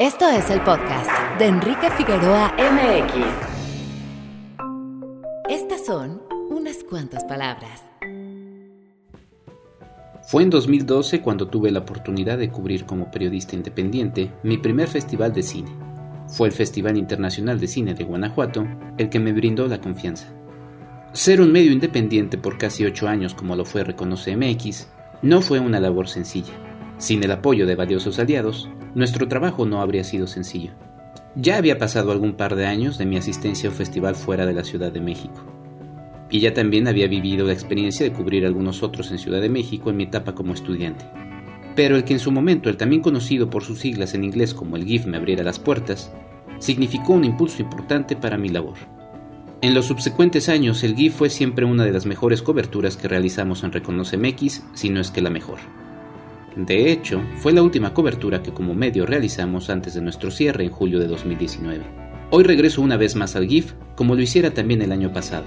[0.00, 3.22] Esto es el podcast de Enrique Figueroa MX.
[5.50, 7.84] Estas son unas cuantas palabras.
[10.22, 15.34] Fue en 2012 cuando tuve la oportunidad de cubrir como periodista independiente mi primer festival
[15.34, 15.70] de cine.
[16.28, 20.32] Fue el Festival Internacional de Cine de Guanajuato el que me brindó la confianza.
[21.12, 24.88] Ser un medio independiente por casi ocho años como lo fue Reconoce MX
[25.20, 26.69] no fue una labor sencilla.
[27.00, 30.72] Sin el apoyo de valiosos aliados, nuestro trabajo no habría sido sencillo.
[31.34, 34.52] Ya había pasado algún par de años de mi asistencia a un festival fuera de
[34.52, 35.46] la Ciudad de México.
[36.28, 39.88] Y ya también había vivido la experiencia de cubrir algunos otros en Ciudad de México
[39.88, 41.06] en mi etapa como estudiante.
[41.74, 44.76] Pero el que en su momento el también conocido por sus siglas en inglés como
[44.76, 46.12] el GIF me abriera las puertas,
[46.58, 48.76] significó un impulso importante para mi labor.
[49.62, 53.64] En los subsecuentes años, el GIF fue siempre una de las mejores coberturas que realizamos
[53.64, 55.60] en Reconoce MX, si no es que la mejor.
[56.56, 60.70] De hecho, fue la última cobertura que como medio realizamos antes de nuestro cierre en
[60.70, 61.84] julio de 2019.
[62.30, 65.46] Hoy regreso una vez más al GIF, como lo hiciera también el año pasado.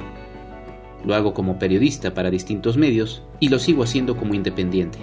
[1.06, 5.00] Lo hago como periodista para distintos medios y lo sigo haciendo como independiente.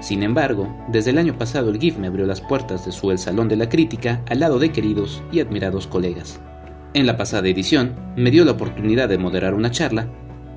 [0.00, 3.18] Sin embargo, desde el año pasado el GIF me abrió las puertas de su El
[3.18, 6.40] Salón de la Crítica al lado de queridos y admirados colegas.
[6.92, 10.08] En la pasada edición me dio la oportunidad de moderar una charla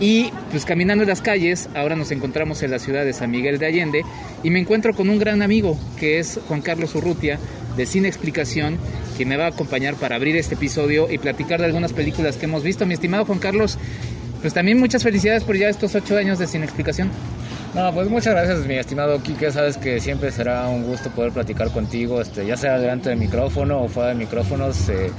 [0.00, 3.58] Y pues caminando en las calles, ahora nos encontramos en la ciudad de San Miguel
[3.58, 4.04] de Allende
[4.42, 7.38] y me encuentro con un gran amigo que es Juan Carlos Urrutia
[7.76, 8.78] de Cine Explicación,
[9.16, 12.46] que me va a acompañar para abrir este episodio y platicar de algunas películas que
[12.46, 12.86] hemos visto.
[12.86, 13.78] Mi estimado Juan Carlos,
[14.40, 17.10] pues también muchas felicidades por ya estos ocho años de Cine Explicación.
[17.74, 19.50] No, pues muchas gracias, mi estimado Kike.
[19.50, 23.82] Sabes que siempre será un gusto poder platicar contigo, este, ya sea delante del micrófono
[23.82, 24.90] o fuera de micrófonos.
[24.90, 25.10] Eh,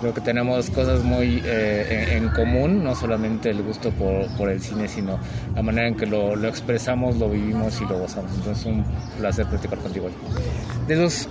[0.00, 4.60] creo que tenemos cosas muy eh, en, común, no solamente el gusto por, por, el
[4.60, 5.18] cine, sino
[5.54, 8.30] la manera en que lo, lo, expresamos, lo vivimos y lo gozamos.
[8.34, 8.84] Entonces, un
[9.18, 10.10] placer platicar contigo.
[10.86, 11.26] De los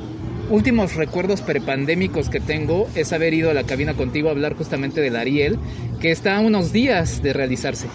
[0.49, 5.01] últimos recuerdos prepandémicos que tengo es haber ido a la cabina contigo a hablar justamente
[5.01, 5.59] del Ariel,
[5.99, 7.87] que está a unos días de realizarse.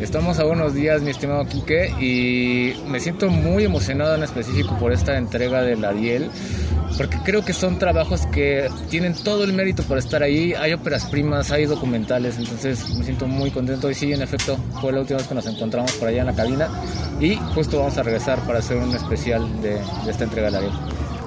[0.00, 4.92] Estamos a unos días, mi estimado Quique, y me siento muy emocionado en específico por
[4.92, 6.30] esta entrega del Ariel,
[6.98, 10.52] porque creo que son trabajos que tienen todo el mérito por estar ahí.
[10.52, 13.90] Hay óperas primas, hay documentales, entonces me siento muy contento.
[13.90, 16.34] Y sí, en efecto, fue la última vez que nos encontramos por allá en la
[16.34, 16.68] cabina,
[17.18, 20.72] y justo vamos a regresar para hacer un especial de, de esta entrega del Ariel.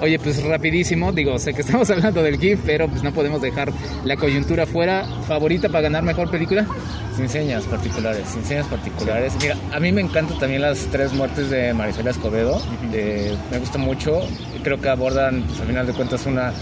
[0.01, 3.71] Oye, pues rapidísimo, digo, sé que estamos hablando del GIF, pero pues no podemos dejar
[4.05, 5.05] la coyuntura fuera.
[5.27, 6.65] ¿Favorita para ganar mejor película?
[7.15, 9.33] Sin señas particulares, sin señas particulares.
[9.41, 12.61] Mira, a mí me encantan también las tres muertes de Marisol Escobedo.
[12.93, 14.21] Eh, me gusta mucho.
[14.63, 16.53] Creo que abordan, pues, al final de cuentas, una,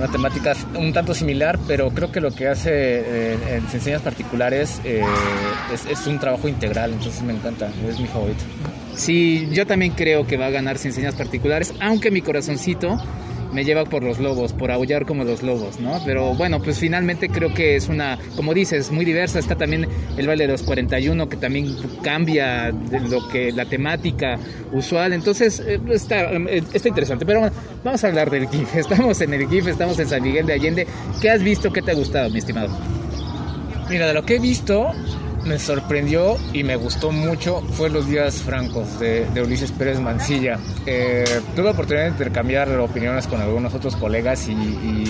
[0.00, 4.00] una temática un tanto similar, pero creo que lo que hace eh, en Sin señas
[4.00, 5.02] particulares eh,
[5.72, 8.42] es, un trabajo integral, entonces me encanta, es mi favorito.
[8.94, 12.96] Sí, yo también creo que va a ganar sin señas particulares, aunque mi corazoncito
[13.52, 16.00] me lleva por los lobos, por aullar como los lobos, ¿no?
[16.04, 19.38] Pero bueno, pues finalmente creo que es una, como dices, muy diversa.
[19.38, 19.86] Está también
[20.16, 24.38] el baile de los 41, que también cambia de lo que la temática
[24.72, 25.12] usual.
[25.12, 27.26] Entonces, eh, está, eh, está interesante.
[27.26, 28.76] Pero bueno, vamos a hablar del GIF.
[28.90, 30.86] Estamos en el GIF, estamos en San Miguel de Allende.
[31.20, 31.72] ¿Qué has visto?
[31.72, 32.68] ¿Qué te ha gustado, mi estimado?
[33.88, 34.92] Mira, de lo que he visto,
[35.44, 40.58] me sorprendió y me gustó mucho fue Los Días Francos de, Ulises Pérez Mancilla.
[40.86, 41.24] Eh,
[41.56, 44.54] tuve oportunidad de intercambiar opiniones con algunos otros colegas y,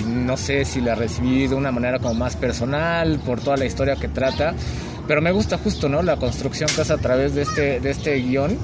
[0.05, 3.95] no sé si la recibí de una manera como más personal por toda la historia
[3.95, 4.53] que trata,
[5.07, 6.01] pero me gusta justo ¿no?
[6.01, 8.57] la construcción que hace a través de este, de este guion.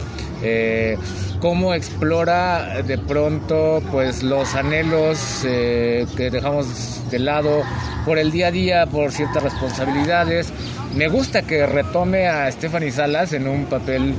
[0.44, 0.98] Eh,
[1.40, 7.64] cómo explora de pronto pues los anhelos eh, que dejamos de lado
[8.06, 10.54] por el día a día, por ciertas responsabilidades.
[10.96, 14.14] Me gusta que retome a Stephanie Salas en un papel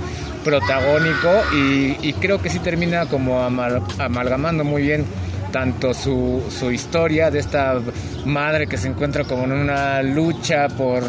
[0.45, 5.05] protagónico y, creo que sí termina como amalgamando muy bien
[5.51, 7.81] tanto su, su, historia de esta
[8.25, 11.03] madre que se encuentra como en una lucha por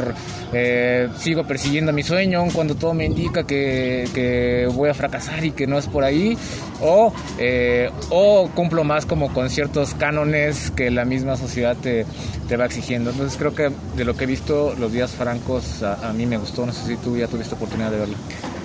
[0.53, 5.51] eh, sigo persiguiendo mi sueño cuando todo me indica que, que, voy a fracasar y
[5.51, 6.37] que no es por ahí
[6.81, 12.05] o, eh, o cumplo más como con ciertos cánones que la misma sociedad te,
[12.47, 13.11] te, va exigiendo.
[13.11, 16.37] Entonces creo que de lo que he visto los días francos a, a mí me
[16.37, 16.65] gustó.
[16.65, 18.17] No sé si tú ya tuviste oportunidad de verla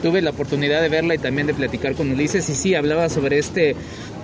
[0.04, 3.38] tuve la oportunidad de verla y también de platicar con Ulises y sí hablaba sobre
[3.38, 3.74] este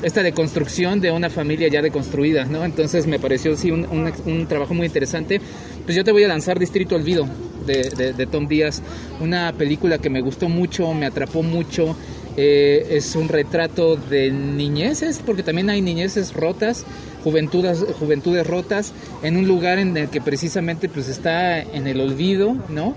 [0.03, 2.67] esta deconstrucción de una familia ya deconstruida, ¿no?
[2.67, 3.87] Entonces me pareció sí un,
[4.27, 5.41] un, trabajo muy interesante.
[5.87, 7.27] Pues yo te voy a lanzar Distrito Olvido
[7.65, 8.83] de, de, Tom Díaz,
[9.21, 11.97] una película que me gustó mucho, me atrapó mucho.
[12.37, 16.85] Eh, es un retrato de niñeces, porque también hay niñeces rotas,
[17.25, 18.93] juventudes, juventudes rotas,
[19.23, 22.95] en un lugar en el que precisamente pues está en el olvido, ¿no?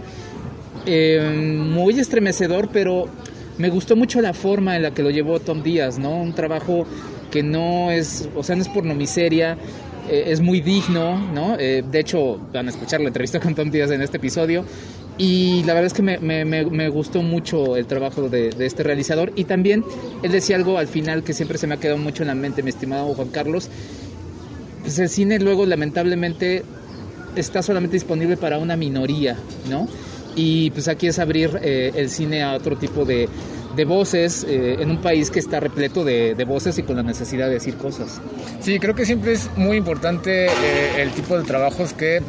[0.86, 1.22] Eh,
[1.58, 3.08] muy estremecedor, pero
[3.58, 6.22] me gustó mucho la forma en la que lo llevó Tom Díaz, ¿no?
[6.22, 6.86] Un trabajo
[7.32, 9.58] que no es, o sea, no es pornomiseria,
[10.10, 11.56] eh, es muy digno, ¿no?
[11.58, 14.66] Eh, de hecho, van a escuchar la entrevista con Tom Díaz en este episodio.
[15.18, 18.82] Y la verdad es que me, me, me, gustó mucho el trabajo de, de, este
[18.82, 19.32] realizador.
[19.36, 19.86] Y también
[20.24, 22.64] él decía algo al final que siempre se me ha quedado mucho en la mente,
[22.64, 23.70] mi estimado Juan Carlos.
[24.82, 26.64] Pues el cine luego, lamentablemente,
[27.36, 29.38] está solamente disponible para una minoría,
[29.70, 29.88] ¿no?
[30.36, 33.30] Y pues aquí es abrir eh, el cine a otro tipo de,
[33.76, 37.04] de voces eh, en un país que está repleto de, de, voces y con la
[37.04, 38.22] necesidad de decir cosas.
[38.60, 40.50] Sí, creo que siempre es muy importante eh,
[41.02, 42.22] el tipo de trabajos que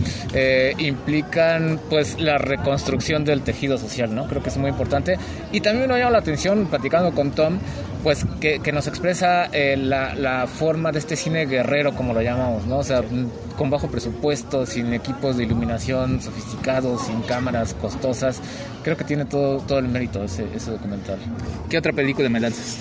[0.79, 4.27] implican pues la reconstrucción del tejido social, ¿no?
[4.27, 5.17] Creo que es muy importante.
[5.53, 7.59] Y también me llama la atención, platicando con Tom,
[8.05, 12.67] pues que, que nos expresa la, la, forma de este cine guerrero, como lo llamamos,
[12.67, 12.79] ¿no?
[12.79, 13.03] O sea,
[13.57, 18.43] con bajo presupuesto, sin equipos de iluminación sofisticados, sin cámaras costosas.
[18.83, 21.19] Creo que tiene todo, todo el mérito ese, ese documental.
[21.71, 22.79] ¿Qué otra película me lanzas?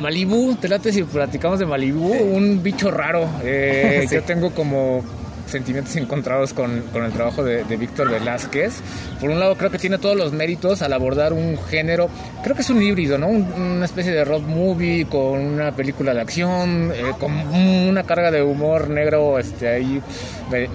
[0.00, 3.28] Malibu, te late si platicamos de Malibu, un bicho raro.
[3.44, 5.04] Eh, Yo tengo como
[5.50, 8.80] sentimientos encontrados con, con el trabajo de, Víctor Velázquez.
[9.20, 12.08] Por un lado, creo que tiene todos los méritos al abordar un género,
[12.42, 13.28] creo que es un híbrido, ¿no?
[13.28, 18.42] una especie de road movie con una película de acción, eh, con una carga de
[18.42, 20.02] humor negro este, ahí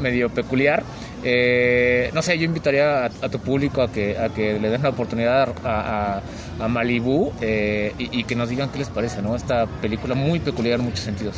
[0.02, 0.84] medio peculiar.
[1.28, 4.90] Eh, no sé, yo invitaría a, tu público a que, a que le den la
[4.90, 6.22] oportunidad a,
[6.60, 9.36] a, Malibu eh, y, que nos digan qué les parece, ¿no?
[9.36, 11.36] Esta película muy peculiar en muchos sentidos.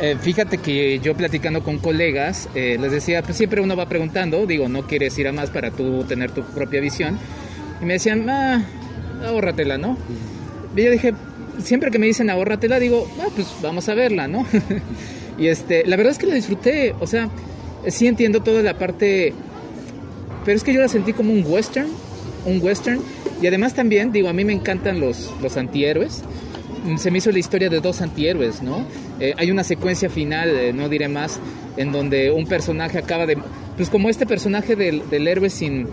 [0.00, 4.68] Eh, fíjate que yo platicando con colegas, les decía, pues siempre uno va preguntando, digo,
[4.68, 7.18] no quieres ir a más para tú tener tu propia visión.
[7.80, 8.64] Y me decían, ah,
[9.24, 9.96] ahórratela, ¿no?
[10.76, 11.14] Y yo dije,
[11.62, 14.46] siempre que me dicen ahórratela, digo, ah, pues vamos a verla, ¿no?
[15.38, 17.28] y este, la verdad es que la disfruté, o sea,
[17.88, 19.32] sí entiendo toda la parte,
[20.44, 21.88] pero es que yo la sentí como un western,
[22.46, 23.00] un western,
[23.40, 26.22] y además también, digo, a mí me encantan los, los antihéroes,
[26.96, 28.86] se me hizo la historia de dos antihéroes, ¿no?
[29.20, 31.40] Eh, hay una secuencia final, eh, no diré más,
[31.76, 33.38] en donde un personaje acaba de,
[33.76, 35.86] pues como este personaje del, del héroe sin,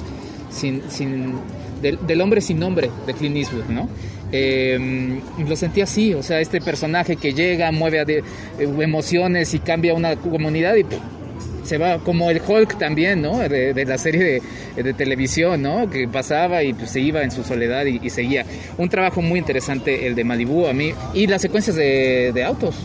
[0.49, 1.33] sin, sin
[1.81, 3.89] del, del, hombre sin nombre de Clint Eastwood, ¿no?
[4.31, 8.23] Eh, lo sentí así, o sea, este personaje que llega, mueve de,
[8.59, 10.85] emociones y cambia una comunidad y
[11.63, 13.39] se va como el Hulk también, ¿no?
[13.39, 14.41] De, la serie
[14.75, 15.89] de, televisión, ¿no?
[15.89, 18.45] Que pasaba y pues, se iba en su soledad y, seguía.
[18.77, 22.75] Un trabajo muy interesante el de Malibu a mí y las secuencias de, autos.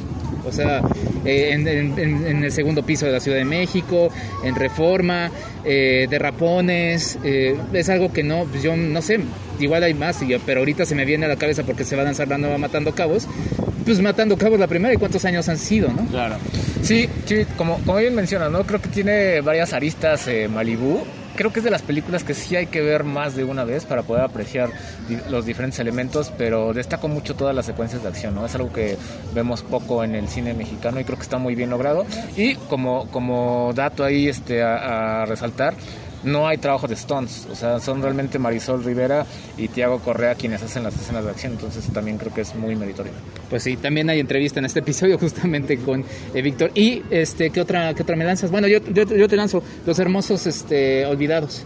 [0.44, 0.82] O sea,
[1.24, 4.10] eh, en, el segundo piso de la Ciudad de México,
[4.44, 5.30] en Reforma,
[5.64, 9.20] eh, de Rapones, eh, es algo que no, pues yo no sé,
[9.60, 12.04] igual hay más, pero ahorita se me viene a la cabeza porque se va a
[12.04, 13.28] lanzar la nueva Matando Cabos,
[13.84, 16.06] pues Matando Cabos la primera y cuántos años han sido, ¿no?
[16.06, 16.36] Claro.
[16.82, 18.64] Sí, sí como, como bien menciona, ¿no?
[18.64, 21.00] Creo que tiene varias aristas eh, Malibu.
[21.42, 23.84] Creo que es de las películas que sí hay que ver más de una vez
[23.84, 24.70] para poder apreciar
[25.28, 28.46] los diferentes elementos, pero destaco mucho todas las secuencias de acción, ¿no?
[28.46, 28.96] Es algo que
[29.34, 32.06] vemos poco en el cine mexicano y creo que está muy bien logrado.
[32.36, 35.74] Y como, como dato ahí este, a resaltar,
[36.24, 39.26] no hay trabajo de Stones, o sea, son realmente Marisol Rivera
[39.56, 42.76] y Tiago Correa quienes hacen las escenas de acción, entonces también creo que es muy
[42.76, 43.12] meritorio.
[43.50, 46.70] Pues sí, también hay entrevista en este episodio justamente con eh, Víctor.
[46.74, 48.50] Y este, ¿qué otra, qué otra me lanzas?
[48.50, 51.64] Bueno, yo, yo, te lanzo Los Hermosos este, Olvidados.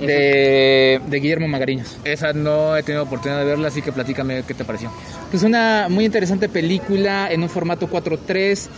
[0.00, 1.96] de, de Guillermo Magariños.
[2.04, 4.90] Esa no he tenido oportunidad de verla, así que platícame qué te pareció.
[5.32, 8.68] Es una muy interesante película en un formato 4.3.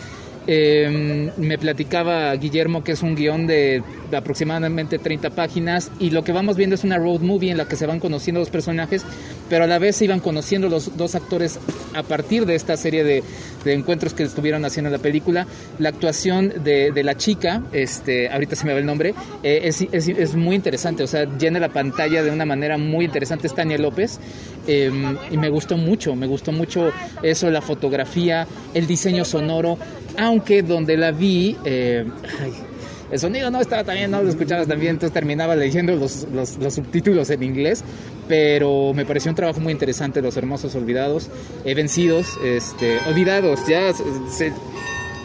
[0.46, 6.32] Eh, me platicaba Guillermo que es un guion de aproximadamente 30 páginas y lo que
[6.32, 9.04] vamos viendo es una road movie en la que se van conociendo los personajes,
[9.48, 11.58] pero a la vez se iban conociendo los dos actores
[11.94, 13.22] a partir de esta serie de,
[13.64, 15.44] encuentros que estuvieron haciendo en la película.
[15.80, 19.12] La actuación de, la chica, este, ahorita se me va el nombre,
[19.42, 23.04] eh, es, es, es, muy interesante, o sea, llena la pantalla de una manera muy
[23.04, 24.20] interesante, es Tania López,
[24.66, 24.90] eh,
[25.30, 26.90] y me gustó mucho, me gustó mucho
[27.22, 29.78] eso, la fotografía, el diseño sonoro,
[30.18, 32.04] aunque donde la vi, eh,
[33.10, 36.26] el sonido no estaba tan bien, no lo escuchabas tan bien, entonces terminaba leyendo los,
[36.32, 37.84] los, los, subtítulos en inglés,
[38.28, 41.30] pero me pareció un trabajo muy interesante, Los Hermosos Olvidados,
[41.64, 44.52] eh, Vencidos, este, Olvidados, ya, se,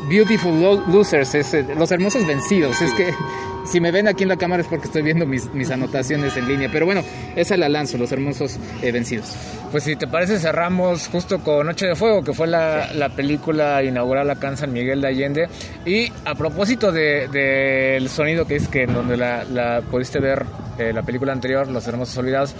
[0.10, 3.13] Beautiful Losers, es, Los Hermosos Vencidos, es que
[3.65, 6.48] si me ven aquí en la cámara es porque estoy viendo mis, mis anotaciones en
[6.48, 7.03] línea, pero bueno,
[7.36, 9.36] esa la lanzo, Los Hermosos eh, Vencidos.
[9.72, 12.98] Pues si te parece cerramos justo con Noche de Fuego, que fue la, sí.
[12.98, 15.50] la película inaugural acá en San Miguel de Allende.
[15.86, 20.20] Y a propósito del de, de sonido que es que en donde la, la pudiste
[20.20, 20.46] ver
[20.77, 22.55] eh, la película anterior, Los Hermosos Olvidados,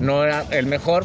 [0.00, 1.04] no era el mejor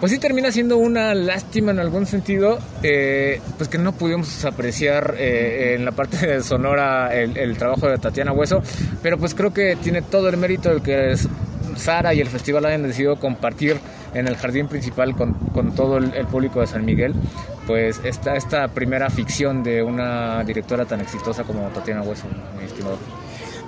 [0.00, 5.14] pues sí termina siendo una lástima en algún sentido, eh, pues que no pudimos apreciar
[5.18, 8.62] eh, en la parte de sonora el, trabajo de Tatiana Hueso,
[9.02, 11.28] pero pues creo que tiene todo el mérito el que es
[11.76, 13.78] Sara y el festival hayan decidido compartir
[14.14, 17.14] en el jardín principal con, con todo el, el, público de San Miguel,
[17.66, 22.26] pues esta, esta primera ficción de una directora tan exitosa como Tatiana Hueso,
[22.58, 22.98] mi estimado.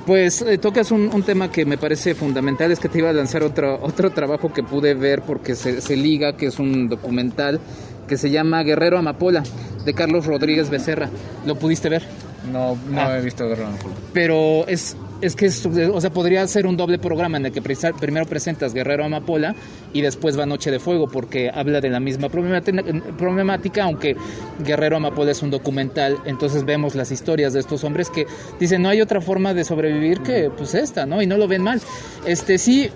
[0.06, 3.12] Pues eh, tocas un, un, tema que me parece fundamental, es que te iba a
[3.12, 7.60] lanzar otro, otro trabajo que pude ver porque se, se liga, que es un documental
[8.06, 9.42] que se llama Guerrero Amapola,
[9.84, 11.10] de Carlos Rodríguez Becerra.
[11.44, 12.04] ¿Lo pudiste ver?
[12.52, 13.18] No, no ah.
[13.18, 13.94] he visto Guerrero Amapola.
[14.12, 17.62] Pero es, es que, es, o sea, podría ser un doble programa en el que
[17.62, 19.54] primero presentas Guerrero Amapola
[19.92, 24.16] y después va Noche de Fuego, porque habla de la misma problemática, aunque
[24.58, 28.26] Guerrero Amapola es un documental, entonces vemos las historias de estos hombres que
[28.60, 31.22] dicen no hay otra forma de sobrevivir que pues esta, ¿no?
[31.22, 31.80] Y no lo ven mal.
[32.26, 32.90] Este sí,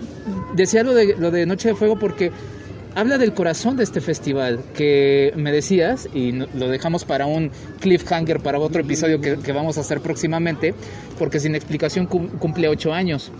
[0.55, 2.31] decía lo de, lo de Noche de Fuego porque
[2.95, 8.39] habla del corazón de este festival que me decías y lo dejamos para un cliffhanger
[8.41, 10.73] para otro episodio que, vamos a hacer próximamente
[11.17, 13.31] porque sin explicación cumple ocho años.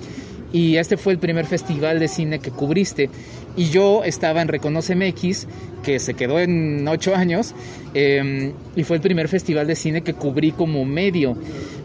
[0.53, 3.09] Y este fue el primer festival de cine que cubriste.
[3.55, 5.47] Y yo estaba en Reconoce MX
[5.81, 7.53] que se quedó en ocho años
[7.93, 11.37] eh, y fue el primer festival de cine que cubrí como medio.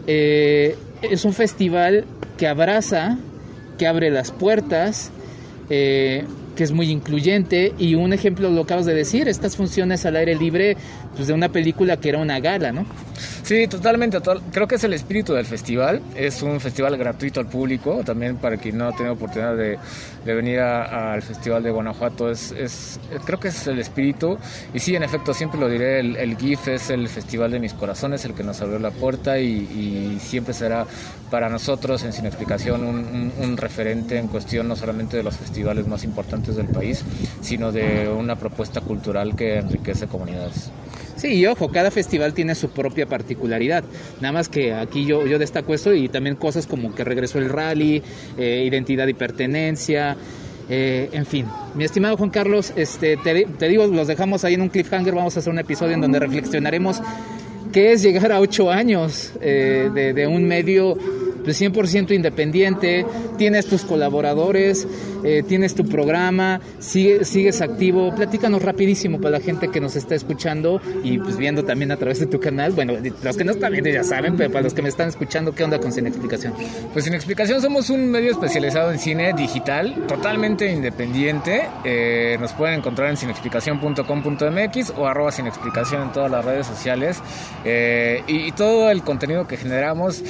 [0.05, 2.05] Eh, es un festival
[2.37, 3.17] que abraza
[3.77, 5.11] que abre las puertas
[5.69, 6.23] eh,
[6.57, 10.35] que es muy incluyente y un ejemplo lo acabas de decir, estas funciones al aire
[10.35, 10.75] libre
[11.15, 12.85] pues de una película que era una gala, ¿no?
[13.43, 14.17] Sí, totalmente,
[14.51, 18.57] creo que es el espíritu del festival, es un festival gratuito al público, también para
[18.57, 19.77] quien no ha tenido oportunidad de,
[20.25, 24.37] de venir al Festival de Guanajuato, es, es, creo que es el espíritu
[24.73, 28.25] y sí, en efecto, siempre lo diré, el, GIF es el festival de mis corazones,
[28.25, 30.85] el que nos abrió la puerta y, siempre será
[31.29, 36.03] para nosotros en Sin Explicación un referente en cuestión no solamente de los festivales más
[36.03, 37.03] importantes del país,
[37.41, 40.71] sino de una propuesta cultural que enriquece comunidades.
[41.17, 43.83] Sí, y ojo, cada festival tiene su propia particularidad.
[44.21, 47.49] Nada más que aquí yo, yo destaco eso y también cosas como que regresó el
[47.49, 48.03] rally,
[48.37, 50.15] eh, identidad y pertenencia.
[50.69, 54.61] Eh, en fin, mi estimado Juan Carlos, este, te, te, digo, los dejamos ahí en
[54.61, 55.15] un cliffhanger.
[55.15, 57.01] Vamos a hacer un episodio en donde reflexionaremos
[57.71, 60.97] qué es llegar a ocho años eh, de, de un medio
[61.47, 63.05] pues 100% independiente,
[63.37, 64.85] tienes tus colaboradores,
[65.27, 68.15] eh, tienes tu programa, sigue, sigues activo.
[68.15, 72.21] Platícanos rapidísimo para la gente que nos está escuchando y pues viendo también a través
[72.21, 72.71] de tu canal.
[72.71, 75.53] Bueno, los que no están viendo ya saben, pero para los que me están escuchando,
[75.53, 76.53] ¿qué onda con Sin Explicación?
[76.93, 81.67] Pues Sin Explicación somos un medio especializado en cine digital, totalmente independiente.
[81.83, 87.21] Eh, nos pueden encontrar en sinexplicación.com.mx o arroba sin explicación en todas las redes sociales.
[87.65, 90.23] Eh, y, y todo el contenido que generamos,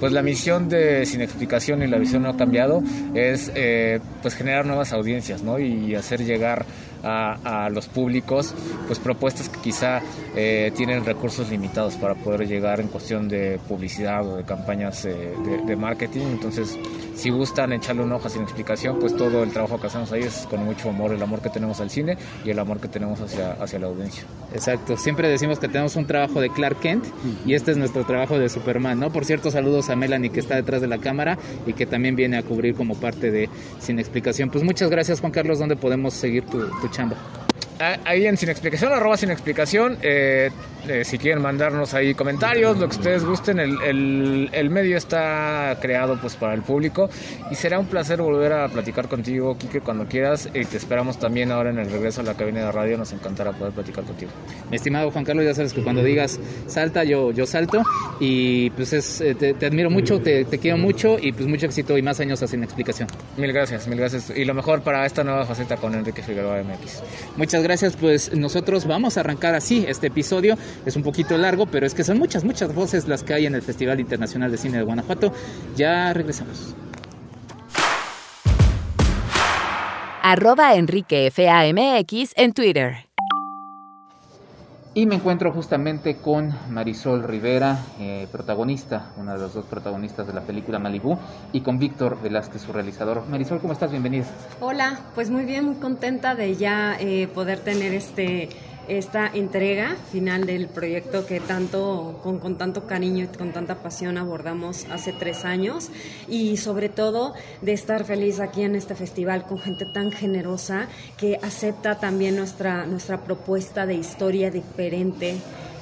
[0.00, 2.82] pues la misión de Sin Explicación y la visión no ha cambiado
[3.14, 5.58] es eh, pues generar nuevas audiencias ¿no?
[5.58, 6.64] y hacer llegar
[7.02, 8.54] a, a, los públicos
[8.86, 10.00] pues propuestas que quizá
[10.36, 15.34] eh, tienen recursos limitados para poder llegar en cuestión de publicidad o de campañas eh,
[15.44, 16.22] de, de, marketing.
[16.32, 16.78] Entonces
[17.14, 20.46] si gustan echarle un ojo sin explicación pues todo el trabajo que hacemos ahí es
[20.48, 23.52] con mucho amor el amor que tenemos al cine y el amor que tenemos hacia,
[23.52, 24.24] hacia la audiencia.
[24.52, 24.96] Exacto.
[24.96, 27.04] Siempre decimos que tenemos un trabajo de Clark Kent
[27.46, 30.56] y este es nuestro trabajo de Superman no por cierto saludos a Melanie que está
[30.56, 34.50] detrás de la cámara y que también viene a cubrir como parte de sin explicación.
[34.50, 35.60] Pues muchas gracias Juan Carlos.
[35.60, 37.16] ¿dónde podemos seguir tu, tu 项目。
[37.80, 40.50] Ahí en Sin Explicación, arroba Sin Explicación, eh,
[40.88, 46.18] eh, si quieren mandarnos ahí comentarios, lo que ustedes gusten, el, el, medio está creado
[46.20, 47.10] pues para el público
[47.50, 51.52] y será un placer volver a platicar contigo, Kike, cuando quieras y te esperamos también
[51.52, 54.30] ahora en el regreso a la cabina de radio, nos encantará poder platicar contigo.
[54.70, 57.82] Mi estimado Juan Carlos, ya sabes que cuando digas salta, yo, yo salto
[58.18, 61.96] y pues es, eh, te, admiro mucho, te, te, quiero mucho y pues mucho éxito
[61.98, 63.08] y más años a Sin Explicación.
[63.36, 67.02] Mil gracias, mil gracias y lo mejor para esta nueva faceta con Enrique Figueroa MX.
[67.36, 67.69] Muchas gracias,
[68.00, 72.02] pues nosotros vamos a arrancar así este episodio es un poquito largo, pero es que
[72.02, 75.32] son muchas, muchas voces las que hay en el Festival Internacional de Cine de Guanajuato.
[75.76, 76.74] Ya regresamos.
[80.22, 83.09] Arroba Enrique FAMX en Twitter.
[84.92, 90.32] Y me encuentro justamente con Marisol Rivera, eh, protagonista, una de las dos protagonistas de
[90.32, 91.16] la película Malibú,
[91.52, 93.24] y con Víctor Velázquez, su realizador.
[93.28, 93.92] Marisol, ¿cómo estás?
[93.92, 94.24] Bienvenida.
[94.58, 98.48] Hola, pues muy bien, muy contenta de ya eh, poder tener este
[98.90, 104.18] esta entrega final del proyecto que tanto, con, con, tanto cariño y con tanta pasión
[104.18, 105.90] abordamos hace tres años
[106.28, 111.38] y sobre todo de estar feliz aquí en este festival con gente tan generosa que
[111.40, 115.36] acepta también nuestra, nuestra propuesta de historia diferente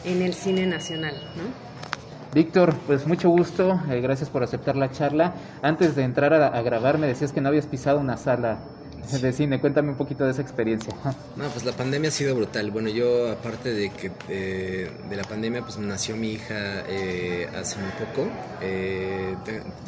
[0.05, 1.15] en el cine nacional.
[2.35, 5.33] Víctor, pues mucho gusto, eh, gracias por aceptar la charla.
[5.63, 8.59] Antes de entrar a, a grabar me decías que no habías pisado una sala
[9.23, 9.61] de cine.
[9.61, 10.93] Cuéntame un poquito de esa experiencia.
[11.37, 12.71] No, pues la pandemia ha sido brutal.
[12.73, 17.77] Bueno, yo aparte de que eh, de la pandemia, pues nació mi hija eh, hace
[17.79, 18.29] muy poco.
[18.61, 19.37] Eh,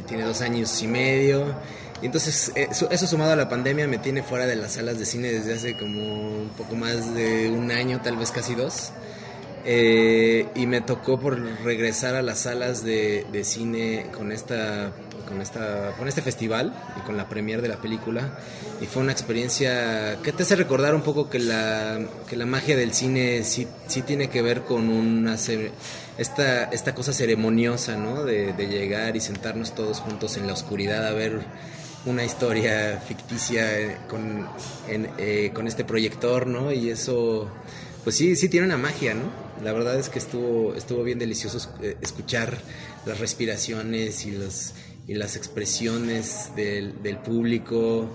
[0.07, 1.55] tiene dos años y medio.
[2.03, 5.33] Y entonces eso, sumado a la pandemia me tiene fuera de las salas de cine
[5.33, 8.93] desde hace como un poco más de un año, tal vez casi dos.
[9.67, 14.93] y me tocó por regresar a las salas de, de cine con esta
[15.27, 18.39] con, esta, con este festival y con la premiere de la película.
[18.81, 21.99] Y fue una experiencia que te hace recordar un poco que la,
[22.29, 25.37] que la magia del cine sí, sí tiene que ver con una,
[26.19, 28.25] esta, esta cosa ceremoniosa, ¿no?
[28.25, 31.41] De, llegar y sentarnos todos juntos en la oscuridad a ver
[32.07, 34.49] una historia ficticia con,
[34.89, 36.73] eh, con este proyector, ¿no?
[36.73, 37.51] Y eso,
[38.05, 39.51] pues sí, sí tiene una magia, ¿no?
[39.63, 42.59] La verdad es que estuvo, estuvo bien delicioso eh, escuchar
[43.05, 44.73] las respiraciones y los
[45.11, 48.07] y las expresiones del, del público,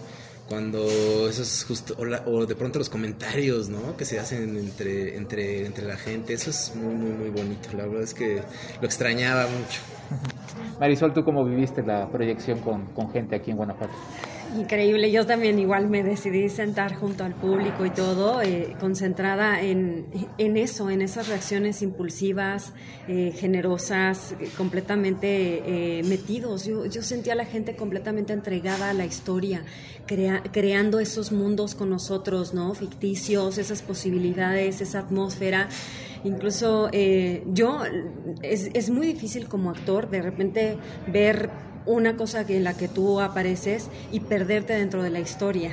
[0.48, 1.94] cuando eso es justo,
[2.26, 3.98] o, de pronto los comentarios, ¿no?
[3.98, 7.86] Que se hacen entre, entre, entre la gente, eso es muy, muy, muy bonito, la
[7.86, 8.42] verdad es que
[8.80, 9.82] lo extrañaba mucho.
[10.80, 13.94] Marisol, ¿tú cómo viviste la proyección con, con gente aquí en Guanajuato?
[14.58, 20.06] Increíble, yo también igual me decidí sentar junto al público y todo, eh, concentrada en,
[20.38, 22.72] en, eso, en esas reacciones impulsivas,
[23.10, 26.66] eh, generosas, completamente eh, metidos.
[26.66, 29.66] Yo, yo sentía a la gente completamente entregada a la historia,
[30.06, 32.74] creando esos mundos con nosotros, ¿no?
[32.76, 35.68] Ficticios, esas posibilidades, esa atmósfera.
[36.24, 37.82] Incluso yo,
[38.42, 41.50] es, es muy difícil como actor de repente ver
[41.86, 45.72] una cosa en la que tú apareces y perderte dentro de la historia.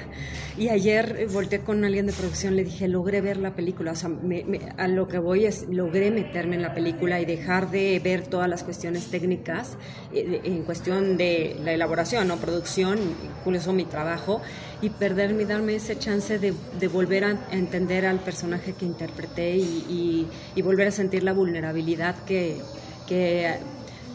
[0.58, 3.96] Y ayer eh, volteé con alguien de producción, le dije, logré ver la película, o
[3.96, 4.10] sea,
[4.76, 8.48] a lo que voy es, logré meterme en la película y dejar de ver todas
[8.48, 9.76] las cuestiones técnicas
[10.12, 12.98] eh, en cuestión de la elaboración o producción,
[13.40, 14.42] incluso mi trabajo,
[14.82, 16.52] y perderme y darme ese chance de,
[16.88, 20.28] volver a entender al personaje que interpreté y,
[20.62, 22.60] volver a sentir la vulnerabilidad que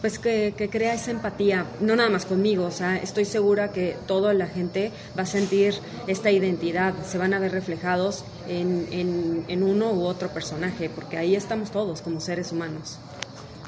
[0.01, 4.33] pues que, crea esa empatía, no nada más conmigo, o sea, estoy segura que toda
[4.33, 5.75] la gente va a sentir
[6.07, 11.36] esta identidad, se van a ver reflejados en, en, uno u otro personaje, porque ahí
[11.36, 12.99] estamos todos como seres humanos.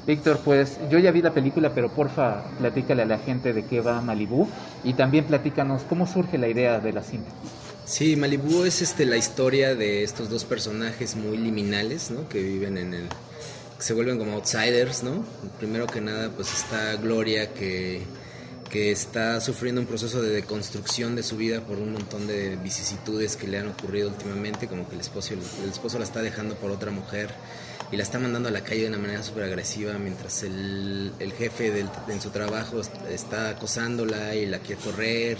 [0.06, 3.80] Víctor, pues yo ya vi la película, pero porfa, platícale a la gente de qué
[3.80, 4.48] va Malibú
[4.82, 7.30] y también platícanos cómo surge la idea de la cinta.
[7.84, 12.28] Sí, Malibú es este, la historia de estos dos personajes muy liminales, ¿no?
[12.28, 13.08] Que viven en el,
[13.80, 15.24] se vuelven como outsiders, ¿no?
[15.58, 18.02] Primero que nada, pues está Gloria que,
[18.70, 23.36] que está sufriendo un proceso de deconstrucción de su vida por un montón de vicisitudes
[23.36, 26.70] que le han ocurrido últimamente, como que el esposo, el esposo la está dejando por
[26.70, 27.30] otra mujer
[27.90, 31.32] y la está mandando a la calle de una manera súper agresiva, mientras el, el
[31.32, 35.38] jefe del, en su trabajo está acosándola y la quiere correr.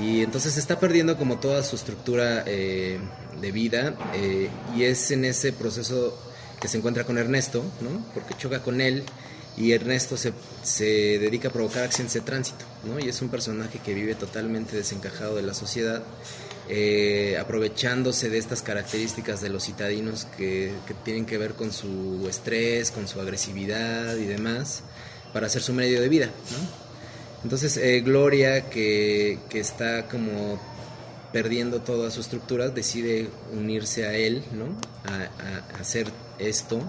[0.00, 2.98] Y entonces está perdiendo como toda su estructura eh,
[3.40, 6.18] de vida eh, y es en ese proceso
[6.64, 8.02] que se encuentra con Ernesto, ¿no?
[8.14, 9.02] Porque choca con él
[9.54, 12.98] y Ernesto se, se, dedica a provocar accidentes de tránsito, ¿no?
[12.98, 16.02] Y es un personaje que vive totalmente desencajado de la sociedad,
[16.70, 22.26] eh, aprovechándose de estas características de los citadinos que, que, tienen que ver con su
[22.30, 24.84] estrés, con su agresividad y demás,
[25.34, 26.84] para hacer su medio de vida, ¿no?
[27.42, 30.58] Entonces, eh, Gloria, que, que está como
[31.34, 34.66] perdiendo toda su estructura, decide unirse a él, ¿no?
[35.04, 36.06] A, hacer
[36.38, 36.80] esto.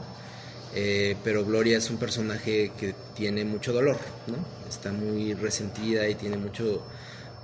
[0.74, 4.36] Eh, pero Gloria es un personaje que tiene mucho dolor, ¿no?
[4.68, 6.84] Está muy resentida y tiene mucho,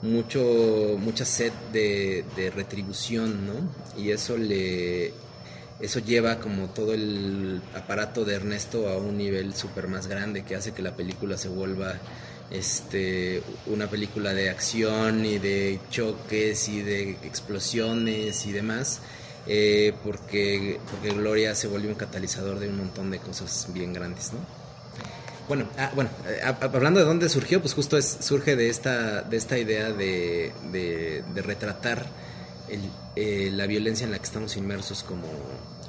[0.02, 3.54] mucho, mucha sed de, retribución, ¿no?
[3.98, 5.14] Y eso le,
[5.80, 10.56] eso lleva como todo el aparato de Ernesto a un nivel súper más grande que
[10.56, 11.96] hace que la película se vuelva
[12.52, 19.00] este, una película de acción y de choques y de explosiones y demás,
[19.48, 24.34] eh, porque, porque Gloria se volvió un catalizador de un montón de cosas bien grandes,
[24.34, 24.40] ¿no?
[25.48, 29.38] Bueno, ah, bueno eh, hablando de dónde surgió, pues justo es, surge de esta, de
[29.38, 32.06] esta idea de, de, retratar
[33.16, 35.28] eh, la violencia en la que estamos inmersos como,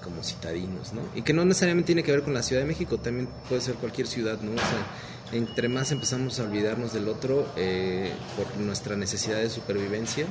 [0.03, 1.03] como citadinos, ¿no?
[1.15, 3.77] Y que no necesariamente tiene que ver con la Ciudad de México, también puede ser
[3.77, 4.53] cualquier ciudad, ¿no?
[4.53, 4.87] O sea,
[5.33, 10.27] entre más empezamos a olvidarnos del otro eh, por nuestra necesidad de supervivencia,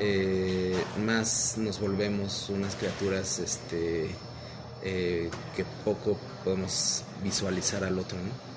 [0.00, 4.10] eh, más nos volvemos unas criaturas este,
[4.82, 8.18] eh, que poco podemos visualizar al otro.
[8.18, 8.50] ¿no?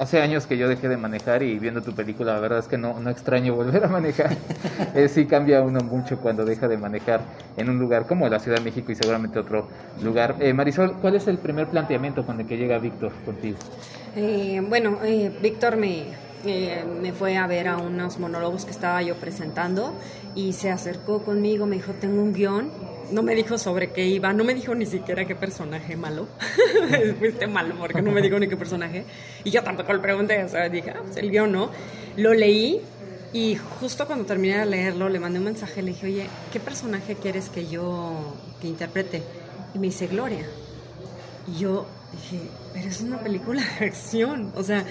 [0.00, 2.78] Hace años que yo dejé de manejar y viendo tu película, la verdad es que
[2.78, 4.34] no, no extraño volver a manejar.
[4.94, 7.20] eh, sí cambia uno mucho cuando deja de manejar
[7.58, 9.68] en un lugar como la Ciudad de México y seguramente otro
[10.02, 10.36] lugar.
[10.40, 13.58] Eh, Marisol, ¿cuál es el primer planteamiento con el que llega Víctor contigo?
[14.16, 16.04] Eh, bueno, eh, Víctor me,
[17.02, 19.92] me fue a ver a unos monólogos que estaba yo presentando
[20.34, 22.70] y se acercó conmigo, me dijo, tengo un guion
[23.12, 26.28] no me dijo sobre qué iba, no me dijo ni siquiera qué personaje malo.
[27.18, 29.04] Fuiste malo porque no me dijo ni qué personaje.
[29.44, 31.70] Y yo tampoco le pregunté, o sea, dije, ah, pues el guion no.
[32.16, 32.80] Lo leí
[33.32, 37.16] y justo cuando terminé de leerlo le mandé un mensaje, le dije, oye, ¿qué personaje
[37.16, 39.22] quieres que yo que interprete?
[39.74, 40.46] Y me dice, Gloria.
[41.46, 42.40] Y yo dije,
[42.72, 44.52] pero es una película de acción.
[44.56, 44.84] O sea,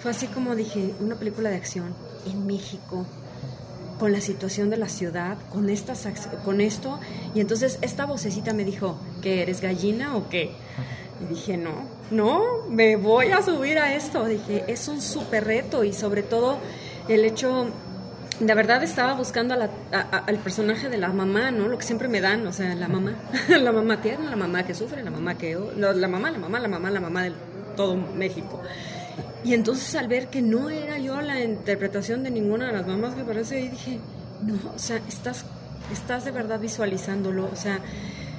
[0.00, 1.94] fue así como dije, una película de acción
[2.26, 3.06] en México,
[4.02, 6.08] con la situación de la ciudad, con, estas,
[6.44, 6.98] con esto.
[7.36, 10.50] Y entonces esta vocecita me dijo, ¿que eres gallina o qué?
[11.20, 14.24] Y dije, no, no, me voy a subir a esto.
[14.24, 16.58] Dije, es un súper reto y sobre todo
[17.06, 17.68] el hecho,
[18.40, 21.68] de verdad estaba buscando al personaje de la mamá, ¿no?
[21.68, 23.14] Lo que siempre me dan, o sea, la mamá,
[23.48, 25.56] la mamá tierna, la mamá que sufre, la mamá que...
[25.76, 27.32] la mamá, la mamá, la mamá, la mamá de
[27.76, 28.60] todo México.
[29.44, 33.14] Y entonces al ver que no era yo la interpretación de ninguna de las mamás
[33.14, 33.98] que parece, ahí dije,
[34.42, 35.44] no, o sea, estás,
[35.92, 37.80] estás de verdad visualizándolo, o sea,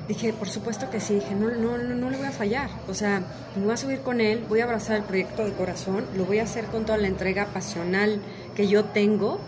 [0.08, 2.94] dije, por supuesto que sí, dije, no, no, no, no le voy a fallar, o
[2.94, 3.22] sea,
[3.56, 6.40] me voy a subir con él, voy a abrazar el proyecto de corazón, lo voy
[6.40, 8.22] a hacer con toda la entrega pasional
[8.56, 9.40] que yo tengo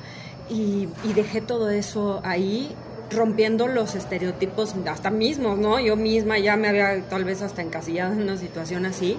[0.50, 2.76] y, y dejé todo eso ahí
[3.12, 5.80] rompiendo los estereotipos hasta mismos, ¿no?
[5.80, 9.18] Yo misma ya me había tal vez hasta encasillado en una situación así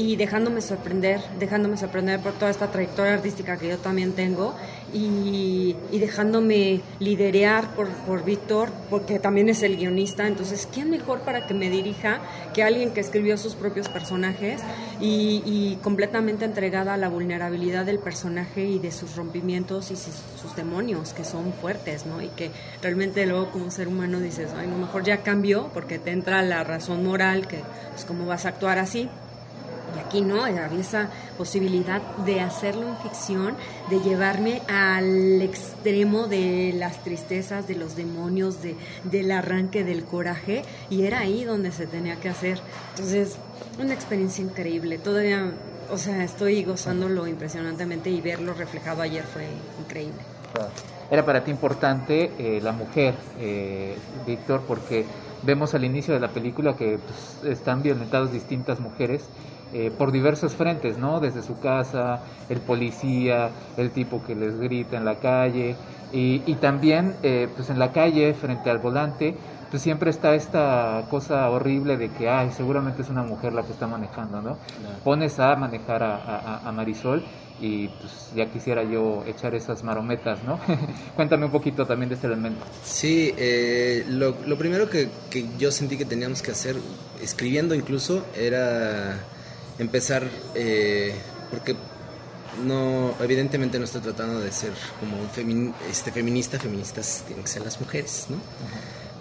[0.00, 4.54] y dejándome sorprender, dejándome sorprender por toda esta trayectoria artística que yo también tengo
[4.94, 11.46] y, dejándome liderear por, por Víctor, porque también es el guionista, entonces, ¿quién mejor para
[11.46, 12.20] que me dirija
[12.54, 14.62] que alguien que escribió sus propios personajes
[15.00, 20.14] y, completamente entregada a la vulnerabilidad del personaje y de sus rompimientos y sus,
[20.56, 22.20] demonios, que son fuertes, ¿no?
[22.20, 22.50] Y que
[22.82, 26.64] realmente luego como ser humano dices, ay, no, mejor ya cambió, porque te entra la
[26.64, 29.29] razón moral, que es pues, cómo vas a actuar así y
[29.98, 33.56] aquí no, había esa posibilidad de hacerlo en ficción,
[33.88, 40.62] de llevarme al extremo de las tristezas, de los demonios, de, del arranque del coraje,
[40.88, 42.60] y era ahí donde se tenía que hacer.
[42.90, 43.36] Entonces,
[43.78, 44.98] una experiencia increíble.
[44.98, 45.52] Todavía,
[45.90, 49.46] o sea, estoy gozándolo impresionantemente y verlo reflejado ayer fue
[49.80, 50.20] increíble.
[51.10, 55.04] Era para ti importante eh, la mujer, eh, Víctor, porque
[55.42, 59.24] vemos al inicio de la película que pues, están violentadas distintas mujeres
[59.72, 61.20] eh, por diversos frentes, ¿no?
[61.20, 65.76] Desde su casa, el policía, el tipo que les grita en la calle
[66.12, 69.36] y, y también eh, pues en la calle frente al volante
[69.70, 73.72] pues siempre está esta cosa horrible de que, ay, seguramente es una mujer la que
[73.72, 74.58] está manejando, ¿no?
[75.04, 77.22] Pones a manejar a, a, Marisol
[77.60, 80.58] y pues ya quisiera yo echar esas marometas, ¿no?
[81.14, 82.64] Cuéntame un poquito también de este elemento.
[82.82, 86.74] Sí, eh, lo, lo, primero que, que yo sentí que teníamos que hacer,
[87.22, 89.20] escribiendo incluso, era
[89.80, 91.14] empezar, eh,
[91.50, 91.74] porque
[92.64, 97.62] no, evidentemente no estoy tratando de ser como un este, feminista, feministas tienen que ser
[97.62, 98.36] las mujeres, ¿no?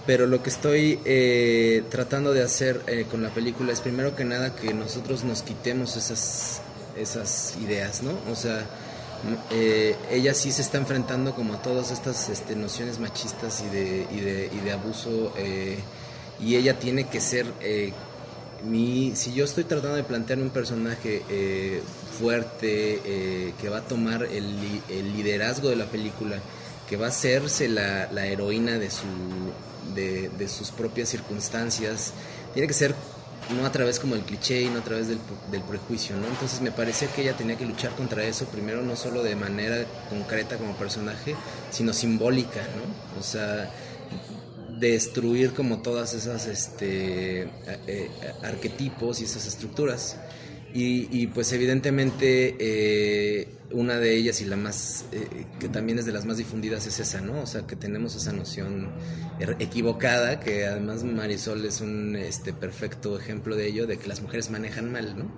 [0.06, 4.26] Pero lo que estoy eh, tratando de hacer eh, con la película es primero que
[4.26, 6.62] nada que nosotros nos quitemos esas,
[6.98, 8.12] esas ideas, ¿no?
[8.32, 8.65] O sea,
[10.10, 14.19] ella sí se está enfrentando como a todas estas este, nociones machistas y de, y
[14.22, 15.34] de, y de abuso
[16.41, 17.45] y ella tiene que ser
[18.63, 21.82] mi, si yo estoy tratando de plantear un personaje eh,
[22.19, 24.45] fuerte, eh, que va a tomar el,
[25.15, 26.38] liderazgo de la película,
[26.88, 29.06] que va a hacerse la, heroína de, su,
[29.95, 32.13] de, sus propias circunstancias.
[32.54, 32.95] Tiene que ser
[33.56, 35.19] no a través como del cliché y no a través del,
[35.52, 36.28] del, prejuicio, ¿no?
[36.28, 39.86] Entonces me parecía que ella tenía que luchar contra eso, primero no solo de manera
[40.10, 41.36] concreta como personaje,
[41.72, 43.19] sino simbólica, ¿no?
[43.19, 43.72] O sea,
[44.80, 47.50] destruir como todas esas este, eh,
[47.88, 48.10] eh,
[48.44, 50.18] arquetipos y esas estructuras.
[50.72, 55.06] Y, pues evidentemente eh, una de ellas y la más,
[55.60, 57.42] que también es de las más difundidas es esa, ¿no?
[57.42, 58.92] O sea, que tenemos esa noción
[59.39, 64.22] er, equivocada, que además Marisol es un este, perfecto ejemplo de ello, de que las
[64.22, 65.32] mujeres manejan mal, ¿no?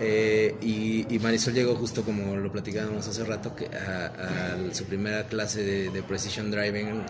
[0.00, 6.52] Y, Marisol llegó justo como lo platicábamos hace rato, a, su primera clase de Precision
[6.52, 7.02] Driving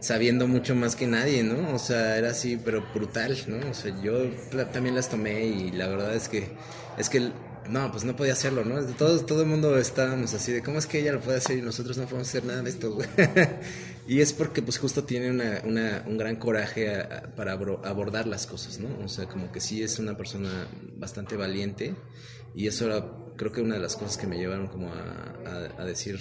[0.00, 1.74] sabiendo mucho más que nadie, ¿no?
[1.74, 3.70] O sea, era así, pero brutal, ¿no?
[3.70, 4.30] O sea, yo
[4.72, 6.48] también las tomé y la verdad es que,
[6.98, 7.30] es que,
[7.68, 8.84] no, pues no podía hacerlo, ¿no?
[8.94, 11.62] Todo, todo el mundo estábamos así de, ¿cómo es que ella lo puede hacer y
[11.62, 13.08] nosotros no podemos hacer nada de esto, güey?
[14.06, 18.26] y es porque, pues justo tiene una, una, un gran coraje a, a, para abordar
[18.26, 19.04] las cosas, ¿no?
[19.04, 21.94] O sea, como que sí es una persona bastante valiente
[22.54, 23.04] y eso era,
[23.36, 26.20] creo que una de las cosas que me llevaron como a, a decir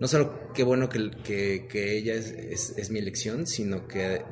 [0.00, 4.24] no solo qué bueno que, que, ella es, es, es, mi elección, sino que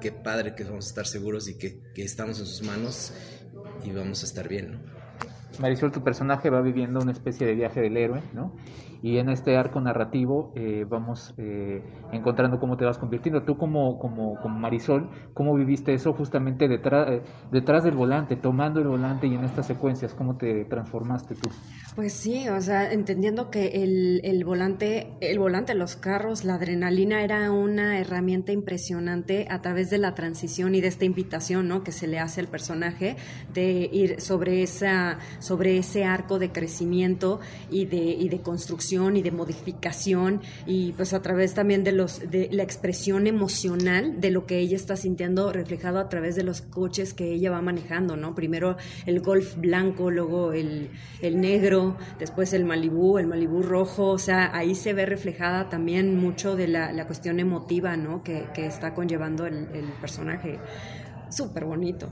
[0.00, 3.12] qué padre que vamos a estar seguros y que, que, estamos en sus manos
[3.84, 5.02] y vamos a estar bien, ¿no?
[5.60, 8.56] Marisol, tu personaje va viviendo una especie de viaje del héroe, ¿no?
[9.02, 13.42] Y en este arco narrativo eh, vamos eh, encontrando cómo te vas convirtiendo.
[13.42, 18.80] Tú como, como, como Marisol, ¿cómo viviste eso justamente detrás, eh, detrás del volante, tomando
[18.80, 20.14] el volante y en estas secuencias?
[20.14, 21.50] ¿Cómo te transformaste tú?
[21.96, 27.24] Pues sí, o sea, entendiendo que el, el volante, el volante, los carros, la adrenalina
[27.24, 31.82] era una herramienta impresionante a través de la transición y de esta invitación, ¿no?
[31.82, 33.16] Que se le hace al personaje
[33.52, 39.22] de ir sobre esa, sobre ese arco de crecimiento y de, y de construcción y
[39.22, 44.44] de modificación y pues a través también de los de la expresión emocional de lo
[44.44, 48.34] que ella está sintiendo reflejado a través de los coches que ella va manejando, ¿no?
[48.34, 48.76] Primero
[49.06, 50.90] el Golf blanco, luego el,
[51.22, 56.14] el negro, después el Malibú, el Malibú rojo, o sea, ahí se ve reflejada también
[56.14, 58.22] mucho de la, la cuestión emotiva, ¿no?
[58.22, 60.58] Que, que está conllevando el, el personaje.
[61.30, 62.10] Súper bonito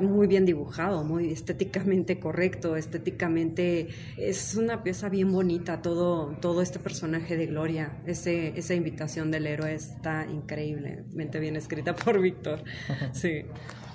[0.00, 6.78] muy bien dibujado, muy estéticamente correcto, estéticamente es una pieza bien bonita, todo, todo este
[6.78, 12.62] personaje de Gloria, ese, esa invitación del héroe está increíblemente bien escrita por Víctor.
[13.12, 13.42] Sí.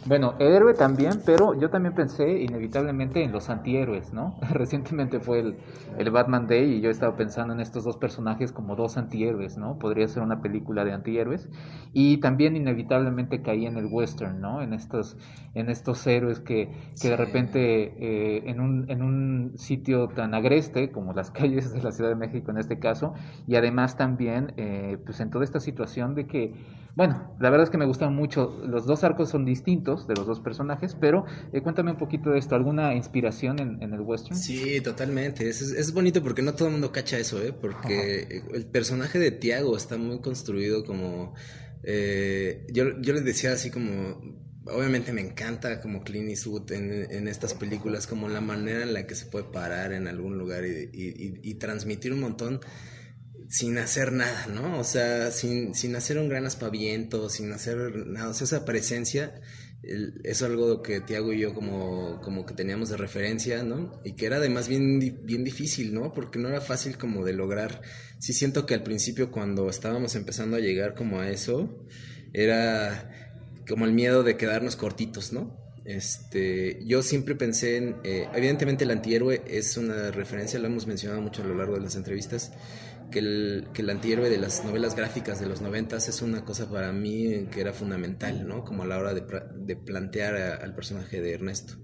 [0.08, 4.40] Bueno, héroe también, pero yo también pensé inevitablemente en los antihéroes, ¿no?
[4.52, 5.58] Recientemente fue el,
[5.98, 9.78] el, Batman Day y yo estaba pensando en estos dos personajes como dos antihéroes, ¿no?
[9.78, 11.50] Podría ser una película de antihéroes.
[11.92, 14.62] Y también inevitablemente caí en el western, ¿no?
[14.62, 15.18] En estos,
[15.54, 17.10] en estos héroes que, que sí.
[17.10, 17.60] de repente
[18.00, 22.16] eh, en, un, en un sitio tan agreste como las calles de la Ciudad de
[22.16, 23.14] México en este caso,
[23.46, 26.54] y además también eh, pues en toda esta situación de que,
[26.98, 30.26] bueno, la verdad es que me gustan mucho, los dos arcos son distintos de los
[30.26, 34.36] dos personajes, pero eh, cuéntame un poquito de esto, ¿alguna inspiración en, en el western?
[34.36, 37.54] Sí, totalmente, es, es, bonito porque no todo el mundo cacha eso, ¿eh?
[37.54, 38.58] porque Ajá.
[38.58, 41.36] el personaje de Tiago está muy construido como...
[41.84, 44.20] Eh, yo, yo les decía así como
[44.66, 49.06] obviamente me encanta como Clint Eastwood en, en, estas películas, como la manera en la
[49.06, 52.60] que se puede parar en algún lugar y, y, y, y, transmitir un montón
[53.50, 54.80] sin hacer nada, ¿no?
[54.80, 59.42] O sea, sin, sin hacer un gran aspaviento, sin hacer nada, o sea, esa presencia
[60.24, 64.02] es algo que Tiago y yo como, como que teníamos de referencia, ¿no?
[64.04, 66.14] Y que era además bien, bien difícil, ¿no?
[66.14, 67.82] Porque no era fácil como de lograr.
[68.20, 71.86] Sí siento que al principio cuando estábamos empezando a llegar como a eso,
[72.34, 73.36] era
[73.68, 75.56] como el miedo de quedarnos cortitos, ¿no?
[75.86, 81.22] Este, yo siempre pensé en, eh, evidentemente el antihéroe es una referencia, lo hemos mencionado
[81.22, 82.52] mucho a lo largo de las entrevistas,
[83.12, 86.70] que el, que el antihéroe de las novelas gráficas de los noventas es una cosa
[86.70, 88.64] para mí que era fundamental, ¿no?
[88.64, 89.24] Como a la hora de,
[89.56, 91.76] de plantear al personaje de Ernesto.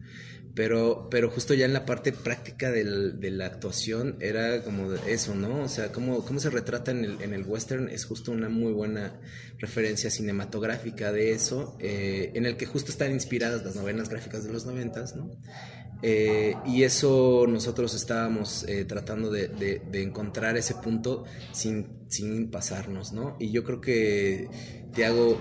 [0.56, 5.34] Pero, pero justo ya en la parte práctica del, de la actuación era como eso,
[5.34, 5.64] ¿no?
[5.64, 8.72] O sea, cómo, cómo se retrata en el, en el western es justo una muy
[8.72, 9.20] buena
[9.58, 14.54] referencia cinematográfica de eso, eh, en el que justo están inspiradas las novelas gráficas de
[14.54, 15.32] los noventas, ¿no?
[16.06, 23.38] Eh, y eso nosotros estábamos eh, tratando de, encontrar ese punto sin, sin pasarnos, ¿no?
[23.40, 24.50] Y yo creo que
[24.94, 25.40] Tiago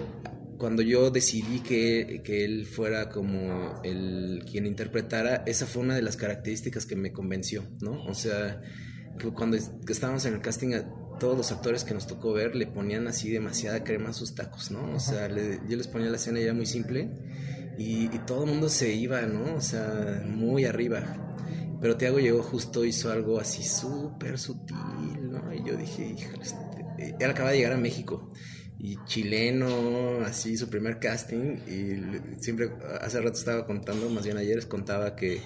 [0.59, 6.03] cuando yo decidí que, que, él fuera como el quien interpretara, esa fue una de
[6.03, 8.05] las características que me convenció, ¿no?
[8.05, 8.63] O sea,
[9.35, 10.71] cuando estábamos en el casting,
[11.19, 14.71] todos los actores que nos tocó ver le ponían así demasiada crema a sus tacos,
[14.71, 14.95] ¿no?
[14.95, 17.11] O sea, le, yo les ponía la escena ya muy simple
[17.79, 19.57] y, y todo el mundo se iba, ¿no?
[19.57, 21.17] O sea, muy arriba.
[21.81, 25.53] Pero Tiago llegó justo, hizo algo así súper sutil, ¿no?
[25.53, 28.33] Y yo dije, híjole, este él acaba de llegar a México
[28.79, 34.57] y chileno, así su primer casting y siempre, hace rato estaba contando, más bien ayer
[34.57, 35.41] les contaba que,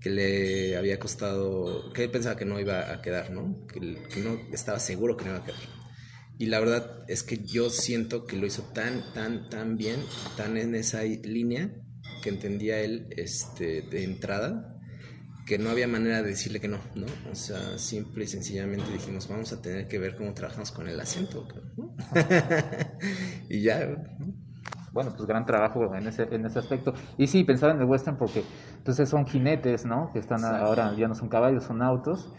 [0.00, 3.66] que le había costado, que él pensaba que no iba a quedar, ¿no?
[3.66, 5.75] Que, que no estaba seguro que no iba a quedar.
[6.38, 10.00] Y la verdad es que yo siento que lo hizo tan, tan, tan bien,
[10.36, 11.70] tan en esa línea
[12.22, 14.76] que entendía él este, de entrada,
[15.46, 17.06] que no había manera de decirle que no, ¿no?
[17.30, 21.00] O sea, simple y sencillamente dijimos, vamos a tener que ver cómo trabajamos con el
[21.00, 21.46] acento,
[21.76, 21.94] ¿no?
[23.48, 23.96] y ya,
[24.92, 26.92] Bueno, pues gran trabajo en ese, en ese aspecto.
[27.16, 28.42] Y sí, pensaba en el western porque
[28.76, 30.10] entonces son jinetes, ¿no?
[30.12, 32.32] Que están ahora, ya no son caballos, son autos.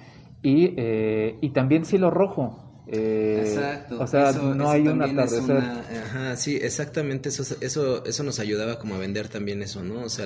[0.44, 4.00] Y, eh, y también cielo rojo, eh, Exacto.
[4.00, 5.58] O sea, no hay un atardecer.
[5.58, 7.30] Ajá, sí, exactamente.
[7.30, 10.04] Eso, eso, eso nos ayudaba como a vender también eso, ¿no?
[10.04, 10.26] O sea,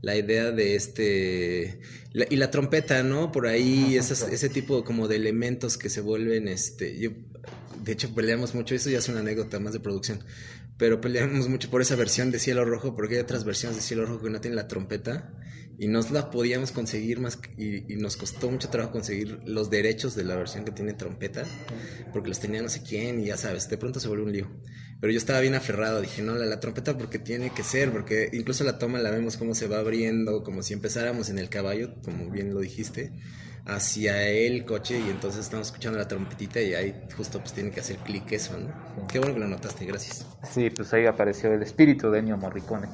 [0.00, 1.80] la idea de este.
[2.14, 3.30] y la trompeta, ¿no?
[3.30, 6.48] Por ahí, ese tipo como de elementos que se vuelven.
[6.48, 7.10] este yo,
[7.84, 8.74] De hecho, peleamos mucho.
[8.74, 10.20] Eso ya es una anécdota más de producción.
[10.78, 14.06] Pero peleamos mucho por esa versión de Cielo Rojo, porque hay otras versiones de Cielo
[14.06, 15.30] Rojo que no tienen la trompeta
[15.78, 20.24] y no la podíamos conseguir más y, nos costó mucho trabajo conseguir los derechos de
[20.24, 21.44] la versión que tiene trompeta
[22.12, 24.50] porque los tenía no sé quién y ya sabes, de pronto se volvió un lío.
[25.00, 28.30] Pero yo estaba bien aferrado, dije, no, la, la trompeta porque tiene que ser, porque
[28.32, 31.94] incluso la toma la vemos como se va abriendo, como si empezáramos en el caballo,
[32.02, 33.12] como bien lo dijiste
[33.64, 37.78] hacia el coche y entonces estamos escuchando la trompetita y ahí justo pues tiene que
[37.78, 39.06] hacer clic eso, ¿no?
[39.06, 40.26] Qué bueno que lo notaste, gracias.
[40.42, 42.88] Sí, pues ahí apareció el espíritu de Ennio Morricone.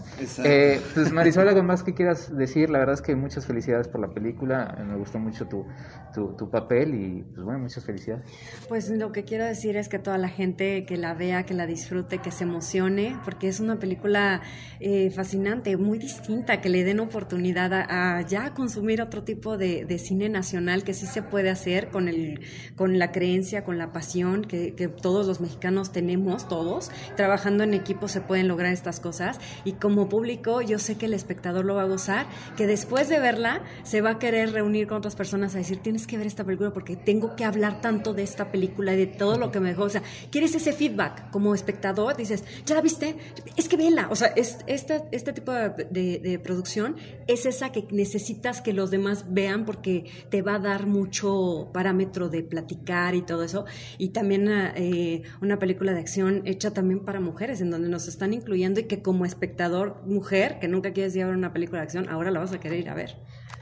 [0.44, 4.00] Eh, pues Marisol, algo más que quieras decir, la verdad es que muchas felicidades por
[4.00, 5.66] la película, me gustó mucho tu,
[6.14, 8.24] tu, papel y pues bueno, muchas felicidades.
[8.68, 11.66] Pues lo que quiero decir es que toda la gente que la vea, que la
[11.66, 14.42] disfrute, que se emocione, porque es una película
[14.80, 19.98] eh, fascinante, muy distinta, que le den oportunidad a, ya consumir otro tipo de, de
[19.98, 22.40] cine nacional que sí se puede hacer con, el,
[22.76, 26.90] con la creencia, con la pasión que, todos los mexicanos tenemos, todos.
[27.16, 31.14] Trabajando en equipo se pueden lograr estas cosas y como público yo sé que el
[31.14, 34.98] espectador lo va a gozar, que después de verla se va a querer reunir con
[34.98, 38.22] otras personas a decir, tienes que ver esta película porque tengo que hablar tanto de
[38.22, 39.84] esta película y de todo lo que me dejó.
[39.84, 43.16] O sea, quieres ese feedback como espectador, dices, ¿ya la viste?
[43.56, 44.08] Es que vela.
[44.10, 48.90] O sea, es, este, este tipo de, de producción es esa que necesitas que los
[48.90, 53.64] demás vean porque te va a dar mucho parámetro de platicar y todo eso.
[53.98, 58.32] Y también eh, una película de acción hecha también para mujeres, en donde nos están
[58.32, 61.84] incluyendo y que como espectador mujer, que nunca quieres ir a ver una película de
[61.84, 63.16] acción, ahora la vas a querer ir a ver.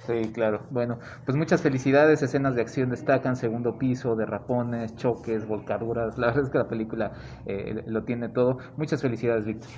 [0.07, 0.67] Sí, claro.
[0.71, 2.23] Bueno, pues muchas felicidades.
[2.23, 6.17] Escenas de acción destacan, segundo piso, derrapones, choques, volcaduras.
[6.17, 7.13] La verdad es que la película
[7.45, 8.59] eh, lo tiene todo.
[8.77, 9.71] Muchas felicidades, Víctor.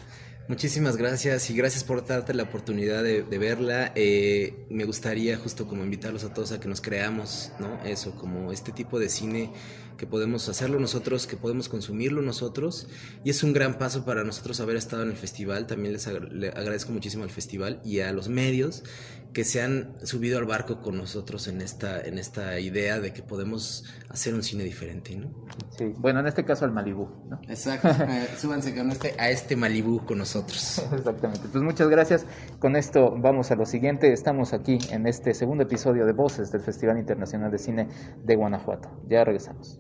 [0.49, 3.93] Muchísimas gracias y gracias por darte la oportunidad de, verla.
[3.95, 7.79] Eh, me gustaría justo como invitarlos a todos a que nos creamos, ¿no?
[7.85, 9.53] Eso, como este tipo de cine
[9.99, 12.89] que podemos hacerlo nosotros, que podemos consumirlo nosotros.
[13.25, 15.67] Y es un gran paso para nosotros haber estado en el festival.
[15.67, 18.85] También les agradezco muchísimo al festival y a los medios
[19.33, 23.23] que se han subido al barco con nosotros en esta, en esta idea de que
[23.23, 25.31] podemos hacer un cine diferente, ¿no?
[25.77, 27.41] Sí, bueno, en este caso al Malibú, ¿no?
[27.49, 30.83] Exacto, eh, súbanse con este, a este Malibú con nosotros.
[30.93, 32.27] Exactamente, pues muchas gracias.
[32.59, 34.13] Con esto vamos a lo siguiente.
[34.13, 37.89] Estamos aquí en este segundo episodio de Voces del Festival Internacional de Cine
[38.25, 38.89] de Guanajuato.
[39.09, 39.79] Ya regresamos.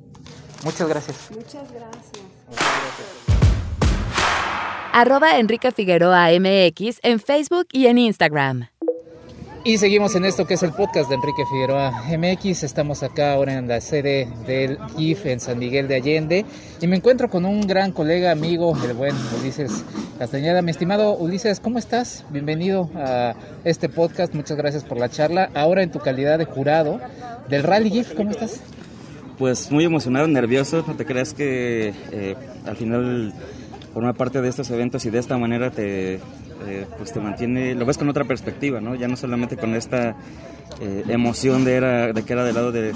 [0.65, 1.31] Muchas gracias.
[1.31, 2.29] Muchas gracias.
[4.93, 8.69] Arroba Enrique Figueroa MX en Facebook y en Instagram.
[9.69, 12.63] Y seguimos en esto que es el podcast de Enrique Figueroa MX.
[12.63, 16.47] Estamos acá ahora en la sede del GIF en San Miguel de Allende
[16.81, 19.85] y me encuentro con un gran colega, amigo, el buen Ulises
[20.19, 20.63] Castañeda.
[20.63, 22.25] Mi estimado Ulises, ¿cómo estás?
[22.31, 24.33] Bienvenido a este podcast.
[24.33, 25.51] Muchas gracias por la charla.
[25.53, 26.99] Ahora en tu calidad de jurado
[27.51, 28.63] del Rally GIF, ¿cómo estás?
[29.37, 30.83] Pues muy emocionado, nervioso.
[30.87, 33.35] No te creas que eh, al final
[33.99, 37.85] formar parte de estos eventos y de esta manera te eh, pues te mantiene, lo
[37.85, 38.95] ves con otra perspectiva, ¿no?
[38.95, 40.15] Ya no solamente con esta
[40.81, 42.95] eh, emoción de, era, de que era del lado del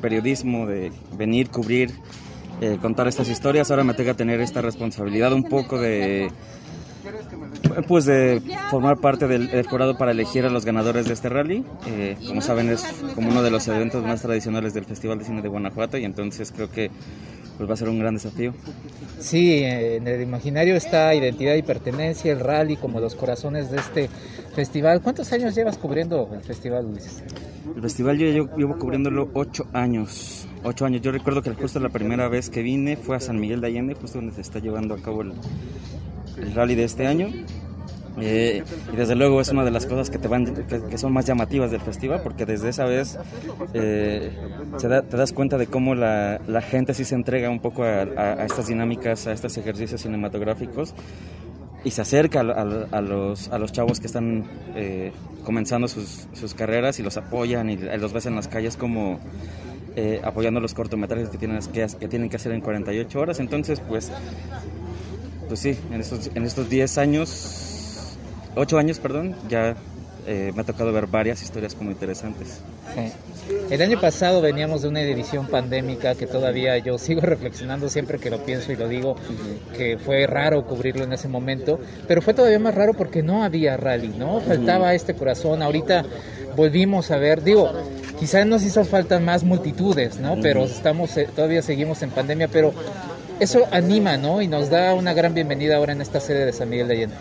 [0.00, 1.92] periodismo, de venir, cubrir,
[2.60, 6.32] eh, contar estas historias, ahora me toca tener esta responsabilidad un poco de
[7.86, 11.64] pues de formar parte del, jurado para elegir a los ganadores de este rally.
[12.26, 15.48] como saben es como uno de los eventos más tradicionales del Festival de Cine de
[15.48, 16.90] Guanajuato y entonces creo que
[17.60, 18.54] pues va a ser un gran desafío.
[19.18, 24.08] Sí, en el imaginario está identidad y pertenencia, el rally como los corazones de este
[24.54, 25.02] festival.
[25.02, 27.22] ¿Cuántos años llevas cubriendo el festival, Luis?
[27.76, 30.48] El festival yo llevo, cubriéndolo ocho años.
[30.64, 31.02] Ocho años.
[31.02, 33.94] Yo recuerdo que justo la primera vez que vine fue a San Miguel de Allende,
[33.94, 35.34] justo donde se está llevando a cabo el,
[36.40, 37.28] el rally de este año.
[38.18, 41.26] Eh, y desde luego es una de las cosas que te van que, son más
[41.26, 43.18] llamativas del festival porque desde esa vez
[43.72, 44.32] eh,
[44.80, 48.66] te das cuenta de cómo la, la, gente sí se entrega un poco a, estas
[48.66, 50.94] dinámicas a estos ejercicios cinematográficos
[51.84, 55.12] y se acerca a, los, a los chavos que están eh,
[55.44, 59.20] comenzando sus, sus, carreras y los apoyan y los ves en las calles como
[60.24, 64.10] apoyando los cortometrajes que tienen que, que tienen que hacer en 48 horas entonces pues
[65.50, 67.60] pues sí en estos en estos 10 años
[68.54, 69.74] ocho años, perdón, ya
[70.28, 72.60] eh, me ha tocado ver varias historias como interesantes.
[73.68, 78.30] El año pasado veníamos de una edición pandémica que todavía yo sigo reflexionando siempre que
[78.30, 79.16] lo pienso y lo digo,
[79.76, 83.76] que fue raro cubrirlo en ese momento, pero fue todavía más raro porque no había
[83.76, 84.40] rally, ¿no?
[84.40, 86.04] Faltaba este corazón, ahorita
[86.56, 87.72] volvimos a ver, digo,
[88.20, 90.36] quizás nos hizo falta más multitudes, ¿no?
[90.40, 92.72] Pero estamos, eh, todavía seguimos en pandemia, pero
[93.40, 94.42] eso anima, ¿no?
[94.42, 97.16] Y nos da una gran bienvenida ahora en esta sede de San Miguel de Allende.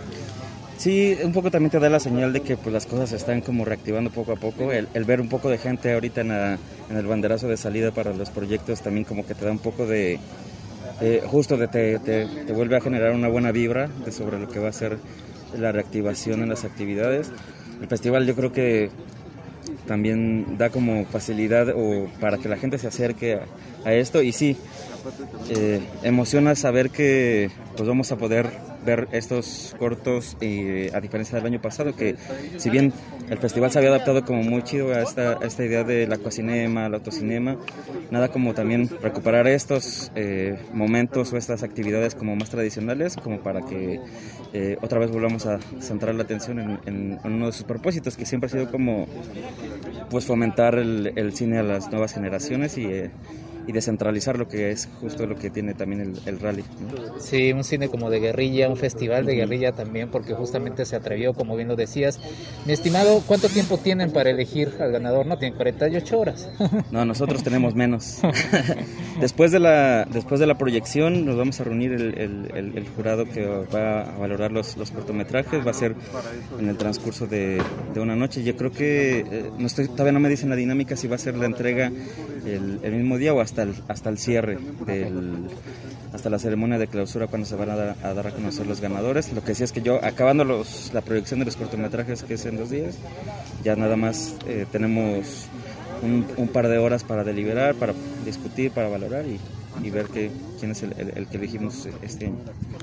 [0.78, 3.42] Sí, un poco también te da la señal de que pues, las cosas se están
[3.42, 4.72] como reactivando poco a poco.
[4.72, 6.32] El, ver un poco de gente ahorita en,
[6.98, 10.20] el banderazo de salida para los proyectos también como que te da un poco de...
[11.28, 14.70] Justo de te, te, vuelve a generar una buena vibra de sobre lo que va
[14.70, 14.98] a ser
[15.58, 17.32] la reactivación en las actividades.
[17.82, 18.90] El festival yo creo que
[19.88, 23.40] también da como facilidad o para que la gente se acerque
[23.86, 24.58] a, esto y sí,
[25.50, 28.50] eh, emociona saber que pues vamos a poder
[28.86, 32.16] ver estos cortos y a diferencia del año pasado que
[32.58, 32.94] si bien
[33.30, 36.94] el festival se había adaptado como muy chido a esta, esta idea del acuacinema, el
[36.96, 37.58] autocinema,
[38.10, 43.62] nada como también recuperar estos eh, momentos o estas actividades como más tradicionales como para
[43.62, 44.00] que
[44.54, 48.48] eh, otra vez volvamos a centrar la atención en, uno de sus propósitos que siempre
[48.48, 49.08] ha sido como
[50.10, 53.12] pues fomentar el, el cine a las nuevas generaciones y eh,
[53.68, 56.64] y descentralizar lo que es justo lo que tiene también el, rally.
[57.20, 61.34] Sí, un cine como de guerrilla, un festival de guerrilla también, porque justamente se atrevió,
[61.34, 62.20] como bien lo decías.
[62.66, 65.26] Mi estimado, ¿cuánto tiempo tienen para elegir al ganador?
[65.26, 66.50] No, tienen 48 horas.
[66.92, 68.20] No, nosotros tenemos menos.
[69.22, 74.02] después, de la, después de la proyección nos vamos a reunir el, jurado que va
[74.02, 75.96] a valorar los, los, cortometrajes, va a ser
[76.58, 77.62] en el transcurso de,
[77.94, 78.44] de una noche.
[78.44, 81.20] Yo creo que, eh, no estoy, todavía no me dicen la dinámica si va a
[81.20, 81.92] ser la entrega
[82.46, 84.58] el mismo día o hasta hasta el, cierre,
[86.14, 89.32] hasta la ceremonia de clausura cuando se van a dar, a conocer los ganadores.
[89.34, 90.44] Lo que sí es que yo, acabando
[90.94, 92.98] la proyección de los cortometrajes, que es en dos días,
[93.64, 95.48] ya nada más eh, tenemos
[96.02, 97.94] un, par de horas para deliberar, para
[98.26, 99.40] discutir, para valorar y,
[99.90, 102.38] ver que, quién es el, que elegimos este año.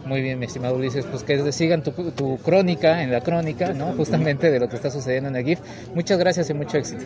[0.05, 3.93] Muy bien, mi estimado Ulises, pues que sigan tu, tu crónica, en la crónica, ¿no?
[3.93, 5.61] justamente de lo que está sucediendo en el GIF.
[5.95, 7.05] Muchas gracias y mucho éxito.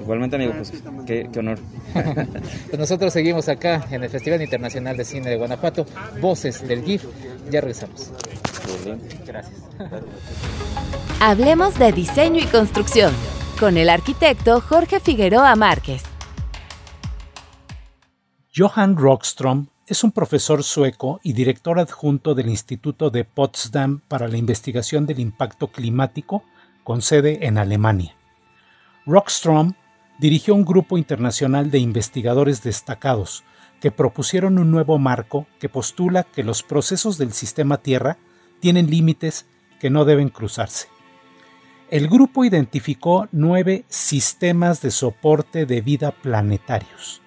[0.00, 0.72] Igualmente, amigo, pues
[1.06, 1.58] qué, honor.
[1.92, 5.86] pues nosotros seguimos acá en el Festival Internacional de Cine de Guanajuato,
[6.20, 7.04] Voces del GIF.
[7.50, 8.10] Ya regresamos.
[9.26, 9.54] Gracias.
[11.20, 13.12] Hablemos de diseño y construcción
[13.58, 16.09] con el arquitecto Jorge Figueroa Márquez.
[18.52, 24.38] Johan Rockström es un profesor sueco y director adjunto del Instituto de Potsdam para la
[24.38, 26.42] investigación del impacto climático
[26.82, 28.16] con sede en Alemania.
[29.06, 29.74] Rockstrom
[30.18, 33.44] dirigió un grupo internacional de investigadores destacados
[33.80, 38.18] que propusieron un nuevo marco que postula que los procesos del sistema Tierra
[38.58, 39.46] tienen límites
[39.78, 40.88] que no deben cruzarse.
[41.88, 47.19] El grupo identificó nueve sistemas de soporte de vida planetarios,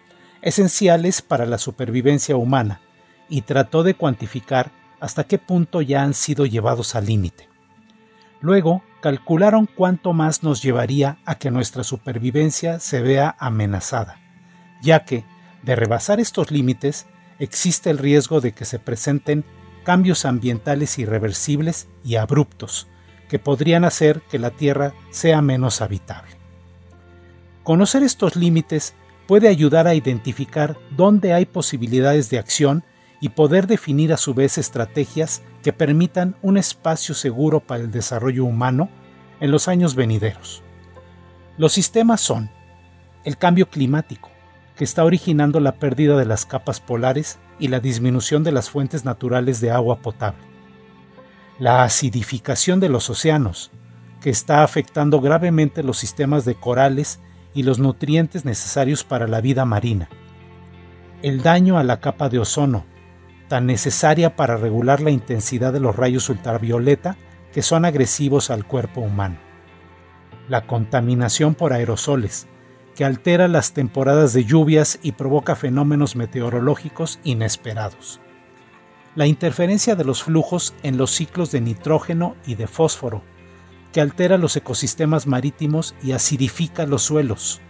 [0.43, 2.81] esenciales para la supervivencia humana,
[3.29, 7.49] y trató de cuantificar hasta qué punto ya han sido llevados al límite.
[8.41, 14.19] Luego, calcularon cuánto más nos llevaría a que nuestra supervivencia se vea amenazada,
[14.81, 15.25] ya que,
[15.63, 17.05] de rebasar estos límites,
[17.39, 19.45] existe el riesgo de que se presenten
[19.83, 22.87] cambios ambientales irreversibles y abruptos,
[23.29, 26.31] que podrían hacer que la Tierra sea menos habitable.
[27.63, 28.93] Conocer estos límites
[29.27, 32.83] puede ayudar a identificar dónde hay posibilidades de acción
[33.19, 38.43] y poder definir a su vez estrategias que permitan un espacio seguro para el desarrollo
[38.43, 38.89] humano
[39.39, 40.61] en los años venideros.
[41.57, 42.49] Los sistemas son
[43.23, 44.29] el cambio climático,
[44.75, 49.05] que está originando la pérdida de las capas polares y la disminución de las fuentes
[49.05, 50.43] naturales de agua potable.
[51.59, 53.71] La acidificación de los océanos,
[54.19, 57.19] que está afectando gravemente los sistemas de corales
[57.53, 60.09] y los nutrientes necesarios para la vida marina.
[61.21, 62.85] El daño a la capa de ozono,
[63.47, 67.17] tan necesaria para regular la intensidad de los rayos ultravioleta
[67.53, 69.37] que son agresivos al cuerpo humano.
[70.49, 72.47] La contaminación por aerosoles,
[72.95, 78.19] que altera las temporadas de lluvias y provoca fenómenos meteorológicos inesperados.
[79.15, 83.21] la interferencia de los flujos en los ciclos de nitrógeno y de fósforo,
[83.93, 87.61] que altera los ecosistemas marítimos y acidifica los suelos,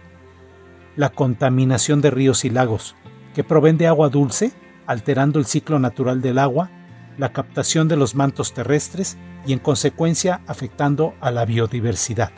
[0.96, 2.96] la contaminación de ríos y lagos,
[3.34, 4.52] que proveen de agua dulce,
[4.86, 6.70] alterando el ciclo natural del agua,
[7.18, 9.16] la captación de los mantos terrestres
[9.46, 12.32] y en consecuencia afectando a la biodiversidad.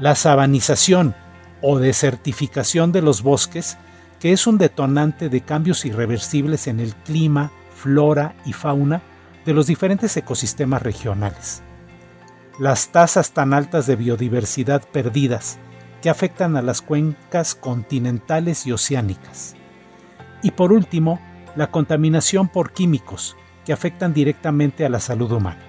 [0.00, 1.14] La sabanización
[1.62, 3.78] o desertificación de los bosques,
[4.20, 9.02] que es un detonante de cambios irreversibles en el clima, flora y fauna
[9.46, 11.63] de los diferentes ecosistemas regionales.
[12.58, 15.58] Las tasas tan altas de biodiversidad perdidas
[16.00, 19.56] que afectan a las cuencas continentales y oceánicas.
[20.40, 21.18] Y por último,
[21.56, 25.64] la contaminación por químicos que afectan directamente a la salud humana.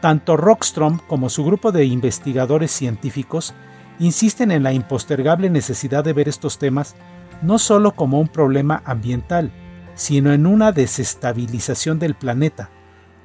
[0.00, 3.54] Tanto Rockstrom como su grupo de investigadores científicos
[4.00, 6.96] insisten en la impostergable necesidad de ver estos temas
[7.40, 9.52] no solo como un problema ambiental,
[9.94, 12.70] sino en una desestabilización del planeta,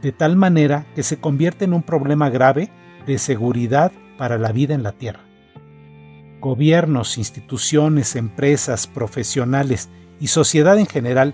[0.02, 2.72] de tal manera que se convierte en un problema grave
[3.06, 5.22] de seguridad para la vida en la Tierra.
[6.40, 9.90] Gobiernos, instituciones, empresas, profesionales
[10.20, 11.34] y sociedad en general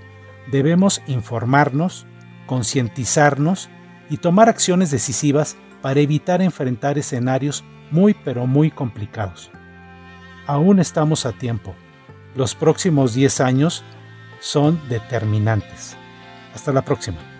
[0.51, 2.05] debemos informarnos,
[2.45, 3.69] concientizarnos
[4.09, 9.51] y tomar acciones decisivas para evitar enfrentar escenarios muy pero muy complicados.
[10.47, 11.73] Aún estamos a tiempo.
[12.35, 13.83] Los próximos 10 años
[14.39, 15.95] son determinantes.
[16.53, 17.32] Hasta la próxima.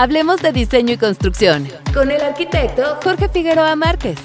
[0.00, 4.18] Hablemos de diseño y construcción con el arquitecto Jorge Figueroa Márquez.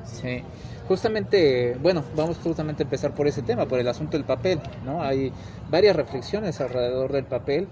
[0.05, 0.43] Sí,
[0.87, 5.03] justamente, bueno, vamos justamente a empezar por ese tema, por el asunto del papel, ¿no?
[5.03, 5.33] Hay
[5.71, 7.69] varias reflexiones alrededor del papel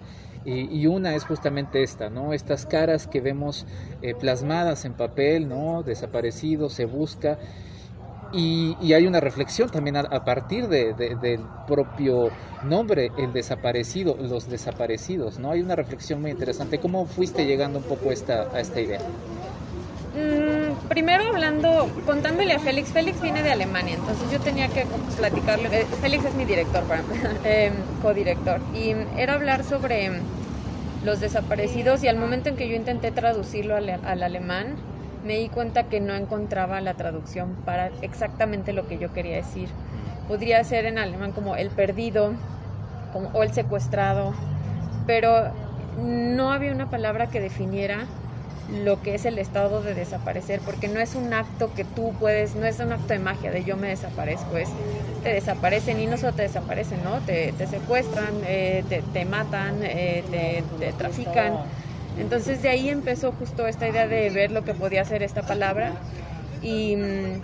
[0.47, 2.33] y, una es justamente esta, ¿no?
[2.33, 3.67] Estas caras que vemos
[4.01, 5.83] eh, plasmadas en papel, ¿no?
[5.83, 7.37] Desaparecido, se busca.
[8.33, 12.31] Y, hay una reflexión también a, partir de, del propio
[12.65, 15.51] nombre, el desaparecido, los desaparecidos, ¿no?
[15.51, 16.79] Hay una reflexión muy interesante.
[16.79, 19.01] ¿Cómo fuiste llegando un poco esta, a esta idea?
[20.15, 20.56] Mm,
[20.89, 25.87] primero hablando, contándole a Félix, Félix viene de Alemania, entonces yo tenía que platicarle, eh,
[26.01, 26.85] Félix es mi director,
[27.45, 27.73] eh,
[28.03, 30.11] codirector, y era hablar sobre
[31.05, 34.77] los desaparecidos y al momento en que yo intenté traducirlo al, alemán,
[35.25, 39.69] me di cuenta que no encontraba la traducción para exactamente lo que yo quería decir.
[40.29, 42.33] Podría ser en alemán como el perdido
[43.13, 44.35] como, o el secuestrado,
[45.07, 45.53] pero
[45.99, 48.07] no había una palabra que definiera
[48.71, 52.57] lo que es el estado de desaparecer, porque no es un acto que tú puedes,
[52.57, 54.69] no es un acto de magia de yo me desaparezco, es
[55.23, 57.21] te desaparecen y no solo te desaparecen, ¿no?
[57.21, 61.59] Te, secuestran, eh, te, matan, eh, te, te, trafican.
[62.19, 65.93] Entonces de ahí empezó justo esta idea de ver lo que podía hacer esta palabra
[66.63, 67.41] y mm,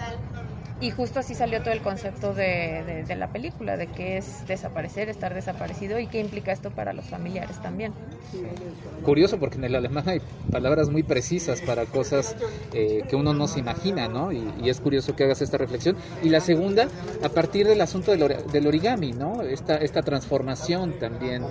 [0.82, 5.32] y justo así salió todo el concepto de, la película, de qué es desaparecer, estar
[5.32, 7.92] desaparecido y qué implica esto para los familiares también.
[9.04, 10.20] Curioso porque en el alemán hay
[10.50, 12.34] palabras muy precisas para cosas
[12.72, 14.32] eh, que uno no se imagina, ¿no?
[14.32, 15.96] Y, es curioso que hagas esta reflexión.
[16.22, 16.88] Y la segunda,
[17.22, 19.42] a partir del asunto del, origami, ¿no?
[19.42, 21.44] Esta, esta transformación también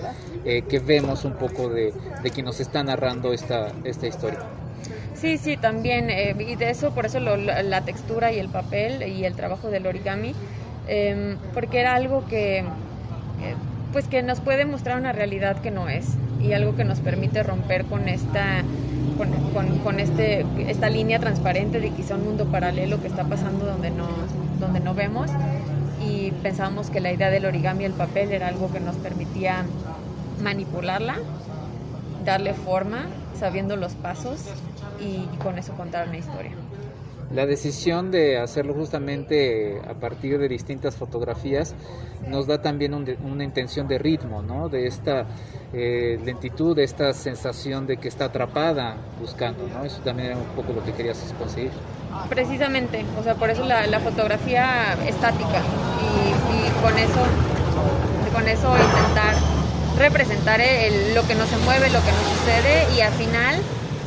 [0.43, 4.39] eh, que vemos un poco de, de quien nos está narrando esta, esta historia.
[5.21, 6.09] Sí, sí, también.
[6.09, 9.85] Eh, y de eso, por eso la textura y el papel y el trabajo del
[9.85, 10.33] origami,
[10.87, 13.55] em, porque era algo que, eh,
[13.93, 17.43] pues que nos puede mostrar una realidad que no es y algo que nos permite
[17.43, 18.63] romper con esta
[19.53, 23.91] con, con, este, esta línea transparente de quizá un mundo paralelo que está pasando donde
[23.91, 24.07] no,
[24.59, 25.29] donde no vemos
[25.99, 29.65] y pensábamos que la idea del origami y el papel era algo que nos permitía
[30.41, 31.17] manipularla,
[32.25, 33.05] darle forma,
[33.41, 34.39] sabiendo los pasos
[34.99, 36.51] y con eso contar una historia.
[37.33, 41.73] La decisión de hacerlo justamente a partir de distintas fotografías
[42.27, 44.69] nos da también una intención de ritmo, ¿no?
[44.69, 45.25] de esta
[45.73, 49.67] eh, lentitud, de esta sensación de que está atrapada buscando.
[49.69, 49.83] ¿no?
[49.85, 51.71] Eso también era un poco lo que querías conseguir.
[52.29, 55.61] Precisamente, o sea, por eso la, fotografía estática
[55.99, 57.21] y, con eso
[58.33, 59.50] con eso intentar
[60.01, 60.59] representar
[61.13, 63.55] lo que no se mueve, lo que no sucede y al final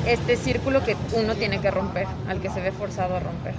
[0.07, 3.55] este círculo que uno tiene que romper, al que se ve forzado a romper.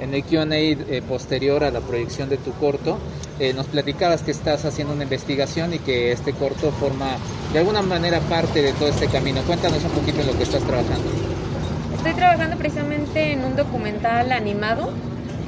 [0.00, 2.98] En el QA eh, posterior a la proyección de tu corto,
[3.38, 7.16] eh, nos platicabas que estás haciendo una investigación y que este corto forma
[7.52, 9.40] de alguna manera parte de todo este camino.
[9.42, 11.10] Cuéntanos un poquito en lo que estás trabajando.
[11.96, 14.90] Estoy trabajando precisamente en un documental animado.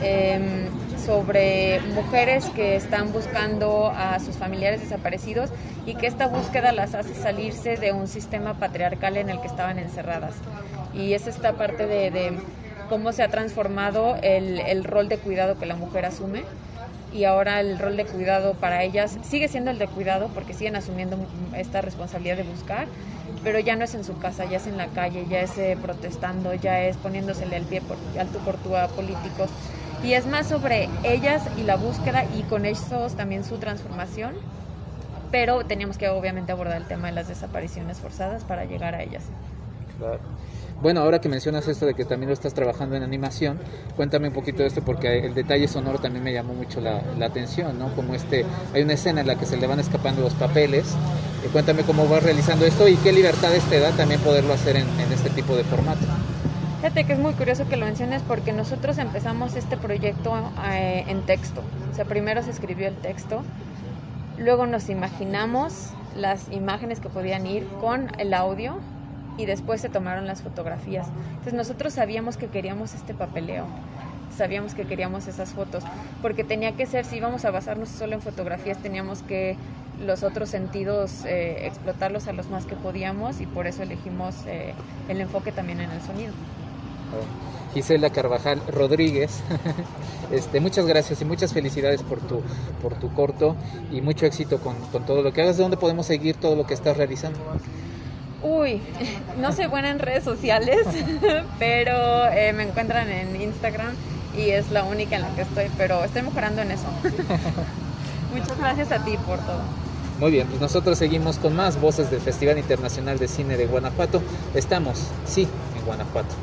[0.03, 0.69] Em,
[1.07, 5.51] sobre mujeres que están buscando a sus familiares desaparecidos
[5.87, 9.79] y que esta búsqueda las hace salirse de un sistema patriarcal en el que estaban
[9.79, 10.35] encerradas.
[10.93, 12.33] Y es esta parte de,
[12.89, 16.43] cómo se ha transformado el, el rol de cuidado que la mujer asume
[17.15, 20.75] y ahora el rol de cuidado para ellas sigue siendo el de cuidado porque siguen
[20.75, 21.17] asumiendo
[21.57, 22.89] esta responsabilidad de buscar,
[23.45, 25.79] pero ya no es en su casa, ya es en la calle, ya es eh,
[25.81, 29.51] protestando, ya es poniéndosele el pie por, al tú por tú a políticos
[30.07, 34.35] y es más sobre ellas y la búsqueda y con eso también su transformación,
[35.33, 39.25] pero teníamos que obviamente abordar el tema de las desapariciones forzadas para llegar a ellas.
[40.81, 43.59] Bueno, ahora que mencionas esto de que también lo estás trabajando en animación,
[43.97, 47.77] cuéntame un poquito de esto porque el detalle sonoro también me llamó mucho la, atención,
[47.77, 47.93] ¿no?
[47.97, 48.45] Como este,
[48.75, 50.95] hay una escena en la que se le van escapando los papeles.
[51.45, 55.13] Y cuéntame cómo vas realizando esto y qué libertades te da también poderlo hacer en
[55.13, 56.07] este tipo de formato.
[56.77, 60.37] Fíjate que es muy curioso que lo menciones porque nosotros empezamos este proyecto
[60.71, 61.63] eh, en texto.
[61.91, 63.43] O sea, primero se escribió el texto,
[64.39, 68.79] luego nos imaginamos las imágenes que podían ir con el audio
[69.39, 71.09] y después se tomaron las fotografías.
[71.31, 73.67] Entonces nosotros sabíamos que queríamos este papeleo,
[74.37, 75.83] sabíamos que queríamos esas fotos,
[76.21, 79.57] porque tenía que ser, si íbamos a basarnos solo en fotografías, teníamos que
[79.99, 84.75] los otros sentidos eh, explotarlos a los más que podíamos y por eso elegimos eh,
[85.09, 86.35] el enfoque también en el sonido.
[87.77, 89.41] Gisela Carvajal Rodríguez.
[90.33, 92.43] Este, muchas gracias y muchas felicidades por tu,
[92.83, 93.55] por tu corto
[93.93, 94.75] y mucho éxito con,
[95.07, 95.57] todo lo que hagas.
[95.57, 97.39] ¿De dónde podemos seguir todo lo que estás realizando?
[98.43, 98.83] Uy,
[99.41, 100.85] no soy buena en redes sociales,
[101.61, 103.95] pero eh, me encuentran en Instagram
[104.37, 106.89] y es la única en la que estoy, pero estoy mejorando en eso.
[108.35, 109.61] Muchas gracias a ti por todo.
[110.19, 114.21] Muy bien, pues nosotros seguimos con más voces del Festival Internacional de Cine de Guanajuato.
[114.55, 115.47] Estamos, sí,
[115.79, 116.35] en Guanajuato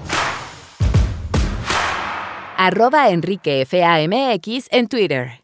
[2.58, 5.44] arroba enriquefamx en Twitter.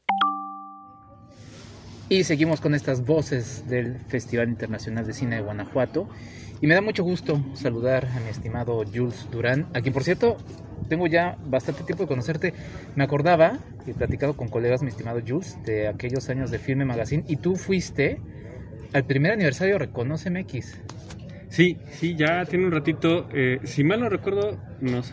[2.09, 6.09] Y seguimos con estas voces del Festival Internacional de Cine de Guanajuato.
[6.61, 10.37] Y me da mucho gusto saludar a mi estimado Jules Durán, a quien por cierto
[10.89, 12.53] tengo ya bastante tiempo de conocerte.
[12.95, 17.23] Me acordaba, he platicado con colegas, mi estimado Jules, de aquellos años de Filme Magazine,
[17.27, 18.19] y tú fuiste
[18.91, 20.81] al primer aniversario Reconoce MX.
[21.49, 23.27] Sí, sí, ya tiene un ratito.
[23.33, 25.11] Eh, si mal no recuerdo, nos,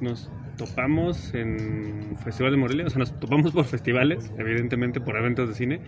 [0.00, 0.30] nos
[0.60, 5.54] topamos en Festival de Morelia, o sea, nos topamos por festivales, evidentemente por eventos de
[5.54, 5.80] cine.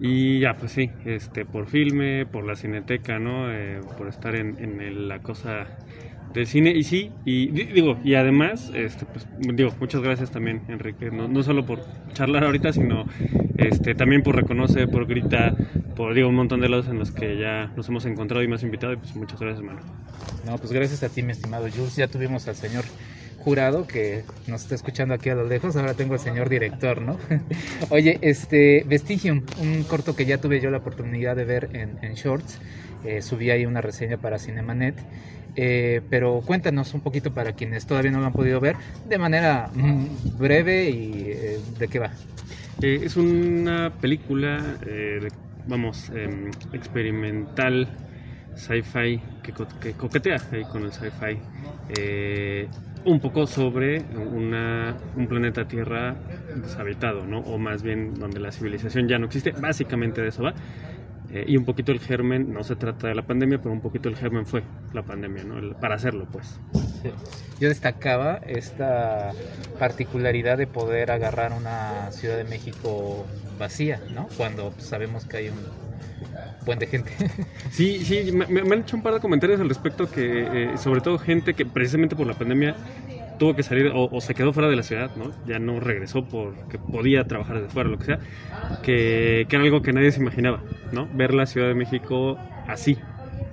[0.00, 3.52] Y ya, pues sí, este, por filme, por la cineteca, ¿no?
[3.52, 5.66] Eh, por estar en, la cosa
[6.32, 6.70] del cine.
[6.70, 11.42] Y sí, y digo, y además, este, pues, digo, muchas gracias también, Enrique, no, no
[11.42, 11.80] solo por
[12.14, 13.04] charlar ahorita, sino
[13.58, 15.54] este, también por reconocer, por gritar,
[15.94, 18.62] por, digo, un montón de lados en los que ya nos hemos encontrado y has
[18.62, 18.94] invitado.
[18.94, 19.80] Y pues muchas gracias, hermano.
[20.46, 21.96] No, pues gracias a ti, mi estimado Jules.
[21.96, 22.84] Ya tuvimos al señor
[23.40, 27.18] jurado que nos está escuchando aquí a lo lejos, ahora tengo el señor director, ¿no?
[27.90, 32.58] Oye, este Vestigium, un corto que ya tuve yo la oportunidad de ver en, Shorts,
[33.04, 34.94] eh, subí ahí una reseña para Cinemanet,
[35.56, 38.76] eh, pero cuéntanos un poquito para quienes todavía no lo han podido ver,
[39.08, 42.12] de manera mm, breve y eh, de qué va.
[42.82, 44.76] es una película,
[45.66, 47.88] vamos, em, experimental
[48.54, 51.38] sci-fi que, que, coquetea ahí con el sci-fi
[53.04, 56.16] un poco sobre una, un planeta Tierra
[56.54, 57.40] deshabitado, ¿no?
[57.40, 59.52] O más bien donde la civilización ya no existe.
[59.52, 60.54] Básicamente de eso va.
[61.32, 64.08] Eh, y un poquito el germen, no se trata de la pandemia, pero un poquito
[64.08, 65.78] el germen fue la pandemia, ¿no?
[65.78, 66.58] para hacerlo, pues.
[67.60, 69.30] Yo destacaba esta
[69.78, 73.24] particularidad de poder agarrar una Ciudad de México
[73.58, 74.26] vacía, ¿no?
[74.36, 75.89] Cuando sabemos que hay un
[76.64, 77.12] buen de gente.
[77.70, 81.18] Sí, sí, me, han hecho un par de comentarios al respecto que, eh, sobre todo
[81.18, 82.74] gente que precisamente por la pandemia
[83.38, 85.32] tuvo que salir o, se quedó fuera de la ciudad, ¿no?
[85.46, 88.18] Ya no regresó porque podía trabajar desde fuera, lo que sea,
[88.82, 90.60] que, que era algo que nadie se imaginaba,
[90.92, 91.08] ¿no?
[91.14, 92.36] Ver la Ciudad de México
[92.68, 92.98] así,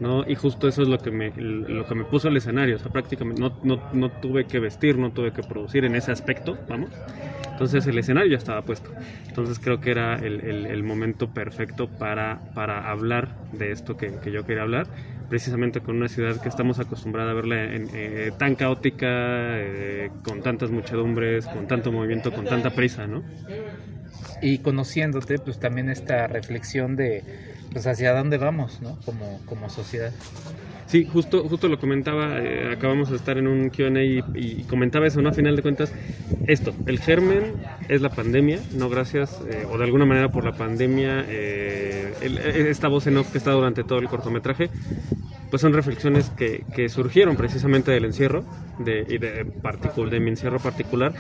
[0.02, 0.28] ¿no?
[0.28, 2.92] Y justo eso es lo que me, lo que me puso al escenario, o sea,
[2.92, 6.90] prácticamente no, no, no tuve que vestir, no tuve que producir en ese aspecto, vamos.
[7.58, 8.92] Entonces el escenario ya estaba puesto.
[9.28, 14.32] Entonces creo que era el, el, momento perfecto para, para hablar de esto que, que,
[14.32, 14.86] yo quería hablar,
[15.28, 20.44] precisamente con una ciudad que estamos acostumbrados a verla en, eh, tan caótica, eh, con
[20.44, 23.24] tantas muchedumbres, con tanto movimiento, con tanta prisa, ¿no?
[24.42, 27.24] Y conociéndote, pues también esta reflexión de
[27.72, 28.98] pues hacia dónde vamos, ¿no?
[29.06, 30.12] Como, como sociedad.
[30.88, 35.06] Sí, justo, justo lo comentaba, eh, acabamos de estar en un QA y, y, comentaba
[35.06, 35.30] eso, ¿no?
[35.30, 35.94] A final de cuentas,
[36.48, 37.56] esto, el germen
[37.90, 42.14] es la pandemia, no gracias, eh, o de alguna manera por la pandemia, eh,
[42.70, 44.70] esta voz en off que está durante todo el cortometraje,
[45.50, 48.46] pues son reflexiones que, que surgieron precisamente del encierro,
[48.80, 51.14] de, y de, de mi encierro particular,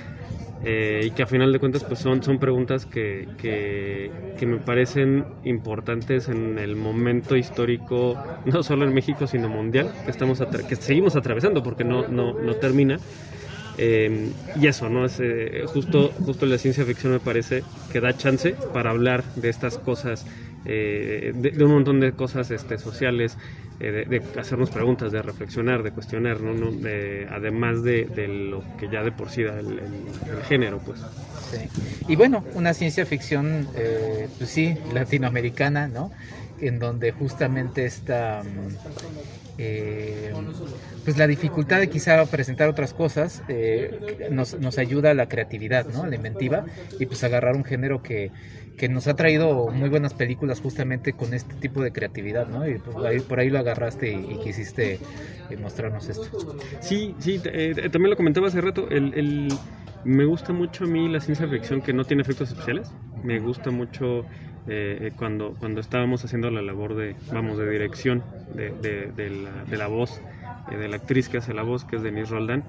[0.64, 5.26] eh, y que a final de cuentas pues son, son preguntas que, que, me parecen
[5.44, 11.16] importantes en el momento histórico, no solo en México, sino mundial, que, estamos que seguimos
[11.16, 12.98] atravesando porque no, no, no termina.
[13.80, 15.06] Eh, y eso, ¿no?
[15.06, 19.50] Es, eh, justo, justo la ciencia ficción me parece que da chance para hablar de
[19.50, 20.26] estas cosas,
[20.74, 23.38] de, de, un montón de cosas este, sociales,
[23.80, 26.68] eh, de, hacernos preguntas, de reflexionar, de cuestionar, ¿no?
[27.30, 29.80] además de, lo que ya de por sí da el,
[30.48, 31.00] género, pues.
[32.08, 36.12] Y bueno, una ciencia ficción, eh, pues sí, latinoamericana, ¿no?
[36.60, 38.42] En donde justamente está...
[38.44, 38.98] Mm,
[39.60, 40.34] eh,
[41.04, 43.42] pues la dificultad de quizá presentar otras cosas
[44.30, 46.04] nos, nos ayuda a la creatividad, ¿no?
[46.04, 46.66] A la inventiva
[47.00, 48.30] y pues agarrar un género que,
[48.78, 52.68] que nos ha traído muy buenas películas justamente con este tipo de creatividad, ¿no?
[52.68, 55.00] Y pues, por ahí lo agarraste y, quisiste
[55.50, 56.58] eh, mostrarnos esto.
[56.80, 59.52] Sí, sí, eh, también lo comentaba hace rato, el,
[60.04, 62.92] me gusta mucho a mí la ciencia ficción que no tiene efectos especiales,
[63.24, 64.26] me gusta mucho
[64.68, 68.24] eh, cuando, cuando estábamos haciendo la labor de, vamos, de dirección
[68.54, 70.22] de la voz
[70.70, 72.64] de la actriz que hace la voz, que es Denise Roldán,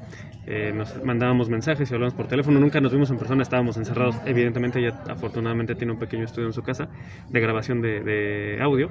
[0.46, 4.16] eh, nos mandábamos mensajes y hablábamos por teléfono, nunca nos vimos en persona, estábamos encerrados.
[4.24, 6.88] Evidentemente ella afortunadamente tiene un pequeño estudio en su casa
[7.28, 8.88] de grabación de, audio,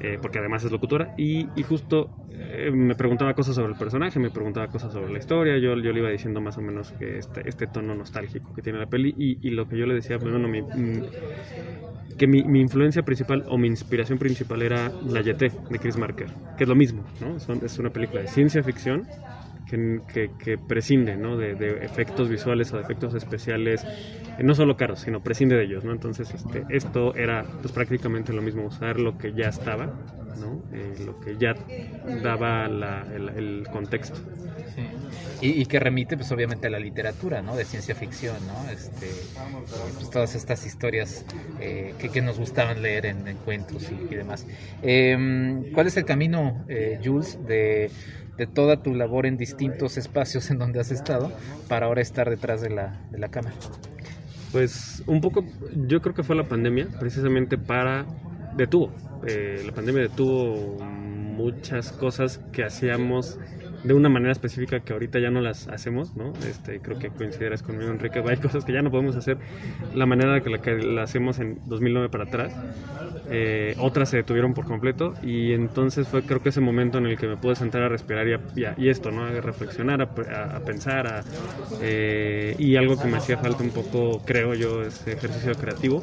[0.00, 4.30] eh, porque además es locutora, y, justo eh, me preguntaba cosas sobre el personaje, me
[4.30, 7.48] preguntaba cosas sobre la historia, yo, yo le iba diciendo más o menos que este,
[7.48, 10.48] este tono nostálgico que tiene la peli, y, lo que yo le decía, pues, bueno,
[10.48, 11.02] mi, mm,
[12.18, 16.28] que mi, mi, influencia principal o mi inspiración principal era La Yeté de Chris Marker,
[16.56, 17.36] que es lo mismo, ¿no?
[17.36, 19.06] es una película ciencia ficción
[19.70, 21.36] que, prescinde ¿no?
[21.36, 21.52] de,
[21.84, 23.84] efectos visuales o de efectos especiales,
[24.38, 25.84] eh, no solo caros, sino prescinde de ellos.
[25.84, 25.92] ¿no?
[25.92, 29.86] Entonces, este, esto era pues, prácticamente lo mismo, usar lo que ya estaba,
[30.38, 30.62] ¿no?
[30.72, 31.54] Eh, lo que ya
[32.22, 34.18] daba el, contexto.
[35.42, 37.56] Y, que remite, pues obviamente a la literatura, ¿no?
[37.56, 38.70] De ciencia ficción, ¿no?
[38.70, 39.06] Este,
[39.94, 41.24] pues, todas estas historias
[41.60, 44.46] eh, que, nos gustaban leer en, cuentos y, demás.
[44.82, 46.64] Em, ¿Cuál es el camino,
[47.02, 47.90] Jules, de
[48.40, 51.30] de toda tu labor en distintos espacios en donde has estado
[51.68, 53.54] para ahora estar detrás de la, de la cámara?
[54.50, 55.44] Pues un poco,
[55.86, 58.06] yo creo que fue la pandemia, precisamente para,
[58.56, 58.92] detuvo,
[59.26, 63.38] eh, la pandemia detuvo muchas cosas que hacíamos
[63.84, 66.32] de una manera específica que ahorita ya no las hacemos, ¿no?
[66.48, 69.38] Este, creo que coincidirás conmigo, Enrique, hay cosas que ya no podemos hacer
[69.94, 72.54] la manera que la que la hacemos en 2009 para atrás.
[73.30, 77.16] Eh, otras se detuvieron por completo y entonces fue creo que ese momento en el
[77.16, 79.24] que me pude sentar a respirar y, y, esto, ¿no?
[79.24, 81.24] A reflexionar, a, pensar a,
[81.80, 86.02] eh, y algo que me hacía falta un poco, creo yo, es ejercicio creativo.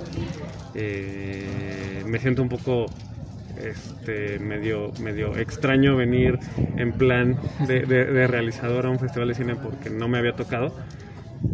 [0.73, 2.87] Eh, me siento un poco
[3.63, 6.39] este, medio, medio extraño venir
[6.77, 7.37] en plan
[7.67, 10.73] de, realizador a un festival de cine porque no me había tocado.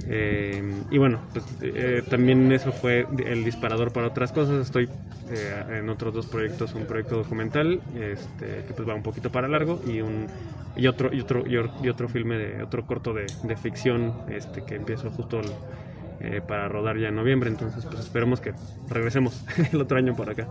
[0.08, 4.66] Eh, y bueno, pues eh, también eso fue el disparador para otras cosas.
[4.66, 4.90] Estoy
[5.30, 9.48] eh, en otros dos proyectos, un proyecto documental este, que pues va un poquito para
[9.48, 10.28] largo y un
[10.76, 14.76] y otro y otro y, otro filme de otro corto de, de ficción este que
[14.76, 15.46] empiezo justo el,
[16.24, 17.50] eh, para rodar ya en noviembre.
[17.50, 18.54] Entonces, pues esperemos que
[18.90, 20.48] regresemos el otro año por acá.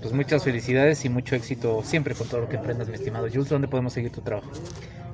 [0.00, 3.48] Pues muchas felicidades y mucho éxito siempre con todo lo que emprendas, mi estimado Jules.
[3.48, 4.50] ¿Dónde podemos seguir tu trabajo?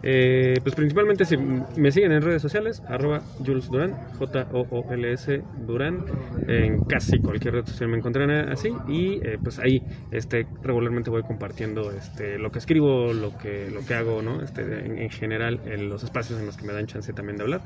[0.04, 6.04] Eh, pues principalmente si me siguen en redes sociales, arroba Jules Durán, J-O-O-L-S Durán,
[6.48, 9.80] en casi cualquier red social me encontrarán así y eh, pues ahí
[10.10, 14.42] este, regularmente voy compartiendo este, lo que escribo, lo que, lo que hago, ¿no?
[14.42, 17.60] este, en, general en los espacios en los que me dan chance también de hablar.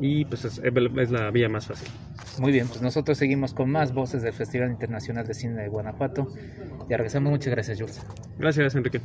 [0.00, 1.88] Y pues es, es la vía más fácil.
[2.38, 6.28] Muy bien, pues nosotros seguimos con más voces del Festival Internacional de Cine de Guanajuato.
[6.88, 7.30] Ya regresamos.
[7.30, 8.04] Muchas gracias, Jules.
[8.38, 9.00] Gracias, Enrique.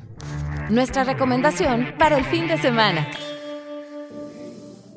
[0.69, 3.07] Nuestra recomendación para el fin de semana.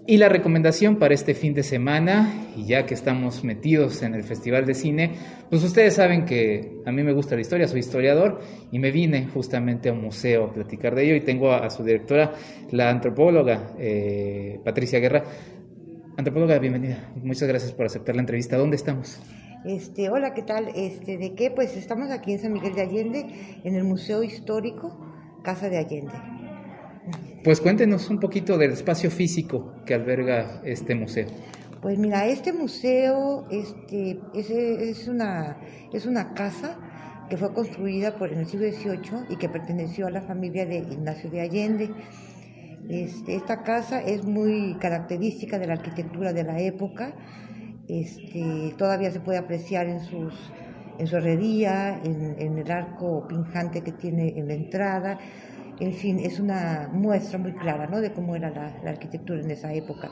[0.07, 4.25] Y la recomendación para este fin de semana, y ya que estamos metidos en el
[4.25, 5.13] Festival de Cine,
[5.49, 8.41] pues ustedes saben que a mí me gusta la historia, soy historiador
[8.73, 11.85] y me vine justamente a un museo a platicar de ello y tengo a, su
[11.85, 12.33] directora,
[12.73, 15.23] la antropóloga eh, Patricia Guerra.
[16.17, 17.11] Antropóloga, bienvenida.
[17.23, 18.57] Muchas gracias por aceptar la entrevista.
[18.57, 19.21] ¿Dónde estamos?
[19.65, 20.69] Este, hola, ¿qué tal?
[20.75, 21.51] Este, ¿De qué?
[21.51, 23.27] Pues estamos aquí en San Miguel de Allende,
[23.65, 24.99] en el Museo Histórico
[25.43, 26.13] Casa de Allende.
[27.45, 31.27] Pues cuéntenos un poquito del espacio físico que alberga este museo.
[31.81, 35.59] Pues mira, este museo este, es, es, una,
[35.93, 36.79] es una casa
[37.31, 40.79] que fue construida por en el siglo XVIII y que perteneció a la familia de
[40.79, 41.91] Ignacio de Allende.
[42.91, 47.15] Este, esta casa es muy característica de la arquitectura de la época.
[47.89, 50.35] Este, todavía se puede apreciar en, sus,
[50.99, 55.19] en su herrería, en, el arco pinjante que tiene en la entrada
[55.81, 58.01] en fin, es una muestra muy clara ¿no?
[58.01, 60.11] de cómo era la, arquitectura en esa época.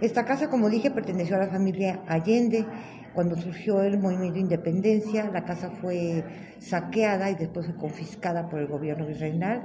[0.00, 2.66] Esta casa, como dije, perteneció a la familia Allende.
[3.14, 6.24] Cuando surgió el movimiento de independencia, la casa fue
[6.58, 9.62] saqueada y después fue confiscada por el gobierno virreinal.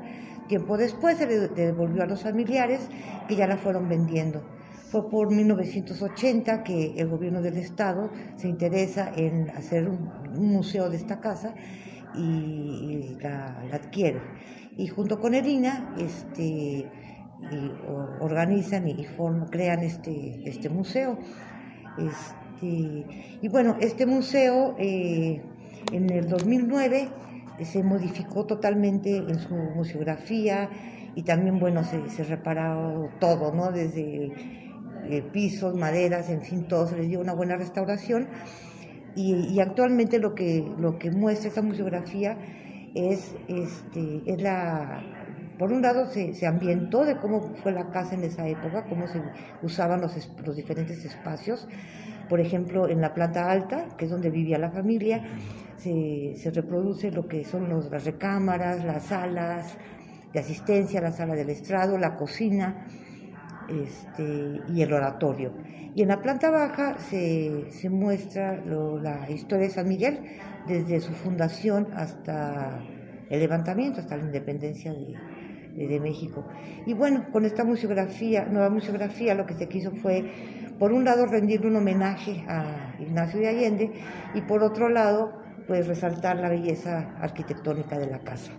[0.48, 2.90] Tiempo después se le devolvió a los familiares
[3.28, 4.44] que ya la fueron vendiendo.
[4.92, 10.98] Fue por 1980 que el gobierno del estado se interesa en hacer un, museo de
[10.98, 11.56] esta casa
[12.16, 14.22] y, la, adquiere
[14.78, 16.88] y junto con Erina este,
[18.20, 19.06] organizan y,
[19.50, 21.18] crean este, este museo.
[21.98, 25.42] Este, y bueno, este museo eh,
[25.92, 27.10] en el 2009
[27.62, 30.70] se modificó totalmente en su museografía
[31.16, 33.72] y también, bueno, se, se reparó todo, ¿no?
[33.72, 34.32] Desde
[35.10, 38.28] eh, pisos, maderas, en fin, todo se les dio una buena restauración.
[39.16, 42.36] Y, y, actualmente lo que, lo que muestra esta museografía
[42.96, 45.04] es, este, es la,
[45.60, 49.08] por un lado se, se, ambientó de cómo fue la casa en esa época, cómo
[49.08, 49.22] se
[49.62, 51.68] usaban los, los diferentes espacios.
[52.28, 55.24] Por ejemplo, en la planta alta, que es donde vivía la familia,
[55.84, 59.78] se, reproduce lo que son las recámaras, las salas
[60.32, 62.86] de asistencia, la sala del estrado, la cocina
[63.68, 65.54] este, y el oratorio.
[65.96, 70.20] Y en la planta baja se, se muestra la historia de San Miguel,
[70.68, 72.82] desde su fundación hasta
[73.30, 76.48] el levantamiento, hasta la independencia de, de, México.
[76.86, 80.24] Y bueno, con esta museografía, nueva museografía, lo que se quiso fue,
[80.80, 83.92] por un lado, rendirle un homenaje a Ignacio de Allende
[84.34, 88.52] y por otro lado, pues resaltar la belleza arquitectónica de la casa.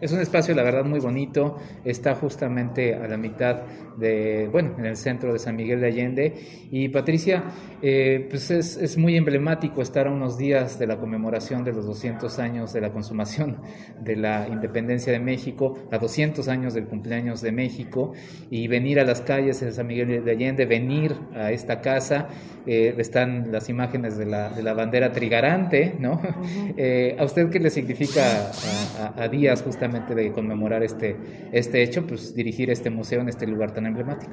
[0.00, 1.56] Es un espacio, la verdad, muy bonito.
[1.84, 3.62] Está justamente a la mitad
[3.96, 6.34] de, bueno, en el centro de San Miguel de Allende.
[6.70, 7.44] Y Patricia,
[7.82, 11.86] eh, pues es, es, muy emblemático estar a unos días de la conmemoración de los
[11.86, 13.58] 200 años de la consumación
[14.00, 18.12] de la independencia de México, a 200 años del cumpleaños de México,
[18.50, 22.28] y venir a las calles de San Miguel de Allende, venir a esta casa.
[22.66, 26.20] Eh, están las imágenes de la, de la bandera trigarante, ¿no?
[26.78, 31.16] Eh, ¿A usted qué le significa a, a, a días justamente de conmemorar este,
[31.52, 34.32] este hecho, pues dirigir este museo en este lugar tan emblemático.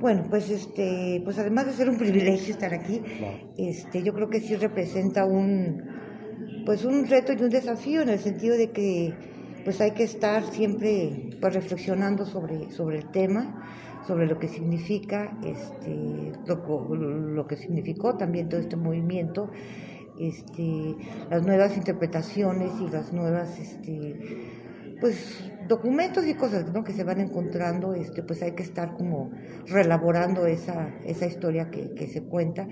[0.00, 3.02] Bueno, pues este, pues además de ser un privilegio estar aquí,
[3.58, 5.82] este, yo creo que sí representa un,
[6.64, 9.12] pues un reto y un desafío en el sentido de que,
[9.62, 13.62] pues hay que estar siempre, pues reflexionando sobre, sobre el tema,
[14.06, 19.50] sobre lo que significa, este, lo, lo que significó también todo este movimiento
[20.20, 20.96] este,
[21.30, 24.18] las nuevas interpretaciones y las nuevas este,
[25.00, 29.30] pues documentos y cosas que se van encontrando, este, pues hay que estar como
[29.66, 32.68] relaborando esa, esa historia que, se cuenta.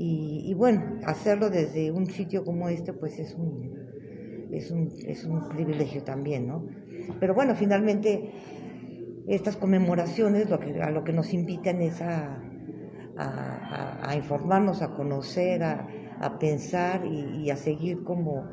[0.00, 5.48] Y, bueno, hacerlo desde un sitio como este, pues es un, es un, es un
[5.48, 6.64] privilegio también, ¿no?
[7.18, 8.30] Pero bueno, finalmente
[9.26, 12.40] estas conmemoraciones lo que, a lo que nos invitan es a,
[13.16, 15.88] a informarnos, a conocer, a,
[16.20, 18.48] a pensar y, a seguir como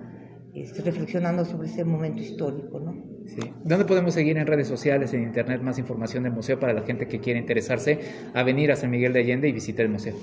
[0.54, 2.94] este, reflexionando sobre ese momento histórico, ¿no?
[3.26, 3.52] Sí.
[3.64, 7.08] ¿Dónde podemos seguir en redes sociales, en internet, más información del museo para la gente
[7.08, 8.00] que quiere interesarse
[8.34, 10.14] a venir a San Miguel de Allende y visitar el museo?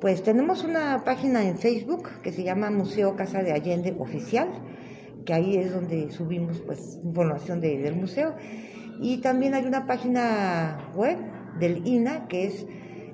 [0.00, 4.48] Pues tenemos una página en Facebook que se llama Museo Casa de Allende Oficial,
[5.24, 8.34] que ahí es donde subimos pues información del museo.
[9.00, 11.18] Y también hay una página web
[11.58, 12.66] del INA que es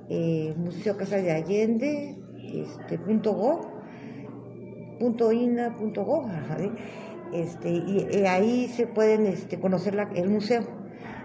[0.09, 2.22] eh, Museo Casa de Allende
[2.61, 3.61] este, punto .go,
[4.99, 6.27] punto .ina, punto .go,
[7.33, 10.63] este, y, ahí se pueden este, conocer el museo.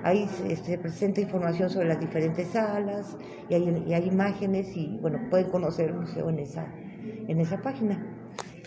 [0.04, 3.18] Ahí se, se presenta información sobre las diferentes salas
[3.50, 6.72] y hay, y hay imágenes y bueno, pueden conocer el museo en esa,
[7.28, 8.06] en esa página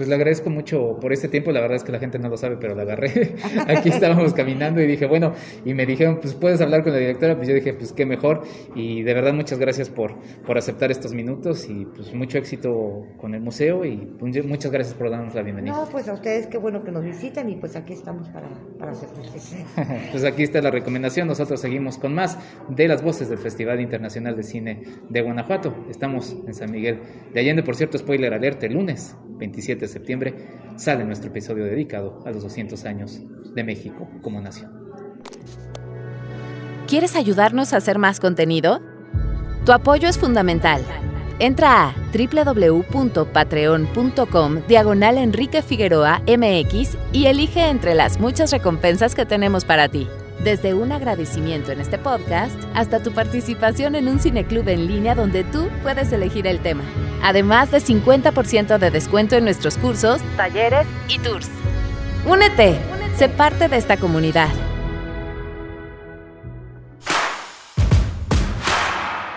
[0.00, 1.52] pues le agradezco mucho por este tiempo.
[1.52, 3.34] La verdad es que la gente no lo sabe, pero la agarré.
[3.68, 7.36] Aquí estábamos caminando y dije, bueno, y me dijeron, pues puedes hablar con la directora.
[7.36, 8.40] Pues yo dije, pues qué mejor.
[8.74, 10.14] Y de verdad, muchas gracias por,
[10.46, 12.70] por aceptar estos minutos y pues mucho éxito
[13.18, 13.84] con el museo.
[13.84, 15.74] Y pues, muchas gracias por darnos la bienvenida.
[15.74, 18.48] No, pues a ustedes qué bueno que nos visitan y pues aquí estamos para,
[18.78, 19.10] para hacer
[20.12, 21.28] Pues aquí está la recomendación.
[21.28, 22.38] Nosotros seguimos con más
[22.70, 25.74] de las voces del Festival Internacional de Cine de Guanajuato.
[25.90, 27.00] Estamos en San Miguel
[27.34, 32.22] de Allende, por cierto, spoiler alert, el lunes 27 de septiembre sale nuestro episodio dedicado
[32.24, 33.20] a los 200 años
[33.54, 34.70] de México como nación.
[36.86, 38.80] ¿Quieres ayudarnos a hacer más contenido?
[39.64, 40.82] Tu apoyo es fundamental.
[41.38, 49.64] Entra a www.patreon.com diagonal Enrique Figueroa MX y elige entre las muchas recompensas que tenemos
[49.64, 50.08] para ti.
[50.42, 55.44] Desde un agradecimiento en este podcast hasta tu participación en un cineclub en línea donde
[55.44, 56.82] tú puedes elegir el tema.
[57.22, 61.50] Además de 50% de descuento en nuestros cursos, talleres y tours.
[62.26, 62.78] Únete,
[63.16, 64.48] sé parte de esta comunidad.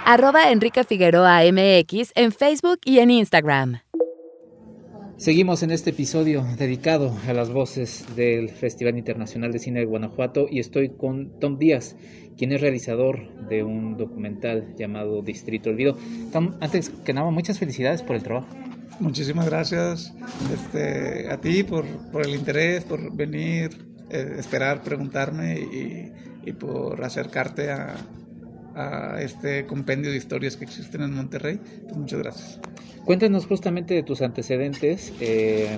[0.05, 3.81] Arroba Enrique Figueroa MX en Facebook y en Instagram.
[5.23, 10.47] Seguimos en este episodio dedicado a las voces del Festival Internacional de Cine de Guanajuato
[10.51, 11.95] y estoy con Tom Díaz,
[12.37, 15.97] quien es realizador de un documental llamado Distrito Olvido.
[16.33, 18.49] Tom, antes que nada, muchas felicidades por el trabajo.
[18.99, 20.13] Muchísimas gracias
[20.53, 23.69] este, a ti por, por, el interés, por venir,
[24.09, 26.11] eh, esperar, preguntarme y,
[26.45, 27.95] y por acercarte a,
[28.75, 31.59] a este compendio de historias que existen en Monterrey.
[31.83, 32.59] Pues muchas gracias.
[33.05, 35.77] Cuéntanos justamente de tus antecedentes, eh,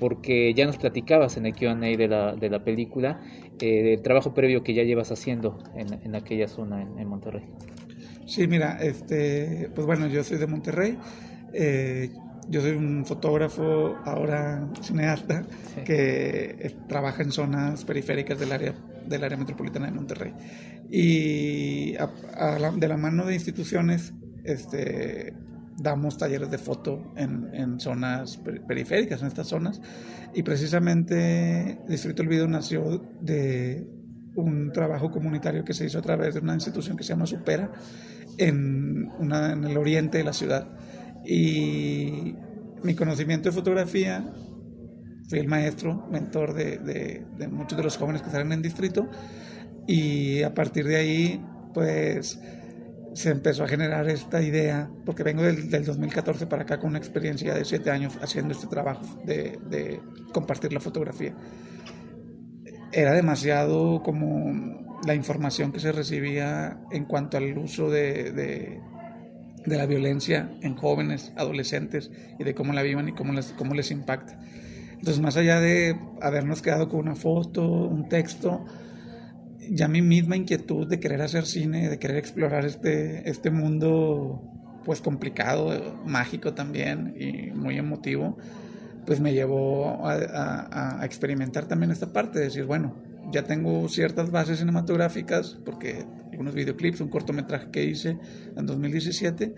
[0.00, 3.20] porque ya nos platicabas en el QA de la, de la película,
[3.60, 7.44] eh, el trabajo previo que ya llevas haciendo en, en aquella zona en, Monterrey.
[8.26, 10.98] Sí, mira, este, pues bueno, yo soy de Monterrey.
[11.52, 12.10] Eh,
[12.48, 15.44] yo soy un fotógrafo, ahora cineasta,
[15.84, 18.74] que trabaja en zonas periféricas del área,
[19.06, 20.32] del área metropolitana de Monterrey.
[20.90, 24.12] Y de la mano de instituciones,
[24.44, 25.34] este,
[25.78, 29.80] damos talleres de foto en, en zonas periféricas, en estas zonas.
[30.34, 33.86] Y precisamente Distrito Olvido nació de
[34.36, 37.72] un trabajo comunitario que se hizo a través de una institución que se llama Supera
[38.38, 40.68] en, una, en el oriente de la ciudad.
[41.24, 42.34] Y
[42.82, 44.24] mi conocimiento de fotografía,
[45.28, 49.08] fui el maestro, mentor de, de, de muchos de los jóvenes que salen en distrito.
[49.86, 52.38] Y a partir de ahí, pues
[53.16, 57.54] se empezó a generar esta idea, porque vengo del, 2014 para acá con una experiencia
[57.54, 60.00] de siete años haciendo este trabajo de,
[60.32, 61.34] compartir la fotografía.
[62.92, 68.80] Era demasiado como la información que se recibía en cuanto al uso de, de,
[69.76, 73.90] la violencia en jóvenes, adolescentes y de cómo la vivan y cómo les, cómo les
[73.90, 74.38] impacta.
[74.92, 78.64] Entonces, más allá de habernos quedado con una foto, un texto,
[79.70, 84.42] ya mi misma inquietud de querer hacer cine, de querer explorar este, este mundo
[84.84, 88.38] pues complicado, mágico también y muy emotivo,
[89.04, 92.94] pues me llevó a, experimentar también esta parte, de decir, bueno,
[93.32, 98.18] ya tengo ciertas bases cinematográficas, porque algunos videoclips, un cortometraje que hice
[98.56, 99.54] en 2017,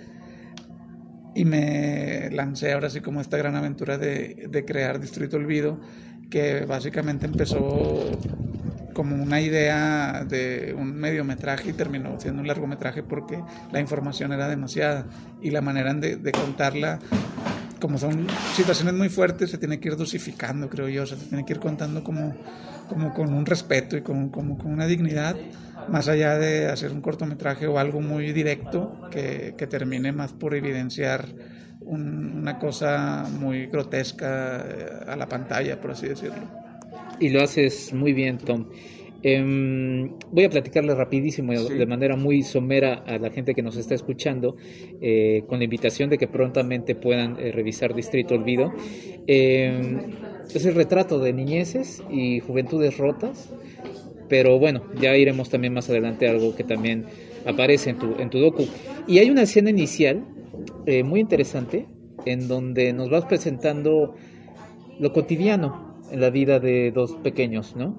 [1.34, 5.78] y me lancé ahora sí como esta gran aventura de, de crear Distrito Olvido,
[6.30, 8.10] que básicamente empezó
[8.98, 13.40] como una idea de un mediometraje y terminó siendo un largometraje porque
[13.70, 15.06] la información era demasiada
[15.40, 16.98] y la manera de, contarla,
[17.80, 18.26] como son
[18.56, 22.02] situaciones muy fuertes, se tiene que ir dosificando, creo yo, se tiene que ir contando
[22.02, 22.34] como,
[22.88, 25.36] como con un respeto y con, como con una dignidad,
[25.88, 30.56] más allá de hacer un cortometraje o algo muy directo que, que termine más por
[30.56, 31.24] evidenciar
[31.82, 36.67] una cosa muy grotesca eh, a la pantalla, por así decirlo
[37.20, 38.66] y lo haces muy bien, Tom.
[39.22, 43.94] Em, voy a platicarle rapidísimo, de manera muy somera a la gente que nos está
[43.94, 44.56] escuchando,
[45.00, 48.72] eh, con la invitación de que prontamente puedan eh, revisar Distrito Olvido.
[49.26, 49.98] Em,
[50.54, 53.52] es el retrato de niñeces y juventudes rotas,
[54.28, 57.06] pero bueno, ya iremos también más adelante a algo que también
[57.44, 58.66] aparece en tu, en tu docu.
[59.08, 60.24] Y hay una escena inicial
[60.86, 61.86] eh, muy interesante
[62.24, 64.14] en donde nos vas presentando
[65.00, 67.98] lo cotidiano la vida de dos pequeños, ¿no?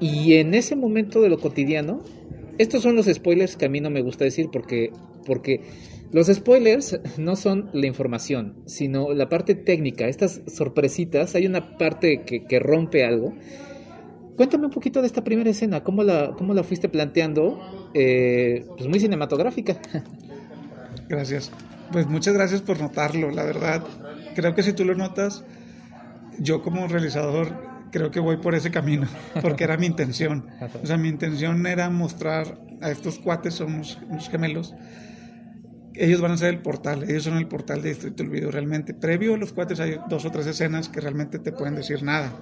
[0.00, 2.00] Y en ese momento de lo cotidiano,
[2.58, 4.90] estos son los spoilers que a mí no me gusta decir porque,
[5.26, 5.60] porque
[6.10, 12.22] los spoilers no son la información, sino la parte técnica, estas sorpresitas, hay una parte
[12.24, 13.32] que, que rompe algo
[14.36, 17.60] Cuéntame un poquito de esta primera escena, ¿cómo la, cómo la fuiste planteando?
[17.94, 19.78] Eh, pues muy cinematográfica.
[21.08, 21.52] Gracias.
[21.92, 23.84] Pues muchas gracias por notarlo, la verdad.
[24.34, 25.44] Creo que si tú lo notas,
[26.38, 29.06] yo como realizador creo que voy por ese camino,
[29.40, 30.48] porque era mi intención.
[30.82, 34.74] O sea, mi intención era mostrar a estos cuates, son unos, gemelos,
[35.94, 38.94] ellos van a ser el portal, ellos son el portal de Distrito del Video realmente.
[38.94, 42.32] Previo a los cuates hay dos o tres escenas que realmente te pueden decir nada,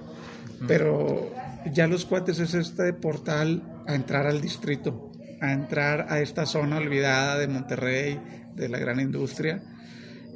[0.67, 1.31] pero
[1.71, 5.11] ya los cuates es este portal a entrar al distrito,
[5.41, 8.19] a entrar a esta zona olvidada de Monterrey,
[8.55, 9.61] de la gran industria,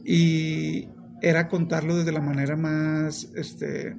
[0.04, 0.90] y
[1.22, 3.96] era contarlo desde la manera más, este,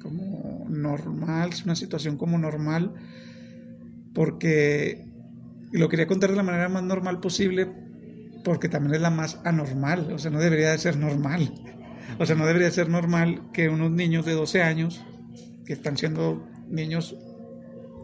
[0.00, 2.94] como normal, es una situación como normal,
[4.12, 5.06] porque
[5.72, 7.68] lo quería contar de la manera más normal posible,
[8.44, 11.52] porque también es la más anormal, o sea, no debería de ser normal.
[12.18, 15.04] O sea, no debería ser normal que unos niños de 12 años,
[15.66, 17.16] que están siendo niños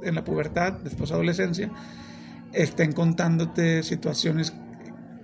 [0.03, 1.71] en la pubertad, después adolescencia,
[2.53, 4.53] estén contándote situaciones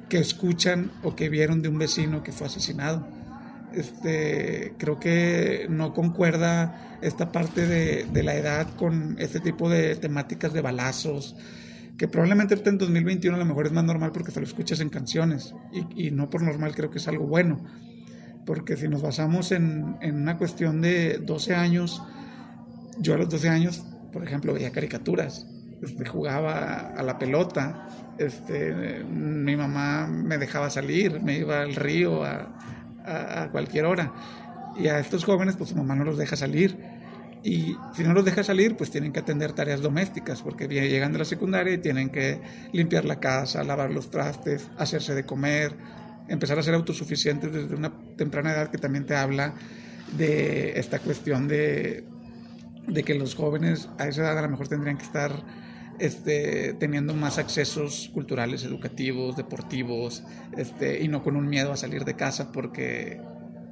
[0.08, 3.06] que escuchan o que vieron de un vecino que fue asesinado.
[3.72, 9.96] Este, creo que no concuerda esta parte de, de la edad con este tipo de
[9.96, 11.36] temáticas de balazos,
[11.98, 14.88] que probablemente en 2021 a lo mejor es más normal porque te lo escuchas en
[14.88, 17.64] canciones y, y, no por normal creo que es algo bueno,
[18.44, 22.02] porque si nos basamos en, en, una cuestión de 12 años,
[22.98, 25.46] yo a los 12 años, por ejemplo, veía caricaturas,
[25.82, 32.24] este, jugaba a la pelota, este, mi mamá me dejaba salir, me iba al río
[32.24, 32.56] a,
[33.04, 34.12] a, cualquier hora.
[34.78, 36.76] Y a estos jóvenes, pues su mamá no los deja salir.
[37.42, 41.18] Y si no los deja salir, pues tienen que atender tareas domésticas, porque llegan de
[41.18, 42.40] la secundaria y tienen que
[42.72, 45.76] limpiar la casa, lavar los trastes, hacerse de comer,
[46.28, 49.54] empezar a ser autosuficientes desde una temprana edad que también te habla
[50.16, 52.04] de esta cuestión de,
[52.88, 55.32] de que los jóvenes a esa edad a lo mejor tendrían que estar
[55.98, 60.22] este, teniendo más accesos culturales, educativos, deportivos,
[60.56, 63.20] este, y no con un miedo a salir de casa porque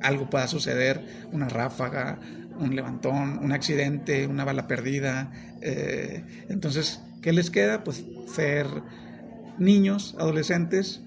[0.02, 2.18] algo pueda suceder, una ráfaga,
[2.58, 5.32] un levantón, un accidente, una bala perdida.
[5.60, 7.84] Eh, entonces, ¿qué les queda?
[7.84, 8.66] Pues ser
[9.58, 11.02] niños, adolescentes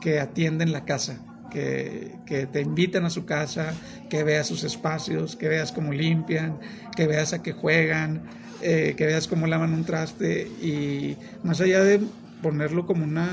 [0.00, 3.72] que atienden la casa, que, que, te invitan a su casa,
[4.10, 6.58] que veas sus espacios, que veas cómo limpian,
[6.96, 8.24] que veas a qué juegan,
[8.66, 12.00] eh, que veas cómo lavan un traste y más allá de
[12.40, 13.28] ponerlo como una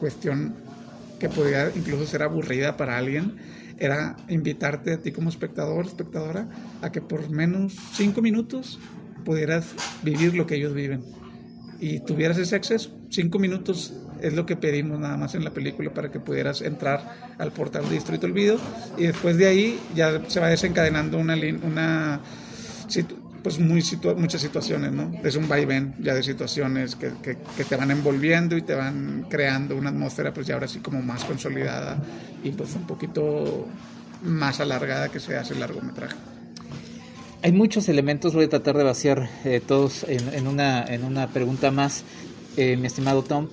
[0.00, 0.54] cuestión
[1.20, 3.36] que podría incluso ser aburrida para alguien,
[3.78, 6.48] era invitarte a ti como espectador, espectadora,
[6.80, 8.78] a que por menos cinco minutos
[9.26, 11.02] pudieras vivir lo que ellos viven
[11.78, 12.98] y tuvieras ese acceso.
[13.10, 13.92] Cinco minutos
[14.22, 17.84] es lo que pedimos nada más en la película para que pudieras entrar al portal
[17.84, 18.56] de Distrito Olvido
[18.96, 22.20] y después de ahí ya se va desencadenando una, una
[23.42, 23.82] pues muy
[24.16, 25.12] muchas situaciones, ¿no?
[25.24, 29.76] Es un vaivén ya de situaciones que, que, te van envolviendo y te van creando
[29.76, 31.98] una atmósfera pues ya ahora sí como más consolidada
[32.44, 33.66] y pues un poquito
[34.22, 36.14] más alargada que se hace el largometraje.
[37.42, 41.26] Hay muchos elementos, voy a tratar de vaciar eh, todos en, en, una, en una
[41.28, 42.04] pregunta más,
[42.56, 43.48] eh, mi estimado Tom.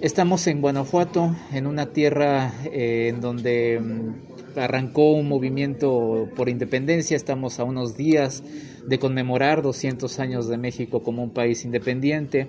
[0.00, 7.18] Estamos en Guanajuato, en una tierra eh, en donde mm, arrancó un movimiento por independencia,
[7.18, 8.42] estamos a unos días
[8.86, 12.48] de conmemorar 200 años de México como un país independiente.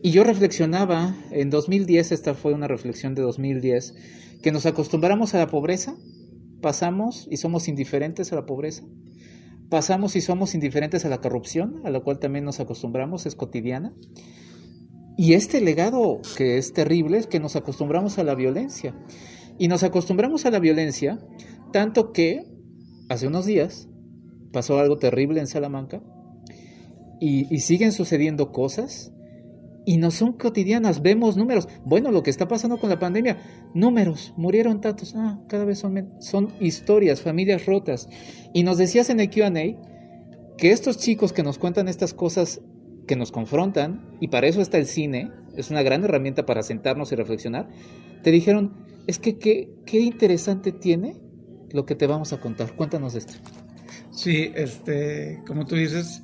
[0.00, 3.96] Y yo reflexionaba, en 2010, esta fue una reflexión de 2010,
[4.40, 5.96] que nos acostumbramos a la pobreza,
[6.60, 8.84] pasamos y somos indiferentes a la pobreza,
[9.70, 13.92] pasamos y somos indiferentes a la corrupción, a la cual también nos acostumbramos, es cotidiana.
[15.16, 18.94] Y este legado que es terrible es que nos acostumbramos a la violencia.
[19.58, 21.18] Y nos acostumbramos a la violencia
[21.72, 22.46] tanto que
[23.08, 23.88] hace unos días
[24.52, 26.02] pasó algo terrible en Salamanca
[27.20, 29.12] y, siguen sucediendo cosas
[29.84, 31.68] y no son cotidianas, vemos números.
[31.84, 33.38] Bueno, lo que está pasando con la pandemia,
[33.74, 38.08] números, murieron tantos, ah, cada vez son, son historias, familias rotas.
[38.54, 39.50] Y nos decías en el QA
[40.56, 42.60] que estos chicos que nos cuentan estas cosas,
[43.06, 47.12] que nos confrontan, y para eso está el cine, es una gran herramienta para sentarnos
[47.12, 47.68] y reflexionar,
[48.22, 51.16] te dijeron, es que qué, qué interesante tiene
[51.72, 52.74] lo que te vamos a contar.
[52.76, 53.34] Cuéntanos esto.
[54.10, 56.22] Sí, este, como tú dices,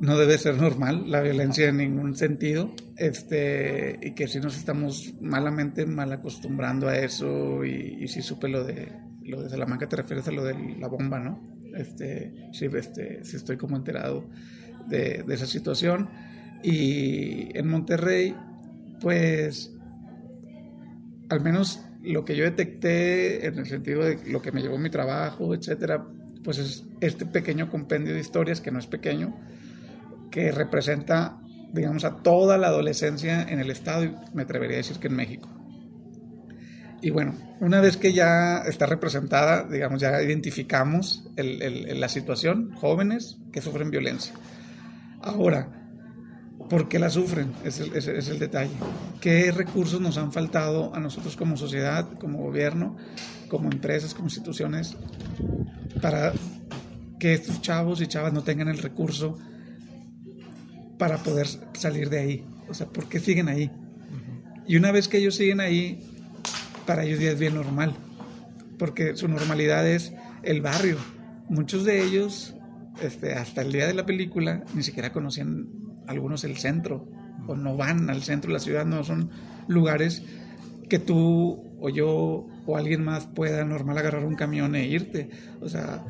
[0.00, 5.14] no debe ser normal la violencia en ningún sentido, este, y que si nos estamos
[5.20, 9.96] malamente mal acostumbrando a eso, y, y si supe lo de lo de Salamanca, te
[9.96, 11.40] refieres a lo de la bomba, ¿no?
[11.76, 14.28] Este, sí, este, sí estoy como enterado
[14.88, 16.08] de, esa situación.
[16.62, 18.34] Y en Monterrey,
[19.00, 19.74] pues,
[21.28, 24.90] al menos lo que yo detecté en el sentido de lo que me llevó mi
[24.90, 26.06] trabajo, etcétera,
[26.44, 29.36] pues es este pequeño compendio de historias, que no es pequeño,
[30.30, 31.38] que representa,
[31.72, 35.16] digamos, a toda la adolescencia en el Estado y me atrevería a decir que en
[35.16, 35.50] México.
[37.02, 43.60] Y bueno, una vez que ya está representada, digamos, ya identificamos la situación, jóvenes que
[43.60, 44.34] sufren violencia.
[45.26, 45.68] Ahora,
[46.70, 47.52] ¿por qué la sufren?
[47.64, 48.70] Es el, es el detalle.
[49.20, 52.96] ¿Qué recursos nos han faltado a nosotros como sociedad, como gobierno,
[53.48, 54.96] como empresas, como instituciones,
[56.00, 56.32] para
[57.18, 59.36] que estos chavos y chavas no tengan el recurso
[60.96, 62.44] para poder salir de ahí?
[62.68, 63.70] O sea, ¿por qué siguen ahí?
[64.68, 66.00] Y una vez que ellos siguen ahí,
[66.86, 67.94] para ellos ya es bien normal,
[68.78, 70.12] porque su normalidad es
[70.44, 70.98] el barrio.
[71.48, 72.55] Muchos de ellos,
[73.00, 75.68] este, hasta el día de la película, ni siquiera conocían
[76.06, 77.08] algunos el centro,
[77.46, 79.30] o no van al centro de la ciudad, no son
[79.68, 80.22] lugares
[80.88, 85.30] que tú o yo o alguien más pueda normal agarrar un camión e irte.
[85.60, 86.04] O sea,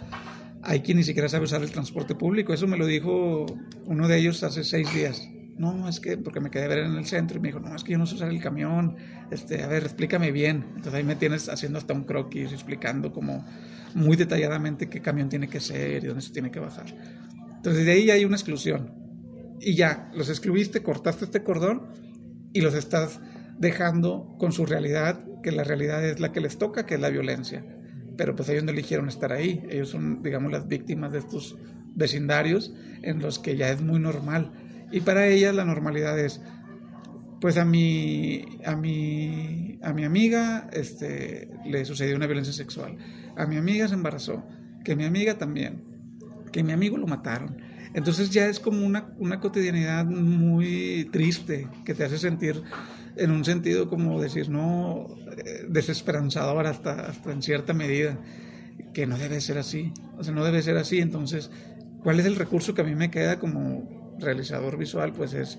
[0.63, 2.53] hay quien ni siquiera sabe usar el transporte público.
[2.53, 3.47] Eso me lo dijo
[3.85, 6.97] uno de ellos hace seis días no, es que, porque me quedé a ver en
[6.97, 8.97] el centro y me dijo, no, es que yo no sé usar el camión,
[9.31, 10.65] este, a ver, explícame bien.
[10.69, 13.45] Entonces ahí me tienes haciendo hasta un croquis, explicando como
[13.97, 16.87] muy detalladamente qué camión tiene que ser y dónde se tiene que bajar.
[17.57, 18.93] Entonces de ahí hay una exclusión.
[19.61, 21.89] Y ya, los excluiste, cortaste este cordón
[22.53, 23.21] y los estás
[23.59, 27.09] dejando con su realidad, que la realidad es la que les toca, que es la
[27.09, 27.65] violencia.
[28.17, 31.57] Pero pues ellos no eligieron estar ahí, ellos son, digamos, las víctimas de estos
[31.95, 34.53] vecindarios en los que ya es muy normal
[34.91, 36.41] y para ella la normalidad es,
[37.41, 42.97] pues a mi, a mi, a mi amiga este, le sucedió una violencia sexual,
[43.37, 44.43] a mi amiga se embarazó,
[44.85, 45.85] que mi amiga también,
[46.53, 47.57] que mi amigo lo mataron.
[47.95, 52.63] Entonces ya es como una, una cotidianidad muy triste que te hace sentir
[53.17, 55.07] en un sentido como decir, no,
[55.37, 58.19] eh, desesperanzador hasta, hasta en cierta medida,
[58.93, 60.99] que no debe ser así, o sea, no debe ser así.
[60.99, 61.51] Entonces,
[62.03, 65.59] ¿cuál es el recurso que a mí me queda como realizador visual, pues es,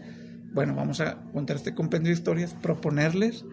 [0.53, 3.45] bueno, vamos a contar este compendio de historias, proponerles,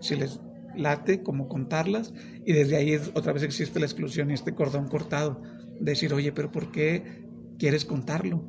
[0.00, 0.40] si les
[0.78, 2.12] late, como contarlas,
[2.46, 5.42] y desde ahí otra vez existe la exclusión y este cordón cortado,
[5.80, 7.24] decir, oye, pero ¿por qué
[7.58, 8.44] quieres contarlo?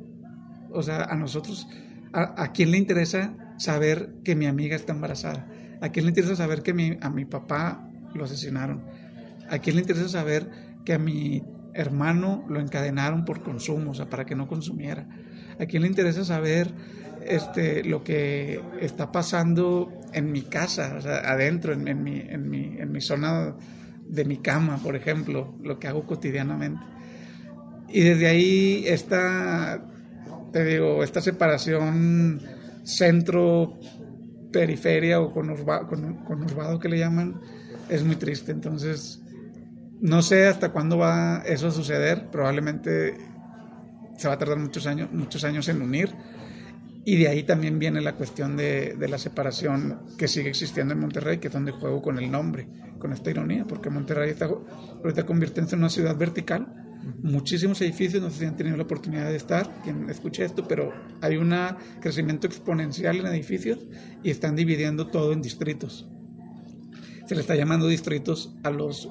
[0.72, 1.68] O sea, a nosotros,
[2.12, 5.48] ¿a, quién le interesa saber que mi amiga está embarazada?
[5.80, 8.84] ¿A quién le interesa saber que a mi papá lo asesinaron?
[9.48, 10.48] ¿A quién le interesa saber
[10.84, 11.42] que a mi
[11.74, 15.08] hermano lo encadenaron por consumo, o sea, para que no consumiera?
[15.58, 16.72] ¿A quién le interesa saber
[17.26, 23.54] este, lo que está pasando en mi casa, adentro, en, mi, zona
[24.06, 26.82] de mi cama, por ejemplo, lo que hago cotidianamente?
[27.88, 29.84] Y desde ahí esta,
[30.52, 32.40] te digo, esta separación
[32.84, 37.40] centro-periferia o conurbado que le llaman,
[37.88, 38.52] es muy triste.
[38.52, 39.22] Entonces,
[40.00, 42.30] no sé hasta cuándo va eso a suceder.
[42.30, 43.16] Probablemente
[44.16, 46.14] se va a tardar muchos años, muchos años en unir.
[47.04, 51.00] Y de ahí también viene la cuestión de, de, la separación que sigue existiendo en
[51.00, 52.68] Monterrey, que es donde juego con el nombre,
[52.98, 56.90] con esta ironía, porque Monterrey está ahorita convirtiéndose en una ciudad vertical.
[57.22, 60.92] Muchísimos edificios, no sé si han tenido la oportunidad de estar, quien escuche esto, pero
[61.22, 61.54] hay un
[62.00, 63.78] crecimiento exponencial en edificios
[64.22, 66.08] y están dividiendo todo en distritos.
[67.26, 69.08] Se le está llamando distritos a los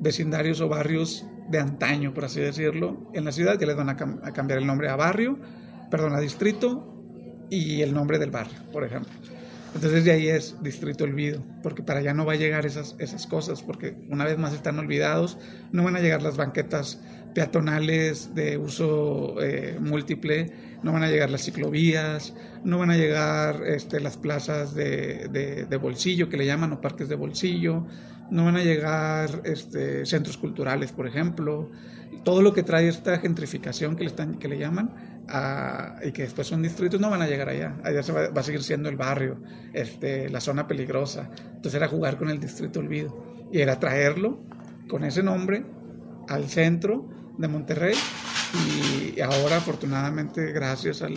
[0.00, 3.96] vecindarios o barrios de antaño, por así decirlo, en la ciudad, que les van a,
[3.96, 5.38] cambiar el nombre a barrio,
[5.90, 6.97] perdón, a distrito
[7.50, 9.12] y el nombre del barrio, por ejemplo.
[9.74, 13.26] Entonces de ahí es Distrito Olvido, porque para allá no va a llegar esas, esas
[13.26, 15.38] cosas, porque una vez más están olvidados,
[15.72, 17.00] no van a llegar las banquetas
[17.34, 20.52] peatonales de uso eh, múltiple,
[20.82, 22.34] no van a llegar las ciclovías,
[22.64, 26.80] no van a llegar este, las plazas de, de, de bolsillo que le llaman o
[26.80, 27.86] parques de bolsillo,
[28.30, 31.70] no van a llegar este, centros culturales, por ejemplo,
[32.24, 35.07] todo lo que trae esta gentrificación que le, están, que le llaman
[36.02, 38.62] y que después son distritos no van a llegar allá, allá se va, a seguir
[38.62, 39.42] siendo el barrio,
[39.74, 43.38] este, la zona peligrosa, entonces era jugar con el distrito olvido.
[43.50, 44.40] Y era traerlo
[44.88, 45.64] con ese nombre
[46.28, 47.94] al centro de Monterrey.
[48.54, 51.14] Y ahora afortunadamente gracias al,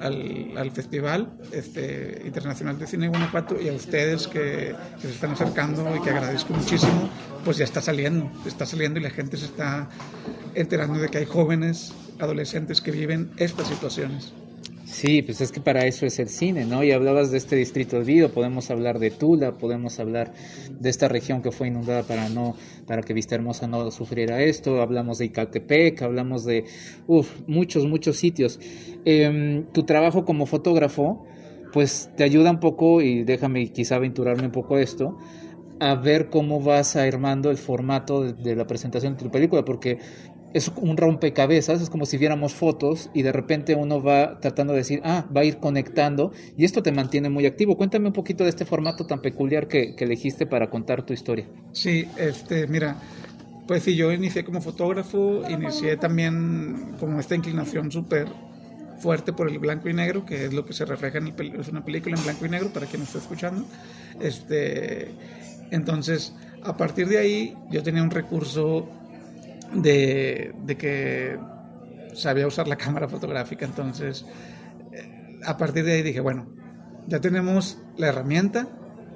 [0.00, 5.10] al, al, Festival este, Internacional de Cine de Guanajuato y a ustedes que, que, se
[5.10, 7.10] están acercando y que agradezco muchísimo,
[7.44, 9.88] pues ya está saliendo, está saliendo y la gente se está
[10.54, 14.32] enterando de que hay jóvenes, adolescentes que viven estas situaciones.
[14.92, 16.84] Sí, pues es que para eso es el cine, ¿no?
[16.84, 20.34] Y hablabas de este distrito olvido, podemos hablar de Tula, podemos hablar
[20.68, 22.56] de esta región que fue inundada para no,
[22.86, 26.66] para que Vista Hermosa no sufriera esto, hablamos de Icatepec, hablamos de,
[27.06, 28.60] uff, muchos, muchos sitios.
[29.06, 31.24] Em, tu trabajo como fotógrafo,
[31.72, 35.16] pues te ayuda un poco, y déjame quizá aventurarme un poco a esto,
[35.82, 39.98] a ver cómo vas armando el formato de, de la presentación de tu película, porque
[40.54, 44.80] es un rompecabezas, es como si viéramos fotos y de repente uno va tratando de
[44.80, 47.76] decir, ah, va a ir conectando y esto te mantiene muy activo.
[47.76, 51.48] Cuéntame un poquito de este formato tan peculiar que, que elegiste para contar tu historia.
[51.72, 52.96] Sí, este, mira,
[53.66, 58.28] pues sí, yo inicié como fotógrafo, inicié también como esta inclinación súper
[58.98, 61.68] fuerte por el blanco y negro, que es lo que se refleja en el, es
[61.68, 63.64] una película en blanco y negro para quien está escuchando.
[64.20, 65.10] Este,
[65.72, 68.88] entonces, a partir de ahí, yo tenía un recurso
[69.74, 71.38] de, de que
[72.14, 74.26] sabía usar la cámara fotográfica, entonces,
[74.92, 76.46] eh, a partir de ahí dije, bueno,
[77.08, 78.68] ya tenemos la herramienta,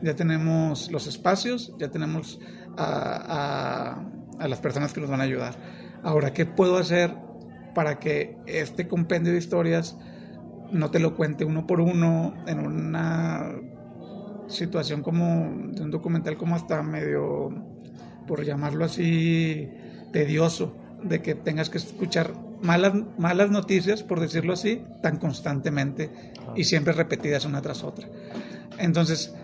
[0.03, 2.41] ya tenemos los espacios, ya tenemos
[2.77, 4.01] a,
[4.39, 5.55] a, a las personas que nos van a ayudar.
[6.03, 7.15] Ahora, ¿qué puedo hacer
[7.75, 9.97] para que este compendio de historias
[10.73, 13.53] no te lo cuente uno por uno en una
[14.49, 17.51] situación como de un documental como hasta medio,
[18.27, 19.69] por llamarlo así,
[20.13, 22.33] tedioso, de que tengas que escuchar
[22.63, 26.11] malas, malas noticias, por decirlo así, tan constantemente
[26.55, 28.09] y siempre repetidas una tras otra.
[28.79, 29.35] Entonces,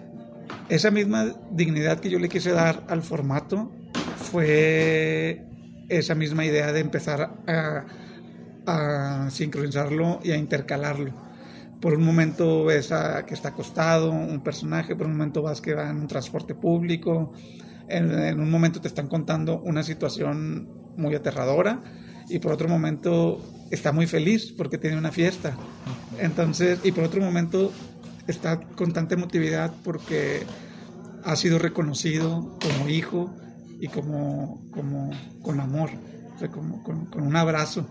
[0.69, 3.71] esa misma dignidad que yo le quise dar al formato
[4.17, 5.45] fue
[5.89, 7.85] esa misma idea de empezar a
[8.67, 11.13] a sincronizarlo y a intercalarlo.
[11.83, 15.75] Por un momento ves a, que está acostado un personaje, por un momento vas que
[15.75, 17.33] va en un transporte público,
[17.89, 21.83] en, un momento te están contando una situación muy aterradora
[22.29, 25.57] y por otro momento está muy feliz porque tiene una fiesta.
[26.21, 27.73] Entonces, y por otro momento
[28.29, 30.47] está con tanta emotividad porque
[31.25, 33.35] ha sido reconocido como hijo
[33.81, 35.11] y como, como
[35.43, 35.91] con amor,
[36.53, 37.89] como, con un abrazo.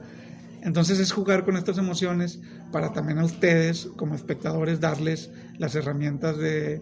[0.64, 2.40] Entonces es jugar con estas emociones
[2.72, 6.82] para también a ustedes como espectadores darles las herramientas de,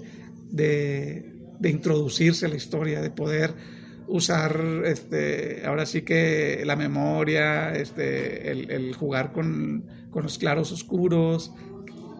[0.52, 3.54] de, introducirse a la historia, de poder
[4.08, 11.52] usar este, ahora sí que la memoria, este, el, jugar con, los claros oscuros,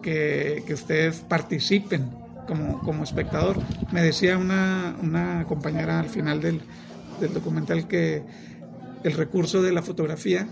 [0.02, 2.10] que, ustedes participen
[2.46, 3.56] como, como, espectador.
[3.92, 6.60] Me decía una, una compañera al final del,
[7.20, 8.22] del documental que
[9.02, 10.48] el recurso de la fotografía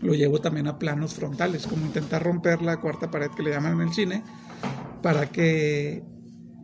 [0.00, 3.74] lo llevo también a planos frontales, como intentar romper la cuarta pared que le llaman
[3.74, 4.22] en el cine,
[5.02, 6.02] para que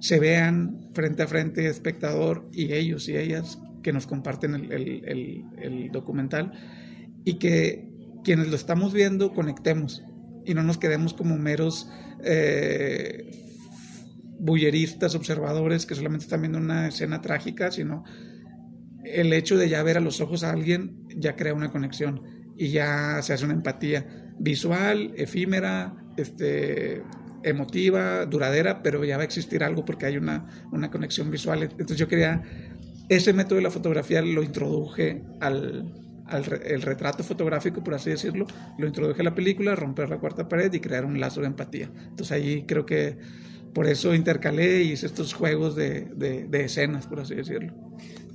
[0.01, 6.53] se vean frente a frente espectador y ellos y ellas que nos comparten el, documental
[7.25, 7.89] y que
[8.25, 10.03] quienes lo estamos viendo conectemos
[10.45, 11.89] y no nos quedemos como meros
[12.25, 13.31] eh,
[14.39, 18.05] bulleristas, observadores que solamente están viendo una escena trágica, sino
[19.05, 22.71] el hecho de ya ver a los ojos a alguien ya crea una conexión y
[22.71, 24.07] ya se hace una empatía
[24.39, 27.03] visual, efímera, este,
[27.43, 31.63] emotiva, duradera, pero ya va a existir algo porque hay una, una conexión visual.
[31.63, 32.43] Entonces yo quería,
[33.09, 35.93] ese método de la fotografía lo introduje al,
[36.27, 38.47] al el retrato fotográfico, por así decirlo,
[38.79, 41.91] lo introduje a la película, romper la cuarta pared y crear un lazo de empatía.
[42.09, 43.17] Entonces ahí creo que
[43.73, 47.75] por eso intercalé y hice estos juegos de, de, de escenas, por así decirlo.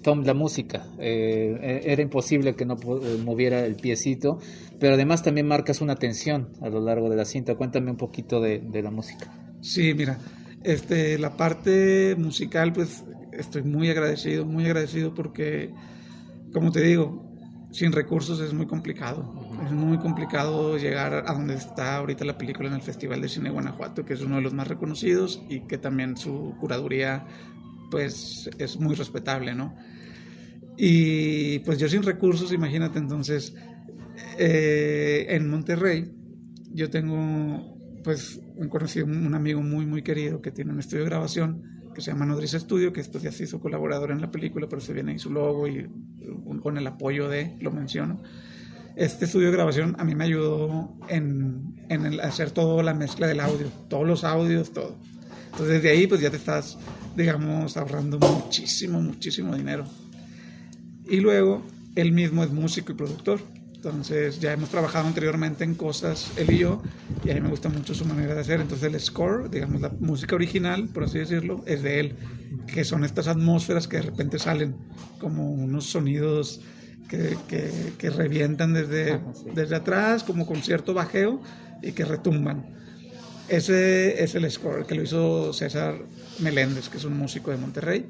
[0.01, 0.85] Tom, la música.
[0.99, 4.39] Eh, era imposible que no eh, moviera el piecito,
[4.79, 7.55] pero además también marcas una tensión a lo largo de la cinta.
[7.55, 9.31] Cuéntame un poquito de, la música.
[9.61, 10.17] Sí, mira,
[10.63, 15.71] este, la parte musical, pues estoy muy agradecido, muy agradecido porque,
[16.51, 17.31] como te digo,
[17.71, 19.33] sin recursos es muy complicado.
[19.65, 23.49] Es muy complicado llegar a donde está ahorita la película en el Festival de Cine
[23.49, 27.25] Guanajuato, que es uno de los más reconocidos y que también su curaduría
[27.91, 29.75] pues es muy respetable, ¿no?
[30.77, 33.53] Y pues yo sin recursos, imagínate, entonces,
[34.37, 36.11] eh, en Monterrey,
[36.73, 41.09] yo tengo pues un conocido, un amigo muy, muy querido que tiene un estudio de
[41.09, 44.67] grabación que se llama Nodriza Studio, que después ya se hizo colaborador en la película,
[44.69, 45.87] pero se viene ahí su logo y
[46.61, 48.21] con el apoyo de, lo menciono.
[48.95, 53.39] Este estudio de grabación a mí me ayudó en, en hacer toda la mezcla del
[53.39, 54.97] audio, todos los audios, todo.
[55.45, 56.77] Entonces desde ahí pues ya te estás,
[57.15, 59.85] digamos, ahorrando muchísimo, muchísimo dinero.
[61.11, 61.61] Y luego
[61.95, 63.41] él mismo es músico y productor.
[63.75, 66.81] Entonces ya hemos trabajado anteriormente en cosas, él y yo,
[67.25, 68.61] y a mí me gusta mucho su manera de hacer.
[68.61, 72.15] Entonces el score, digamos, la música original, por así decirlo, es de él,
[72.65, 74.75] que son estas atmósferas que de repente salen
[75.19, 76.61] como unos sonidos
[77.09, 79.19] que, que, que revientan desde,
[79.53, 81.41] desde atrás, como con cierto bajeo,
[81.81, 82.65] y que retumban.
[83.49, 85.95] Ese es el score que lo hizo César
[86.39, 88.05] Meléndez, que es un músico de Monterrey.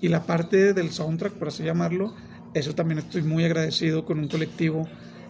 [0.00, 2.14] Y la parte del soundtrack, por así llamarlo,
[2.54, 4.88] eso también estoy muy agradecido con un colectivo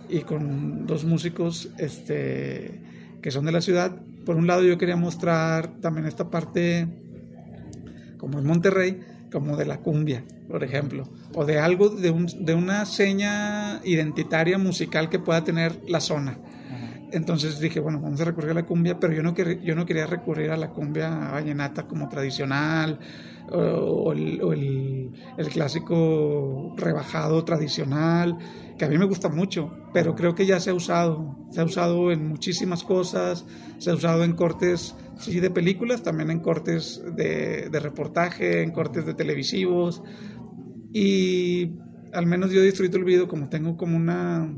[0.09, 2.81] y con dos músicos este,
[3.23, 3.97] que son de la ciudad.
[4.25, 6.89] Por un lado yo quería mostrar también esta parte,
[8.19, 12.55] como en Monterrey, como de la cumbia, por ejemplo, o de algo, de, un, de
[12.55, 16.39] una seña identitaria musical que pueda tener la zona.
[17.13, 20.07] Entonces dije, bueno, vamos a recurrir a la cumbia, pero yo no, yo no quería
[20.07, 23.01] recurrir a la cumbia vallenata como tradicional
[23.51, 28.37] o, el, el, clásico rebajado tradicional,
[28.79, 31.65] que a mí me gusta mucho, pero creo que ya se ha usado, se ha
[31.65, 33.47] usado en muchísimas cosas,
[33.79, 38.71] se ha usado en cortes, sí, de películas, también en cortes de, de reportaje, en
[38.71, 40.03] cortes de televisivos,
[40.93, 41.73] y
[42.13, 44.53] al menos yo disfruto el video como tengo como una,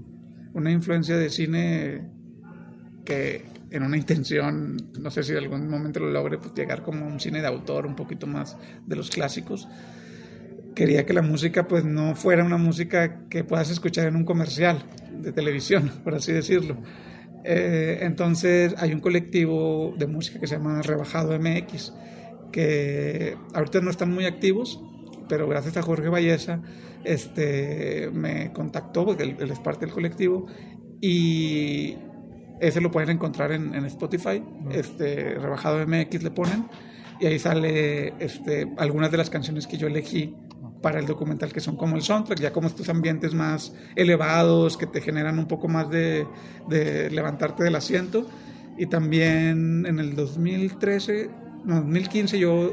[0.54, 2.10] una influencia de cine
[3.04, 7.06] que en una intención, no sé si en algún momento lo logre, pues llegar como
[7.06, 8.56] un cine de autor, un poquito más
[8.86, 9.66] de los clásicos.
[10.74, 14.82] Quería que la música pues no fuera una música que puedas escuchar en un comercial
[15.10, 16.76] de televisión, por así decirlo.
[17.44, 21.92] Eh, entonces hay un colectivo de música que se llama Rebajado MX,
[22.52, 24.82] que ahorita no están muy activos,
[25.28, 26.60] pero gracias a Jorge Valleza
[27.04, 30.46] este, me contactó, porque él, él es parte del colectivo,
[31.00, 31.96] y
[32.62, 36.68] ese lo pueden encontrar en, Spotify, este, rebajado MX le ponen,
[37.18, 40.34] y ahí sale este, algunas de las canciones que yo elegí
[40.80, 44.86] para el documental que son como el soundtrack, ya como estos ambientes más elevados que
[44.86, 46.26] te generan un poco más de,
[46.68, 48.28] de levantarte del asiento.
[48.78, 51.30] Y también en el 2013,
[51.64, 52.72] no, 2015 yo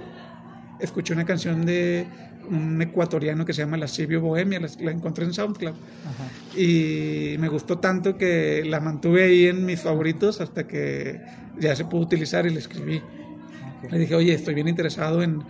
[0.80, 2.08] escuché una canción de
[2.50, 5.76] un ecuatoriano que se llama Lascivio Bohemia, la, encontré en SoundCloud.
[6.58, 11.22] Y me gustó tanto que la mantuve ahí en mis favoritos hasta que
[11.60, 13.02] ya se pudo utilizar y le escribí.
[13.90, 15.44] Le dije, oye, estoy bien interesado en,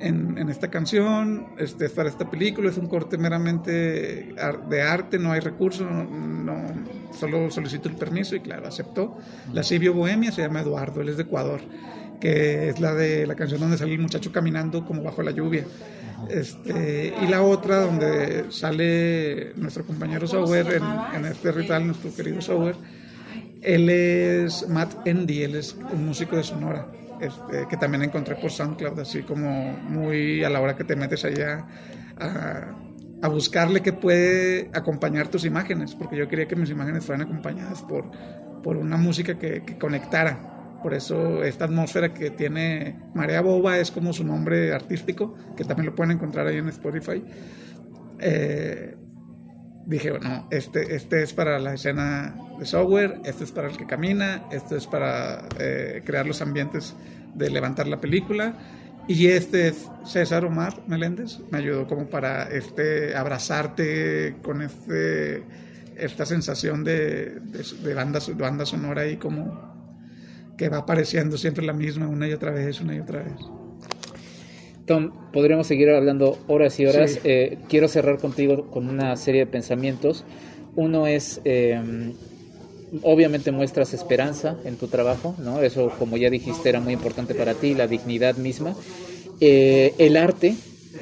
[0.00, 4.34] en, esta canción, este, para esta película, es un corte meramente
[4.68, 6.62] de arte, no hay recursos, no,
[7.12, 9.16] solo solicito el permiso y claro, aceptó.
[9.52, 11.60] Lascivio Bohemia se llama Eduardo, él es de Ecuador
[12.22, 15.64] que es la de la canción donde sale el muchacho caminando como bajo la lluvia.
[16.28, 20.80] Este, y la otra donde sale nuestro compañero Sauer
[21.14, 22.76] en, este ritual, nuestro querido Sauer.
[23.60, 26.88] Él es Matt Endy, él es un músico de Sonora,
[27.20, 31.24] este, que también encontré por SoundCloud, así como muy a la hora que te metes
[31.24, 31.66] allá
[32.18, 32.74] a,
[33.22, 37.82] a buscarle que puede acompañar tus imágenes, porque yo quería que mis imágenes fueran acompañadas
[37.82, 38.10] por,
[38.62, 43.90] por una música que, que conectara por eso esta atmósfera que tiene Marea Boba es
[43.90, 47.22] como su nombre artístico, que también lo pueden encontrar ahí en Spotify.
[48.18, 48.96] Eh,
[49.86, 53.86] dije, bueno, este, este es para la escena de software, este es para el que
[53.86, 56.94] camina, este es para eh, crear los ambientes
[57.34, 58.54] de levantar la película.
[59.08, 65.42] Y este es César Omar Meléndez, me ayudó como para este, abrazarte con este,
[65.96, 69.71] esta sensación de, de, banda, banda sonora y como
[70.62, 73.34] que va apareciendo siempre la misma una y otra vez, una y otra vez.
[74.86, 77.18] Tom, podríamos seguir hablando horas y horas.
[77.24, 80.24] Eh, quiero cerrar contigo con una serie de pensamientos.
[80.76, 82.12] Uno es, em,
[83.02, 85.60] obviamente muestras esperanza en tu trabajo, ¿no?
[85.60, 88.76] Eso, como ya dijiste, era muy importante para ti, la dignidad misma.
[89.40, 90.54] Eh, el arte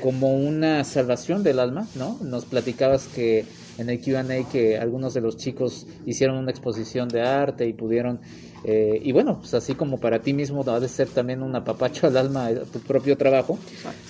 [0.02, 2.16] como una salvación del alma, ¿no?
[2.22, 3.44] Nos platicabas que
[3.80, 8.20] en el QA que algunos de los chicos hicieron una exposición de arte y pudieron
[8.64, 12.06] eh, y bueno, pues así como para ti mismo ha de ser también un apapacho
[12.06, 13.58] al alma tu propio trabajo.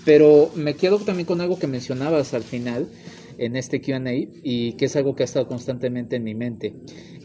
[0.04, 2.88] Pero me quedo también con algo que mencionabas al final
[3.38, 4.00] en este QA
[4.42, 6.74] y que es algo que ha estado constantemente en mi mente.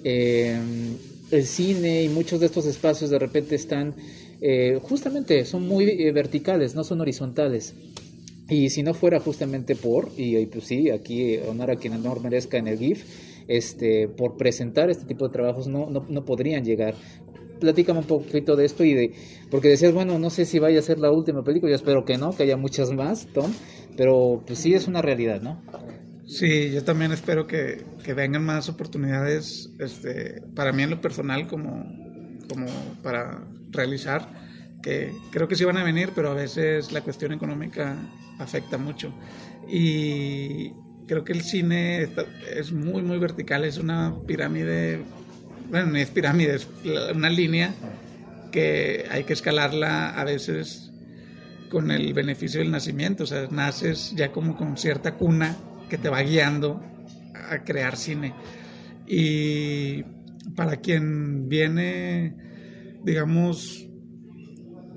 [0.03, 0.57] Eh,
[1.31, 3.95] el cine y muchos de estos espacios de repente están,
[4.39, 7.73] eh, justamente, son muy verticales, no son horizontales.
[8.47, 12.57] Y si no fuera justamente por, y, pues sí, aquí honor a quien honor merezca
[12.57, 13.03] en el GIF,
[13.47, 16.93] este, por presentar este tipo de trabajos no, no, no podrían llegar.
[17.59, 19.13] Platícame un poquito de esto y de,
[19.49, 22.17] porque decías, bueno, no sé si vaya a ser la última película, yo espero que
[22.17, 23.51] no, que haya muchas más, Tom,
[23.97, 25.61] pero pues sí es una realidad, ¿no?
[26.27, 31.47] Sí, yo también espero que, que vengan más oportunidades, este, para mí en lo personal
[31.47, 31.85] como,
[32.49, 32.65] como
[33.01, 34.44] para realizar,
[34.85, 37.97] que creo que sí van a venir, pero a veces la cuestión económica
[38.37, 39.11] afecta mucho.
[39.67, 40.73] Y
[41.07, 42.07] creo que el cine
[42.55, 45.01] es muy, muy vertical, es una pirámide,
[45.71, 46.67] bueno, no es pirámide, es
[47.15, 47.73] una línea
[48.51, 50.91] que hay que escalarla a veces
[51.71, 55.57] con el beneficio del nacimiento, o sea, naces ya como con cierta cuna
[55.89, 56.79] que te va guiando
[57.49, 58.35] a crear cine.
[59.07, 60.03] Y
[60.55, 62.35] para quien viene,
[63.03, 63.89] digamos,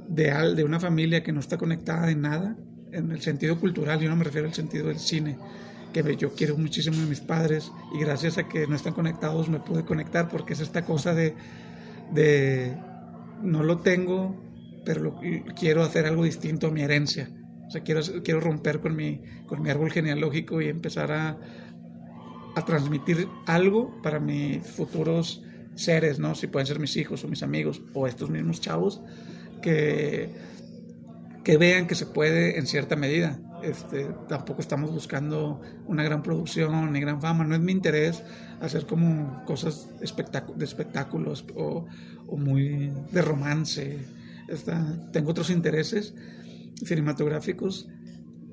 [0.09, 2.57] de, de una familia que no está conectada en nada,
[2.93, 5.39] en el sentido cultural, yo no me refiero al sentido del cine,
[5.93, 9.61] que yo quiero muchísimo a mis padres y gracias a que no están conectados me
[9.61, 11.35] pude conectar porque es esta cosa de,
[12.13, 12.77] de
[13.43, 14.37] no lo tengo,
[14.85, 15.19] pero
[15.59, 17.31] quiero hacer algo distinto a mi herencia.
[17.67, 21.39] O sea, quiero, quiero romper con mi, con mi árbol genealógico y empezar a,
[22.55, 25.43] a transmitir algo para mis futuros
[25.75, 26.35] seres, ¿no?
[26.35, 29.03] Si pueden ser mis hijos o mis amigos o estos mismos chavos,
[29.61, 30.31] que,
[31.45, 33.39] que vean que se puede en cierta medida.
[33.63, 38.23] Este, tampoco estamos buscando una gran producción ni gran fama, no es mi interés
[38.61, 41.87] hacer como cosas de espectáculos o,
[42.27, 43.99] o muy de romance.
[45.13, 46.15] tengo otros intereses
[46.85, 47.89] cinematográficos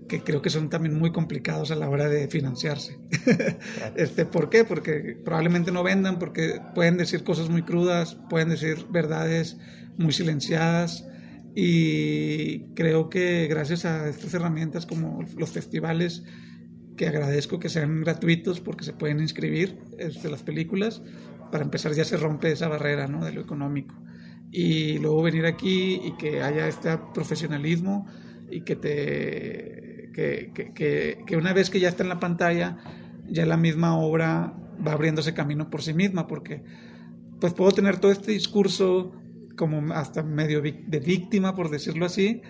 [0.07, 2.99] que creo que son también muy complicados a la hora de financiarse.
[3.95, 4.63] este, ¿Por qué?
[4.63, 9.57] Porque probablemente no vendan, porque pueden decir cosas muy crudas, pueden decir verdades
[9.97, 11.07] muy silenciadas
[11.55, 16.23] y creo que gracias a estas herramientas como los festivales,
[16.97, 21.01] que agradezco que sean gratuitos porque se pueden inscribir este, las películas,
[21.51, 23.23] para empezar ya se rompe esa barrera ¿no?
[23.23, 23.95] de lo económico.
[24.51, 28.07] Y luego venir aquí y que haya este profesionalismo
[28.49, 32.77] y que te que, que, que, una vez que ya está en la pantalla,
[33.27, 34.53] ya la misma obra
[34.85, 36.63] va abriéndose camino por sí misma, porque
[37.41, 39.11] pues puedo tener todo este discurso
[39.55, 42.41] como hasta medio de víctima, por decirlo así,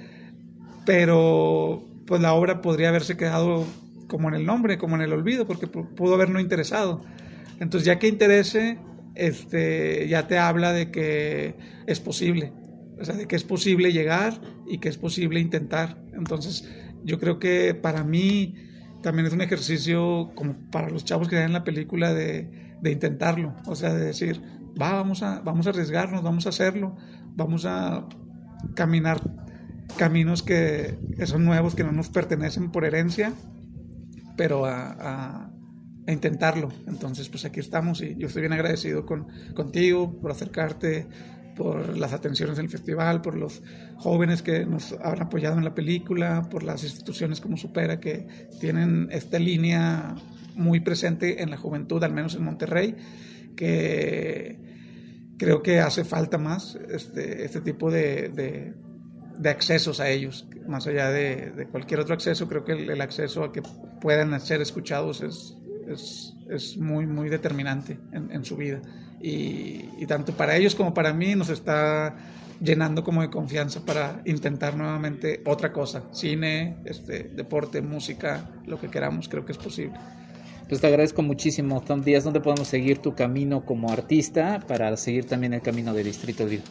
[0.85, 3.65] pero pues la obra podría haberse quedado
[4.07, 7.03] como en el nombre, como en el olvido, porque pudo haber no interesado.
[7.59, 8.77] Entonces ya que interese,
[9.15, 11.55] este, ya te habla de que
[11.87, 12.53] es posible,
[12.99, 15.97] o sea, de que es posible llegar y que es posible intentar.
[16.13, 16.69] Entonces
[17.03, 18.55] yo creo que para mí
[19.01, 23.55] también es un ejercicio como para los chavos que ven la película de, de intentarlo,
[23.65, 24.41] o sea, de decir,
[24.79, 26.95] va, vamos a, vamos a arriesgarnos, vamos a hacerlo,
[27.35, 28.07] vamos a
[28.75, 29.21] caminar
[29.97, 33.33] caminos que, son nuevos, que no nos pertenecen por herencia,
[34.35, 35.51] pero a,
[36.07, 36.69] intentarlo.
[36.85, 41.07] Entonces, pues aquí estamos y yo estoy bien agradecido con, contigo por acercarte,
[41.55, 43.63] por las atenciones del festival, por los
[43.95, 48.27] jóvenes que nos han apoyado en la película, por las instituciones como Supera que
[48.59, 50.13] tienen esta línea
[50.53, 52.95] muy presente en la juventud, al menos en Monterrey
[53.55, 54.59] que
[55.37, 58.73] creo que hace falta más este, este tipo de,
[59.39, 63.51] de, accesos a ellos, más allá de, cualquier otro acceso, creo que el, acceso a
[63.51, 63.61] que
[64.01, 65.55] puedan ser escuchados es,
[65.87, 68.81] es, es muy, muy determinante en, en su vida.
[69.21, 72.15] Y, y, tanto para ellos como para mí nos está
[72.61, 78.89] llenando como de confianza para intentar nuevamente otra cosa, cine, este, deporte, música, lo que
[78.89, 79.97] queramos, creo que es posible.
[80.67, 82.23] Pues te agradezco muchísimo, Tom Díaz.
[82.23, 86.63] ¿Dónde podemos seguir tu camino como artista para seguir también el camino de Distrito Olvido?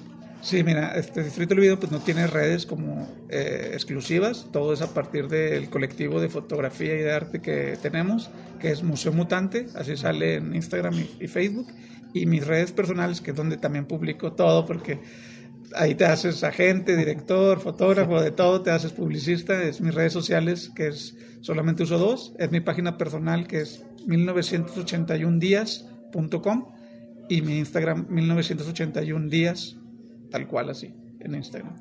[0.42, 4.92] Sí, mira, este Distrito Olvido pues no tiene redes como eh, exclusivas, todo es a
[4.92, 8.30] partir del colectivo de fotografía y de arte que tenemos,
[8.60, 11.68] que es Museo Mutante, así sale en Instagram y, y Facebook,
[12.12, 15.00] y mis redes personales, que es donde también publico todo, porque
[15.76, 20.70] ahí te haces agente, director, fotógrafo, de todo, te haces publicista, es mis redes sociales,
[20.74, 26.72] que es solamente uso dos, es mi página personal, que es 1981días.com
[27.28, 29.76] y mi Instagram 1981 días,
[30.30, 31.76] tal cual así, en Instagram.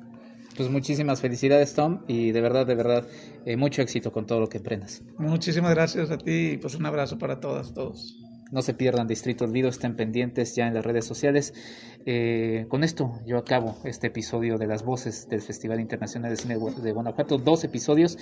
[0.54, 3.06] Pues muchísimas felicidades Tom y de verdad, de verdad,
[3.46, 5.02] eh, mucho éxito con todo lo que emprendas.
[5.16, 8.20] Muchísimas gracias a ti y pues un abrazo para todas, todos.
[8.52, 11.54] No se pierdan Distrito Olvido, estén pendientes ya en las redes sociales.
[12.04, 16.58] Eh, con esto yo acabo este episodio de las voces del Festival Internacional de Cine
[16.58, 18.18] de Guanajuato, dos episodios.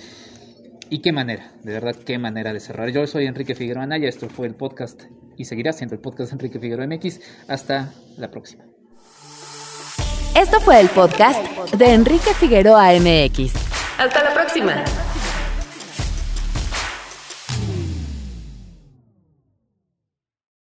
[0.89, 2.89] Y qué manera, de verdad, qué manera de cerrar.
[2.89, 5.03] Yo soy Enrique Figueroa Anaya, esto fue el podcast
[5.37, 7.19] y seguirá siendo el podcast Enrique Figueroa MX.
[7.47, 8.65] Hasta la próxima.
[10.35, 11.45] Esto fue el podcast
[11.77, 13.53] de Enrique Figueroa MX.
[13.97, 14.83] Hasta la próxima.